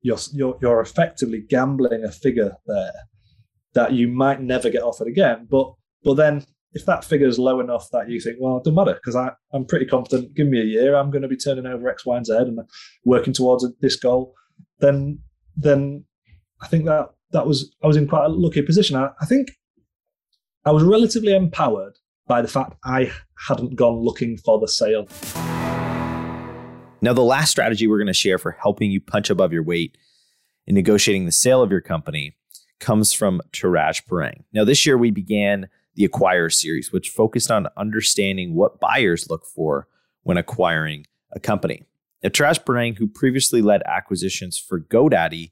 you're, 0.00 0.18
you're, 0.32 0.58
you're 0.62 0.80
effectively 0.80 1.40
gambling 1.40 2.04
a 2.04 2.10
figure 2.10 2.56
there 2.66 2.92
that 3.74 3.92
you 3.92 4.08
might 4.08 4.40
never 4.40 4.70
get 4.70 4.82
offered 4.82 5.08
again. 5.08 5.46
But 5.50 5.72
but 6.02 6.14
then 6.14 6.44
if 6.72 6.86
that 6.86 7.04
figure 7.04 7.26
is 7.26 7.38
low 7.38 7.60
enough 7.60 7.88
that 7.90 8.08
you 8.08 8.20
think, 8.20 8.36
well, 8.40 8.58
it 8.58 8.64
doesn't 8.64 8.76
matter 8.76 8.94
because 8.94 9.16
I'm 9.16 9.64
pretty 9.66 9.86
confident. 9.86 10.34
Give 10.34 10.46
me 10.46 10.60
a 10.60 10.64
year, 10.64 10.94
I'm 10.94 11.10
going 11.10 11.22
to 11.22 11.28
be 11.28 11.36
turning 11.36 11.66
over 11.66 11.88
X, 11.88 12.06
Y, 12.06 12.16
and 12.16 12.26
Z 12.26 12.34
and 12.36 12.60
working 13.04 13.32
towards 13.32 13.66
this 13.80 13.96
goal. 13.96 14.34
Then 14.78 15.18
then 15.56 16.04
I 16.62 16.68
think 16.68 16.84
that 16.86 17.08
that 17.32 17.46
was 17.46 17.74
I 17.82 17.86
was 17.86 17.96
in 17.96 18.08
quite 18.08 18.26
a 18.26 18.28
lucky 18.28 18.62
position. 18.62 18.96
I, 18.96 19.10
I 19.20 19.26
think 19.26 19.52
I 20.64 20.72
was 20.72 20.82
relatively 20.82 21.34
empowered 21.34 21.98
by 22.26 22.42
the 22.42 22.48
fact 22.48 22.76
I 22.84 23.10
hadn't 23.48 23.76
gone 23.76 24.00
looking 24.00 24.36
for 24.36 24.60
the 24.60 24.68
sale. 24.68 25.08
Now, 27.02 27.14
the 27.14 27.22
last 27.22 27.50
strategy 27.50 27.86
we're 27.86 27.98
going 27.98 28.06
to 28.08 28.12
share 28.12 28.36
for 28.36 28.52
helping 28.52 28.90
you 28.90 29.00
punch 29.00 29.30
above 29.30 29.52
your 29.52 29.62
weight 29.62 29.96
in 30.66 30.74
negotiating 30.74 31.24
the 31.24 31.32
sale 31.32 31.62
of 31.62 31.70
your 31.70 31.80
company 31.80 32.36
comes 32.80 33.12
from 33.12 33.40
Taraj 33.52 34.06
Parang. 34.06 34.44
Now, 34.52 34.64
this 34.64 34.84
year 34.84 34.98
we 34.98 35.10
began 35.10 35.68
the 35.94 36.04
Acquire 36.04 36.50
series, 36.50 36.92
which 36.92 37.10
focused 37.10 37.50
on 37.50 37.68
understanding 37.76 38.54
what 38.54 38.80
buyers 38.80 39.28
look 39.28 39.44
for 39.44 39.86
when 40.22 40.36
acquiring 40.36 41.06
a 41.32 41.40
company. 41.40 41.86
Now, 42.22 42.30
Taraj 42.30 42.64
Parang, 42.64 42.96
who 42.96 43.06
previously 43.06 43.62
led 43.62 43.82
acquisitions 43.86 44.58
for 44.58 44.80
GoDaddy, 44.80 45.50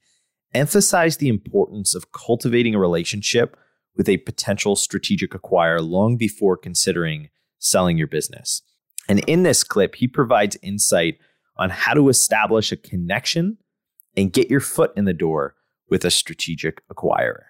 emphasized 0.55 1.21
the 1.21 1.29
importance 1.29 1.95
of 1.95 2.13
cultivating 2.13 2.75
a 2.75 2.79
relationship 2.79 3.57
with 3.97 4.09
a 4.09 4.19
potential 4.19 4.77
strategic 4.77 5.33
acquirer 5.33 5.87
long 5.87 6.17
before 6.17 6.57
considering 6.57 7.29
selling 7.59 7.99
your 7.99 8.07
business. 8.07 8.63
And 9.09 9.21
in 9.21 9.43
this 9.43 9.65
clip, 9.65 9.97
he 9.97 10.07
provides 10.07 10.57
insight 10.63 11.19
on 11.57 11.71
how 11.71 11.95
to 11.95 12.09
establish 12.09 12.71
a 12.71 12.77
connection 12.77 13.59
and 14.17 14.33
get 14.33 14.51
your 14.51 14.61
foot 14.61 14.93
in 14.97 15.05
the 15.05 15.13
door 15.13 15.55
with 15.89 16.05
a 16.05 16.11
strategic 16.11 16.87
acquirer. 16.89 17.45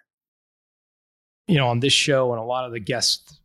You 1.47 1.57
know, 1.57 1.69
on 1.69 1.81
this 1.81 1.93
show 1.93 2.33
and 2.33 2.41
a 2.41 2.45
lot 2.45 2.67
of 2.67 2.73
the 2.73 2.81
guests, 2.81 3.41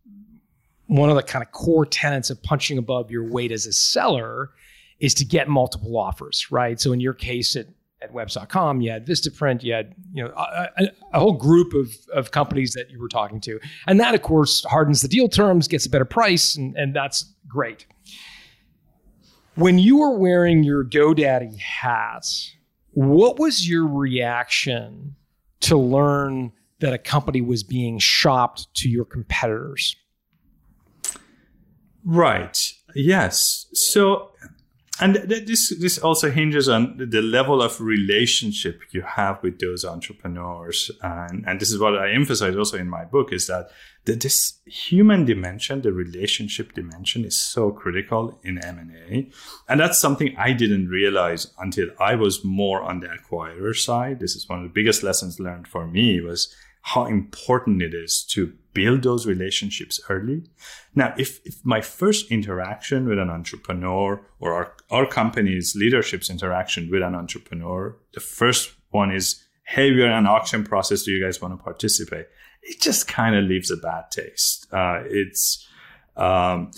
one 0.87 1.09
of 1.09 1.15
the 1.15 1.23
kind 1.23 1.43
of 1.43 1.51
core 1.51 1.85
tenets 1.85 2.29
of 2.29 2.41
punching 2.43 2.77
above 2.77 3.09
your 3.09 3.29
weight 3.29 3.51
as 3.51 3.65
a 3.65 3.73
seller 3.73 4.51
is 4.99 5.13
to 5.15 5.25
get 5.25 5.47
multiple 5.47 5.97
offers, 5.97 6.51
right? 6.51 6.79
So 6.79 6.91
in 6.91 6.99
your 6.99 7.13
case 7.13 7.55
at, 7.55 7.67
at 8.01 8.13
webs.com, 8.13 8.81
you 8.81 8.91
had 8.91 9.05
Vistaprint, 9.05 9.63
you 9.63 9.73
had, 9.73 9.95
you 10.13 10.23
know, 10.23 10.31
a, 10.35 10.69
a, 10.77 10.87
a 11.13 11.19
whole 11.19 11.33
group 11.33 11.73
of, 11.73 11.93
of 12.13 12.31
companies 12.31 12.73
that 12.73 12.89
you 12.89 12.99
were 12.99 13.07
talking 13.07 13.39
to. 13.41 13.59
And 13.87 13.99
that, 13.99 14.13
of 14.15 14.21
course, 14.21 14.63
hardens 14.65 15.01
the 15.01 15.07
deal 15.07 15.27
terms, 15.27 15.67
gets 15.67 15.85
a 15.85 15.89
better 15.89 16.05
price, 16.05 16.55
and, 16.55 16.75
and 16.77 16.95
that's 16.95 17.33
great. 17.47 17.85
When 19.55 19.77
you 19.77 19.97
were 19.97 20.17
wearing 20.17 20.63
your 20.63 20.83
GoDaddy 20.83 21.57
hat, 21.59 22.27
what 22.93 23.39
was 23.39 23.67
your 23.67 23.87
reaction 23.87 25.15
to 25.61 25.77
learn 25.77 26.51
that 26.79 26.93
a 26.93 26.97
company 26.97 27.41
was 27.41 27.63
being 27.63 27.97
shopped 27.97 28.73
to 28.75 28.89
your 28.89 29.05
competitors? 29.05 29.95
Right. 32.03 32.73
Yes. 32.93 33.67
So 33.73 34.32
and 34.99 35.15
this 35.15 35.75
this 35.79 35.97
also 35.97 36.29
hinges 36.29 36.69
on 36.69 36.97
the 36.97 37.21
level 37.21 37.63
of 37.63 37.81
relationship 37.81 38.81
you 38.91 39.01
have 39.01 39.41
with 39.41 39.59
those 39.59 39.83
entrepreneurs. 39.83 40.91
And 41.01 41.43
and 41.47 41.59
this 41.59 41.71
is 41.71 41.79
what 41.79 41.97
i 41.97 42.11
emphasize 42.11 42.55
also 42.55 42.77
in 42.77 42.87
my 42.87 43.03
book 43.03 43.33
is 43.33 43.47
that 43.47 43.69
the, 44.05 44.13
this 44.13 44.59
human 44.65 45.25
dimension 45.25 45.81
the 45.81 45.91
relationship 45.91 46.73
dimension 46.73 47.25
is 47.25 47.35
so 47.35 47.71
critical 47.71 48.39
in 48.43 48.57
m&a 48.57 49.29
and 49.67 49.79
that's 49.79 49.99
something 49.99 50.35
i 50.37 50.51
didn't 50.51 50.89
realize 50.89 51.47
until 51.57 51.87
i 51.99 52.13
was 52.13 52.43
more 52.43 52.83
on 52.83 52.99
the 52.99 53.07
acquirer 53.07 53.75
side. 53.75 54.19
This 54.19 54.35
is 54.35 54.47
one 54.47 54.59
of 54.59 54.65
the 54.65 54.73
biggest 54.73 55.01
lessons 55.01 55.39
learned 55.39 55.67
for 55.67 55.87
me 55.87 56.21
was 56.21 56.53
how 56.83 57.05
important 57.05 57.81
it 57.81 57.93
is 57.93 58.23
to 58.25 58.53
build 58.73 59.03
those 59.03 59.25
relationships 59.25 60.01
early. 60.09 60.43
Now, 60.93 61.13
if, 61.17 61.39
if 61.45 61.63
my 61.63 61.79
first 61.79 62.29
interaction 62.29 63.07
with 63.07 63.19
an 63.19 63.29
entrepreneur 63.29 64.21
or 64.39 64.53
our, 64.53 64.75
our 64.91 65.07
company's 65.07 65.75
leadership's 65.75 66.29
interaction 66.29 66.89
with 66.91 67.01
an 67.01 67.15
entrepreneur, 67.15 67.95
the 68.13 68.19
first 68.19 68.73
one 68.89 69.11
is, 69.11 69.41
hey, 69.65 69.91
we're 69.91 70.07
in 70.07 70.11
an 70.11 70.27
auction 70.27 70.65
process. 70.65 71.03
Do 71.03 71.11
you 71.11 71.23
guys 71.23 71.41
want 71.41 71.57
to 71.57 71.63
participate? 71.63 72.25
It 72.61 72.81
just 72.81 73.07
kind 73.07 73.35
of 73.35 73.45
leaves 73.45 73.71
a 73.71 73.77
bad 73.77 74.11
taste. 74.11 74.67
Uh, 74.71 75.03
it's, 75.05 75.65
um, 76.17 76.71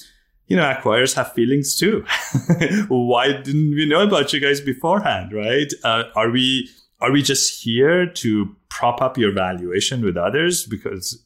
you 0.46 0.56
know, 0.56 0.63
acquirers 0.63 1.15
have 1.15 1.34
feelings 1.34 1.76
too. 1.76 2.06
Why 2.89 3.32
didn't 3.41 3.72
we 3.72 3.88
know 3.88 4.04
about 4.04 4.34
you 4.34 4.39
guys 4.39 4.62
beforehand, 4.62 5.34
right? 5.34 5.72
Uh, 5.84 6.04
are 6.15 6.30
we 6.30 6.70
are 7.02 7.12
we 7.12 7.22
just 7.22 7.64
here 7.64 8.06
to 8.06 8.56
prop 8.70 9.02
up 9.02 9.18
your 9.18 9.32
valuation 9.32 10.04
with 10.04 10.18
others? 10.18 10.66
Because 10.66 11.24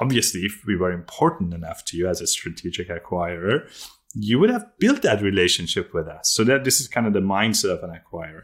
obviously, 0.00 0.42
if 0.42 0.62
we 0.66 0.76
were 0.76 0.92
important 0.92 1.52
enough 1.52 1.84
to 1.86 1.96
you 1.96 2.08
as 2.08 2.20
a 2.20 2.26
strategic 2.26 2.88
acquirer, 2.88 3.68
you 4.14 4.38
would 4.38 4.50
have 4.50 4.66
built 4.78 5.02
that 5.02 5.22
relationship 5.22 5.92
with 5.94 6.06
us. 6.06 6.32
So 6.32 6.44
that 6.44 6.64
this 6.64 6.80
is 6.80 6.88
kind 6.88 7.06
of 7.06 7.12
the 7.12 7.20
mindset 7.20 7.70
of 7.70 7.82
an 7.82 7.98
acquirer. 7.98 8.42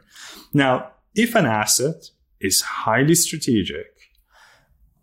Now, 0.53 0.91
if 1.15 1.35
an 1.35 1.47
asset 1.47 2.11
is 2.41 2.61
highly 2.61 3.15
strategic, 3.15 3.87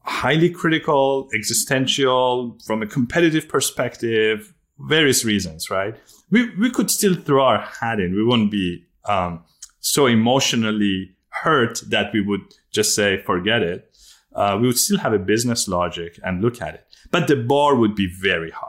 highly 0.01 0.49
critical, 0.49 1.29
existential, 1.33 2.57
from 2.65 2.81
a 2.81 2.87
competitive 2.87 3.47
perspective, 3.47 4.53
various 4.79 5.23
reasons, 5.23 5.69
right? 5.69 5.95
We, 6.31 6.53
we 6.57 6.69
could 6.69 6.91
still 6.91 7.15
throw 7.15 7.43
our 7.43 7.61
hat 7.61 7.99
in. 7.99 8.13
We 8.13 8.23
wouldn't 8.23 8.51
be 8.51 8.85
um, 9.05 9.43
so 9.79 10.05
emotionally 10.07 11.14
hurt 11.41 11.81
that 11.89 12.13
we 12.13 12.21
would 12.21 12.41
just 12.71 12.95
say, 12.95 13.21
forget 13.23 13.61
it. 13.61 13.91
Uh, 14.33 14.57
we 14.59 14.67
would 14.67 14.77
still 14.77 14.99
have 14.99 15.13
a 15.13 15.19
business 15.19 15.67
logic 15.67 16.19
and 16.23 16.41
look 16.41 16.61
at 16.61 16.75
it. 16.75 16.85
But 17.11 17.27
the 17.27 17.35
bar 17.35 17.75
would 17.75 17.95
be 17.95 18.07
very 18.21 18.51
high. 18.51 18.67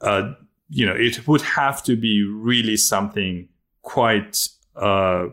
Uh, 0.00 0.34
you 0.68 0.86
know, 0.86 0.94
it 0.94 1.26
would 1.26 1.42
have 1.42 1.82
to 1.84 1.96
be 1.96 2.22
really 2.22 2.76
something 2.76 3.48
quite 3.82 4.38
uh, 4.76 5.26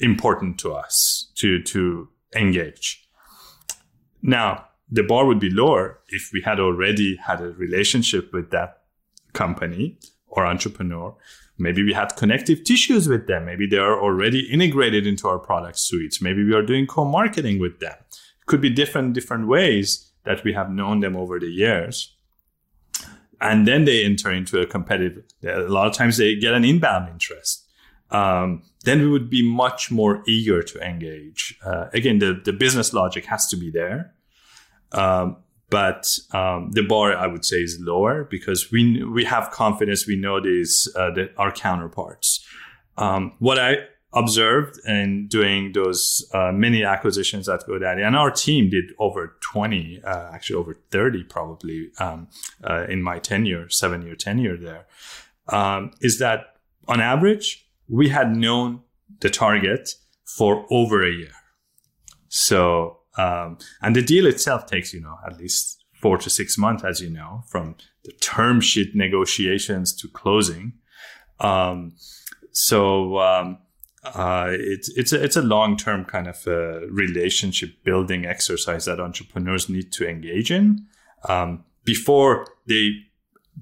important 0.00 0.58
to 0.58 0.72
us 0.72 1.30
to, 1.36 1.62
to 1.62 2.08
engage. 2.34 3.08
Now, 4.22 4.66
the 4.90 5.02
bar 5.02 5.26
would 5.26 5.40
be 5.40 5.50
lower 5.50 6.00
if 6.08 6.30
we 6.32 6.42
had 6.42 6.60
already 6.60 7.16
had 7.16 7.40
a 7.40 7.48
relationship 7.50 8.32
with 8.32 8.50
that 8.50 8.82
company 9.32 9.98
or 10.26 10.46
entrepreneur 10.46 11.14
Maybe 11.58 11.82
we 11.82 11.94
had 11.94 12.16
connective 12.16 12.64
tissues 12.64 13.08
with 13.08 13.26
them. 13.26 13.46
Maybe 13.46 13.66
they 13.66 13.78
are 13.78 13.98
already 14.00 14.40
integrated 14.40 15.06
into 15.06 15.26
our 15.28 15.38
product 15.38 15.78
suites. 15.78 16.20
Maybe 16.20 16.44
we 16.44 16.54
are 16.54 16.62
doing 16.62 16.86
co-marketing 16.86 17.58
with 17.58 17.80
them. 17.80 17.96
It 18.10 18.46
could 18.46 18.60
be 18.60 18.70
different, 18.70 19.14
different 19.14 19.48
ways 19.48 20.10
that 20.24 20.44
we 20.44 20.52
have 20.52 20.70
known 20.70 21.00
them 21.00 21.16
over 21.16 21.38
the 21.40 21.48
years. 21.48 22.14
And 23.40 23.66
then 23.66 23.84
they 23.84 24.04
enter 24.04 24.30
into 24.30 24.60
a 24.60 24.66
competitive, 24.66 25.24
a 25.44 25.60
lot 25.60 25.86
of 25.86 25.94
times 25.94 26.16
they 26.16 26.36
get 26.36 26.54
an 26.54 26.64
inbound 26.64 27.08
interest. 27.08 27.64
Um, 28.10 28.62
then 28.84 29.00
we 29.00 29.08
would 29.08 29.28
be 29.28 29.42
much 29.42 29.90
more 29.90 30.22
eager 30.26 30.62
to 30.62 30.80
engage. 30.80 31.58
Uh, 31.64 31.86
again, 31.92 32.18
the, 32.18 32.40
the 32.44 32.52
business 32.52 32.92
logic 32.92 33.24
has 33.26 33.46
to 33.48 33.56
be 33.56 33.70
there. 33.70 34.14
Um, 34.92 35.38
but 35.70 36.06
um, 36.32 36.70
the 36.72 36.82
bar 36.82 37.16
I 37.16 37.26
would 37.26 37.44
say 37.44 37.56
is 37.56 37.78
lower 37.80 38.24
because 38.24 38.70
we 38.70 39.02
we 39.04 39.24
have 39.24 39.50
confidence. 39.50 40.06
We 40.06 40.16
know 40.16 40.40
these 40.40 40.88
uh, 40.96 41.10
our 41.36 41.52
counterparts. 41.52 42.44
Um, 42.96 43.32
what 43.38 43.58
I 43.58 43.78
observed 44.12 44.78
in 44.86 45.26
doing 45.28 45.72
those 45.72 46.26
uh, 46.32 46.50
many 46.52 46.84
acquisitions 46.84 47.48
at 47.48 47.60
GoDaddy, 47.66 48.06
and 48.06 48.16
our 48.16 48.30
team 48.30 48.70
did 48.70 48.84
over 48.98 49.36
twenty, 49.42 50.00
uh, 50.04 50.30
actually 50.32 50.56
over 50.56 50.78
thirty, 50.90 51.24
probably 51.24 51.90
um, 51.98 52.28
uh, 52.64 52.86
in 52.88 53.02
my 53.02 53.18
tenure, 53.18 53.68
seven 53.68 54.02
year 54.02 54.14
tenure 54.14 54.56
there, 54.56 54.86
um, 55.48 55.90
is 56.00 56.18
that 56.18 56.56
on 56.88 57.00
average 57.00 57.66
we 57.88 58.08
had 58.08 58.36
known 58.36 58.80
the 59.20 59.30
target 59.30 59.90
for 60.36 60.66
over 60.70 61.06
a 61.06 61.10
year. 61.10 61.32
So, 62.28 62.95
um, 63.16 63.58
and 63.82 63.96
the 63.96 64.02
deal 64.02 64.26
itself 64.26 64.66
takes, 64.66 64.92
you 64.92 65.00
know, 65.00 65.16
at 65.26 65.38
least 65.38 65.84
four 66.00 66.18
to 66.18 66.30
six 66.30 66.58
months, 66.58 66.84
as 66.84 67.00
you 67.00 67.10
know, 67.10 67.42
from 67.48 67.76
the 68.04 68.12
term 68.12 68.60
sheet 68.60 68.94
negotiations 68.94 69.94
to 69.96 70.08
closing. 70.08 70.74
Um, 71.40 71.94
so, 72.52 73.18
um, 73.18 73.58
uh, 74.04 74.48
it's 74.50 74.88
it's 74.90 75.12
a, 75.12 75.22
it's 75.22 75.36
a 75.36 75.42
long 75.42 75.76
term 75.76 76.04
kind 76.04 76.28
of 76.28 76.46
uh, 76.46 76.86
relationship 76.88 77.82
building 77.82 78.24
exercise 78.24 78.84
that 78.84 79.00
entrepreneurs 79.00 79.68
need 79.68 79.92
to 79.92 80.08
engage 80.08 80.50
in 80.50 80.86
um, 81.28 81.64
before 81.84 82.46
they 82.66 82.90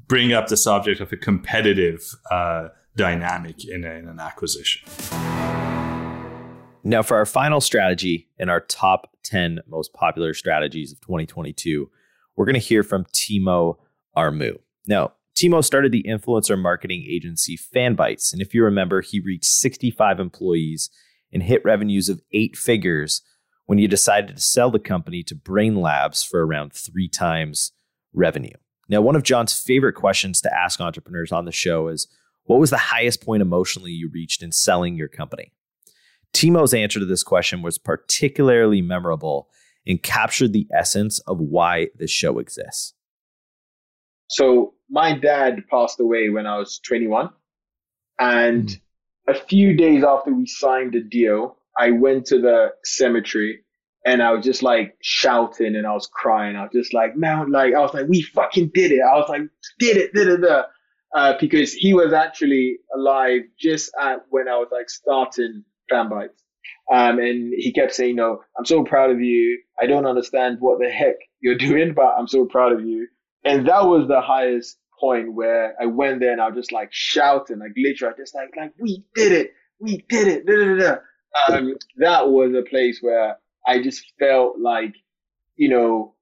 bring 0.06 0.32
up 0.32 0.48
the 0.48 0.56
subject 0.56 1.00
of 1.00 1.12
a 1.12 1.16
competitive 1.16 2.14
uh, 2.30 2.68
dynamic 2.96 3.64
in, 3.66 3.84
a, 3.84 3.90
in 3.90 4.08
an 4.08 4.20
acquisition. 4.20 4.88
Now, 6.86 7.02
for 7.02 7.16
our 7.16 7.24
final 7.24 7.62
strategy 7.62 8.28
in 8.38 8.50
our 8.50 8.60
top 8.60 9.16
10 9.24 9.60
most 9.66 9.94
popular 9.94 10.34
strategies 10.34 10.92
of 10.92 11.00
2022, 11.00 11.90
we're 12.36 12.44
going 12.44 12.54
to 12.54 12.60
hear 12.60 12.82
from 12.82 13.06
Timo 13.06 13.78
Armoo. 14.14 14.58
Now, 14.86 15.12
Timo 15.34 15.64
started 15.64 15.92
the 15.92 16.04
influencer 16.06 16.60
marketing 16.60 17.06
agency 17.08 17.56
Fanbytes. 17.56 18.34
And 18.34 18.42
if 18.42 18.52
you 18.52 18.62
remember, 18.62 19.00
he 19.00 19.18
reached 19.18 19.46
65 19.46 20.20
employees 20.20 20.90
and 21.32 21.42
hit 21.42 21.64
revenues 21.64 22.10
of 22.10 22.20
eight 22.32 22.54
figures 22.54 23.22
when 23.64 23.78
he 23.78 23.86
decided 23.86 24.36
to 24.36 24.42
sell 24.42 24.70
the 24.70 24.78
company 24.78 25.22
to 25.22 25.34
Brainlabs 25.34 26.24
for 26.24 26.46
around 26.46 26.74
three 26.74 27.08
times 27.08 27.72
revenue. 28.12 28.56
Now, 28.90 29.00
one 29.00 29.16
of 29.16 29.22
John's 29.22 29.58
favorite 29.58 29.94
questions 29.94 30.42
to 30.42 30.54
ask 30.54 30.80
entrepreneurs 30.80 31.32
on 31.32 31.46
the 31.46 31.52
show 31.52 31.88
is 31.88 32.06
what 32.44 32.60
was 32.60 32.68
the 32.68 32.76
highest 32.76 33.24
point 33.24 33.40
emotionally 33.40 33.90
you 33.90 34.10
reached 34.12 34.42
in 34.42 34.52
selling 34.52 34.96
your 34.96 35.08
company? 35.08 35.54
Timo's 36.34 36.74
answer 36.74 36.98
to 36.98 37.06
this 37.06 37.22
question 37.22 37.62
was 37.62 37.78
particularly 37.78 38.82
memorable 38.82 39.48
and 39.86 40.02
captured 40.02 40.52
the 40.52 40.66
essence 40.74 41.20
of 41.20 41.38
why 41.38 41.88
this 41.96 42.10
show 42.10 42.38
exists. 42.38 42.94
So, 44.28 44.74
my 44.90 45.16
dad 45.16 45.62
passed 45.70 46.00
away 46.00 46.28
when 46.28 46.46
I 46.46 46.58
was 46.58 46.78
21. 46.86 47.30
And 48.18 48.68
mm. 48.68 48.80
a 49.28 49.34
few 49.34 49.76
days 49.76 50.04
after 50.04 50.32
we 50.32 50.46
signed 50.46 50.92
the 50.92 51.02
deal, 51.02 51.56
I 51.78 51.90
went 51.90 52.26
to 52.26 52.40
the 52.40 52.72
cemetery 52.84 53.60
and 54.04 54.22
I 54.22 54.32
was 54.32 54.44
just 54.44 54.62
like 54.62 54.96
shouting 55.02 55.74
and 55.74 55.86
I 55.86 55.92
was 55.92 56.08
crying. 56.12 56.56
I 56.56 56.62
was 56.62 56.72
just 56.72 56.94
like, 56.94 57.16
man, 57.16 57.50
like, 57.50 57.74
I 57.74 57.80
was 57.80 57.94
like, 57.94 58.06
we 58.08 58.22
fucking 58.22 58.70
did 58.74 58.92
it. 58.92 59.00
I 59.00 59.16
was 59.16 59.28
like, 59.28 59.42
did 59.78 59.96
it, 59.96 60.12
did 60.12 60.28
it, 60.28 60.66
uh, 61.14 61.34
because 61.40 61.72
he 61.72 61.94
was 61.94 62.12
actually 62.12 62.78
alive 62.94 63.42
just 63.58 63.90
at 64.00 64.24
when 64.30 64.48
I 64.48 64.56
was 64.56 64.68
like 64.72 64.90
starting 64.90 65.64
Fanbytes. 65.90 66.30
Um, 66.92 67.18
and 67.18 67.52
he 67.56 67.72
kept 67.72 67.94
saying, 67.94 68.16
no, 68.16 68.42
I'm 68.58 68.64
so 68.64 68.84
proud 68.84 69.10
of 69.10 69.20
you. 69.20 69.60
I 69.80 69.86
don't 69.86 70.06
understand 70.06 70.58
what 70.60 70.78
the 70.80 70.88
heck 70.88 71.16
you're 71.40 71.58
doing, 71.58 71.94
but 71.94 72.14
I'm 72.18 72.28
so 72.28 72.44
proud 72.46 72.72
of 72.72 72.84
you. 72.84 73.08
And 73.44 73.68
that 73.68 73.86
was 73.86 74.08
the 74.08 74.20
highest 74.20 74.78
point 75.00 75.34
where 75.34 75.74
I 75.80 75.86
went 75.86 76.20
there 76.20 76.32
and 76.32 76.40
I 76.40 76.48
was 76.48 76.56
just 76.56 76.72
like 76.72 76.88
shouting, 76.92 77.58
like 77.58 77.72
literally, 77.76 78.14
just 78.16 78.34
like, 78.34 78.50
like, 78.56 78.72
we 78.78 79.04
did 79.14 79.32
it. 79.32 79.52
We 79.80 80.04
did 80.08 80.28
it. 80.28 80.46
Da, 80.46 80.54
da, 80.54 80.76
da, 80.76 80.96
um, 81.56 81.74
that 81.96 82.28
was 82.28 82.54
a 82.54 82.68
place 82.68 83.00
where 83.02 83.36
I 83.66 83.82
just 83.82 84.04
felt 84.18 84.58
like, 84.58 84.94
you 85.56 85.68
know, 85.68 86.14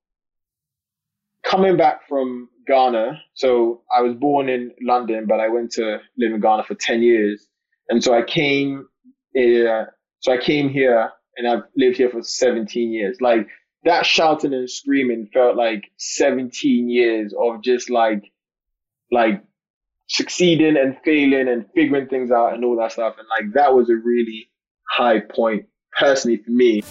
coming 1.44 1.76
back 1.76 2.08
from 2.08 2.48
Ghana. 2.66 3.20
So 3.34 3.82
I 3.94 4.02
was 4.02 4.14
born 4.14 4.48
in 4.48 4.72
London, 4.80 5.26
but 5.26 5.40
I 5.40 5.48
went 5.48 5.72
to 5.72 5.98
live 6.16 6.32
in 6.32 6.40
Ghana 6.40 6.64
for 6.64 6.74
10 6.74 7.02
years. 7.02 7.46
And 7.88 8.02
so 8.02 8.14
I 8.14 8.22
came, 8.22 8.88
uh, 9.36 9.84
so 10.20 10.32
I 10.32 10.38
came 10.38 10.68
here 10.68 11.10
and 11.36 11.48
I've 11.48 11.64
lived 11.76 11.96
here 11.96 12.10
for 12.10 12.22
17 12.22 12.92
years. 12.92 13.18
Like 13.20 13.48
that 13.84 14.06
shouting 14.06 14.54
and 14.54 14.70
screaming 14.70 15.28
felt 15.32 15.56
like 15.56 15.84
17 15.98 16.88
years 16.88 17.34
of 17.38 17.62
just 17.62 17.90
like, 17.90 18.24
like 19.10 19.42
succeeding 20.08 20.76
and 20.76 20.96
failing 21.04 21.48
and 21.48 21.66
figuring 21.74 22.08
things 22.08 22.30
out 22.30 22.54
and 22.54 22.64
all 22.64 22.76
that 22.76 22.92
stuff. 22.92 23.14
And 23.18 23.26
like 23.28 23.54
that 23.54 23.74
was 23.74 23.88
a 23.88 23.96
really 23.96 24.48
high 24.88 25.20
point 25.20 25.66
personally 25.98 26.38
for 26.38 26.50
me. 26.50 26.82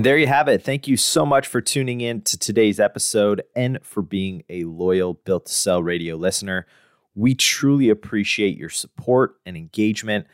There 0.00 0.16
you 0.16 0.28
have 0.28 0.46
it. 0.46 0.62
Thank 0.62 0.86
you 0.86 0.96
so 0.96 1.26
much 1.26 1.48
for 1.48 1.60
tuning 1.60 2.00
in 2.00 2.22
to 2.22 2.38
today's 2.38 2.78
episode 2.78 3.42
and 3.56 3.80
for 3.82 4.00
being 4.00 4.44
a 4.48 4.62
loyal 4.62 5.14
Built 5.14 5.46
to 5.46 5.52
Sell 5.52 5.82
radio 5.82 6.14
listener. 6.14 6.66
We 7.16 7.34
truly 7.34 7.88
appreciate 7.88 8.56
your 8.56 8.68
support 8.68 9.40
and 9.44 9.56
engagement, 9.56 10.28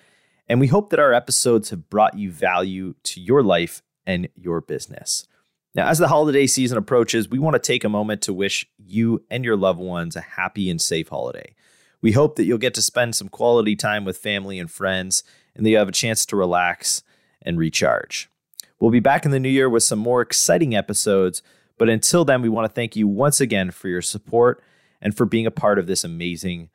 and 0.49 0.61
we 0.61 0.67
hope 0.67 0.91
that 0.91 1.01
our 1.01 1.13
episodes 1.13 1.71
have 1.71 1.89
brought 1.89 2.19
you 2.19 2.31
value 2.31 2.95
to 3.05 3.21
your 3.21 3.43
life 3.43 3.83
and 4.07 4.29
your 4.37 4.61
business. 4.61 5.27
Now, 5.75 5.89
as 5.89 5.99
the 5.99 6.09
holiday 6.09 6.47
season 6.47 6.79
approaches, 6.79 7.29
we 7.29 7.39
want 7.39 7.55
to 7.55 7.59
take 7.59 7.83
a 7.83 7.89
moment 7.89 8.23
to 8.23 8.33
wish 8.33 8.67
you 8.79 9.25
and 9.31 9.45
your 9.45 9.57
loved 9.57 9.81
ones 9.81 10.15
a 10.15 10.21
happy 10.21 10.71
and 10.71 10.81
safe 10.81 11.09
holiday. 11.09 11.55
We 12.01 12.13
hope 12.13 12.37
that 12.37 12.45
you'll 12.45 12.59
get 12.59 12.75
to 12.75 12.83
spend 12.83 13.17
some 13.17 13.29
quality 13.29 13.75
time 13.75 14.05
with 14.05 14.19
family 14.19 14.59
and 14.59 14.71
friends 14.71 15.25
and 15.55 15.65
that 15.65 15.71
you 15.71 15.79
have 15.79 15.89
a 15.89 15.93
chance 15.93 16.25
to 16.27 16.37
relax 16.37 17.03
and 17.43 17.59
recharge. 17.59 18.29
We'll 18.79 18.91
be 18.91 19.01
back 19.01 19.25
in 19.25 19.31
the 19.31 19.41
new 19.41 19.49
year 19.49 19.69
with 19.69 19.83
some 19.83 19.99
more 19.99 20.21
exciting 20.21 20.77
episodes. 20.77 21.43
But 21.79 21.89
until 21.89 22.25
then, 22.25 22.43
we 22.43 22.49
want 22.49 22.69
to 22.69 22.75
thank 22.75 22.95
you 22.95 23.09
once 23.09 23.41
again 23.41 23.71
for 23.71 23.89
your 23.89 24.03
support 24.03 24.63
and 25.01 25.17
for 25.17 25.25
being 25.27 25.47
a 25.47 25.51
part 25.51 25.79
of 25.79 25.87
this 25.87 26.05
amazing 26.05 26.69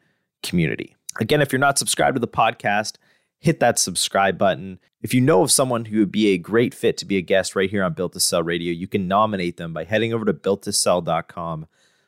community. 0.44 0.96
Again, 1.20 1.42
if 1.42 1.52
you're 1.52 1.60
not 1.60 1.80
subscribed 1.80 2.16
to 2.16 2.20
the 2.20 2.28
podcast, 2.28 2.98
hit 3.40 3.60
that 3.60 3.80
subscribe 3.80 4.38
button. 4.38 4.80
If 5.02 5.14
you 5.14 5.22
know 5.22 5.42
of 5.42 5.52
someone 5.52 5.86
who 5.86 6.00
would 6.00 6.12
be 6.12 6.28
a 6.30 6.38
great 6.38 6.74
fit 6.74 6.98
to 6.98 7.06
be 7.06 7.18
a 7.18 7.22
guest 7.22 7.56
right 7.56 7.70
here 7.70 7.84
on 7.84 7.94
Built 7.94 8.14
to 8.14 8.20
Sell 8.20 8.44
Radio, 8.44 8.72
you 8.72 8.88
can 8.88 9.08
nominate 9.08 9.58
them 9.58 9.74
by 9.74 9.86
heading 9.86 10.14
over 10.14 10.26
to 10.26 10.34
builttosell.com 10.34 11.68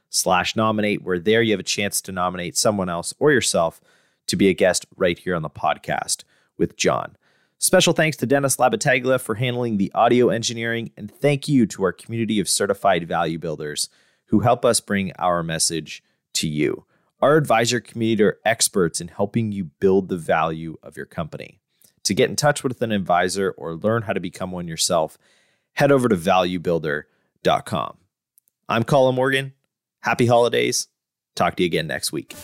slash 0.09 0.55
nominate, 0.57 1.01
where 1.01 1.19
there 1.19 1.41
you 1.41 1.51
have 1.51 1.59
a 1.59 1.63
chance 1.63 2.01
to 2.01 2.11
nominate 2.11 2.57
someone 2.57 2.89
else 2.89 3.13
or 3.17 3.31
yourself 3.31 3.79
to 4.27 4.35
be 4.35 4.49
a 4.49 4.53
guest 4.53 4.85
right 4.97 5.17
here 5.17 5.35
on 5.35 5.41
the 5.41 5.49
podcast 5.49 6.23
with 6.57 6.75
John. 6.75 7.15
Special 7.57 7.93
thanks 7.93 8.17
to 8.17 8.25
Dennis 8.25 8.57
Labataglia 8.57 9.21
for 9.21 9.35
handling 9.35 9.77
the 9.77 9.91
audio 9.93 10.29
engineering, 10.29 10.91
and 10.97 11.09
thank 11.09 11.47
you 11.47 11.65
to 11.67 11.83
our 11.83 11.93
community 11.93 12.39
of 12.39 12.49
certified 12.49 13.07
value 13.07 13.39
builders 13.39 13.87
who 14.25 14.39
help 14.39 14.65
us 14.65 14.79
bring 14.79 15.11
our 15.19 15.43
message 15.43 16.03
to 16.33 16.47
you. 16.47 16.85
Our 17.21 17.37
advisor 17.37 17.79
community 17.79 18.23
are 18.23 18.39
experts 18.43 18.99
in 18.99 19.09
helping 19.09 19.51
you 19.51 19.65
build 19.65 20.09
the 20.09 20.17
value 20.17 20.77
of 20.81 20.97
your 20.97 21.05
company. 21.05 21.59
To 22.03 22.15
get 22.15 22.31
in 22.31 22.35
touch 22.35 22.63
with 22.63 22.81
an 22.81 22.91
advisor 22.91 23.51
or 23.51 23.75
learn 23.75 24.03
how 24.03 24.13
to 24.13 24.19
become 24.19 24.51
one 24.51 24.67
yourself, 24.67 25.19
head 25.73 25.91
over 25.91 26.09
to 26.09 26.15
valuebuilder.com. 26.15 27.97
I'm 28.67 28.83
Colin 28.83 29.15
Morgan. 29.15 29.53
Happy 29.99 30.25
holidays. 30.25 30.87
Talk 31.35 31.57
to 31.57 31.63
you 31.63 31.67
again 31.67 31.85
next 31.85 32.11
week. 32.11 32.35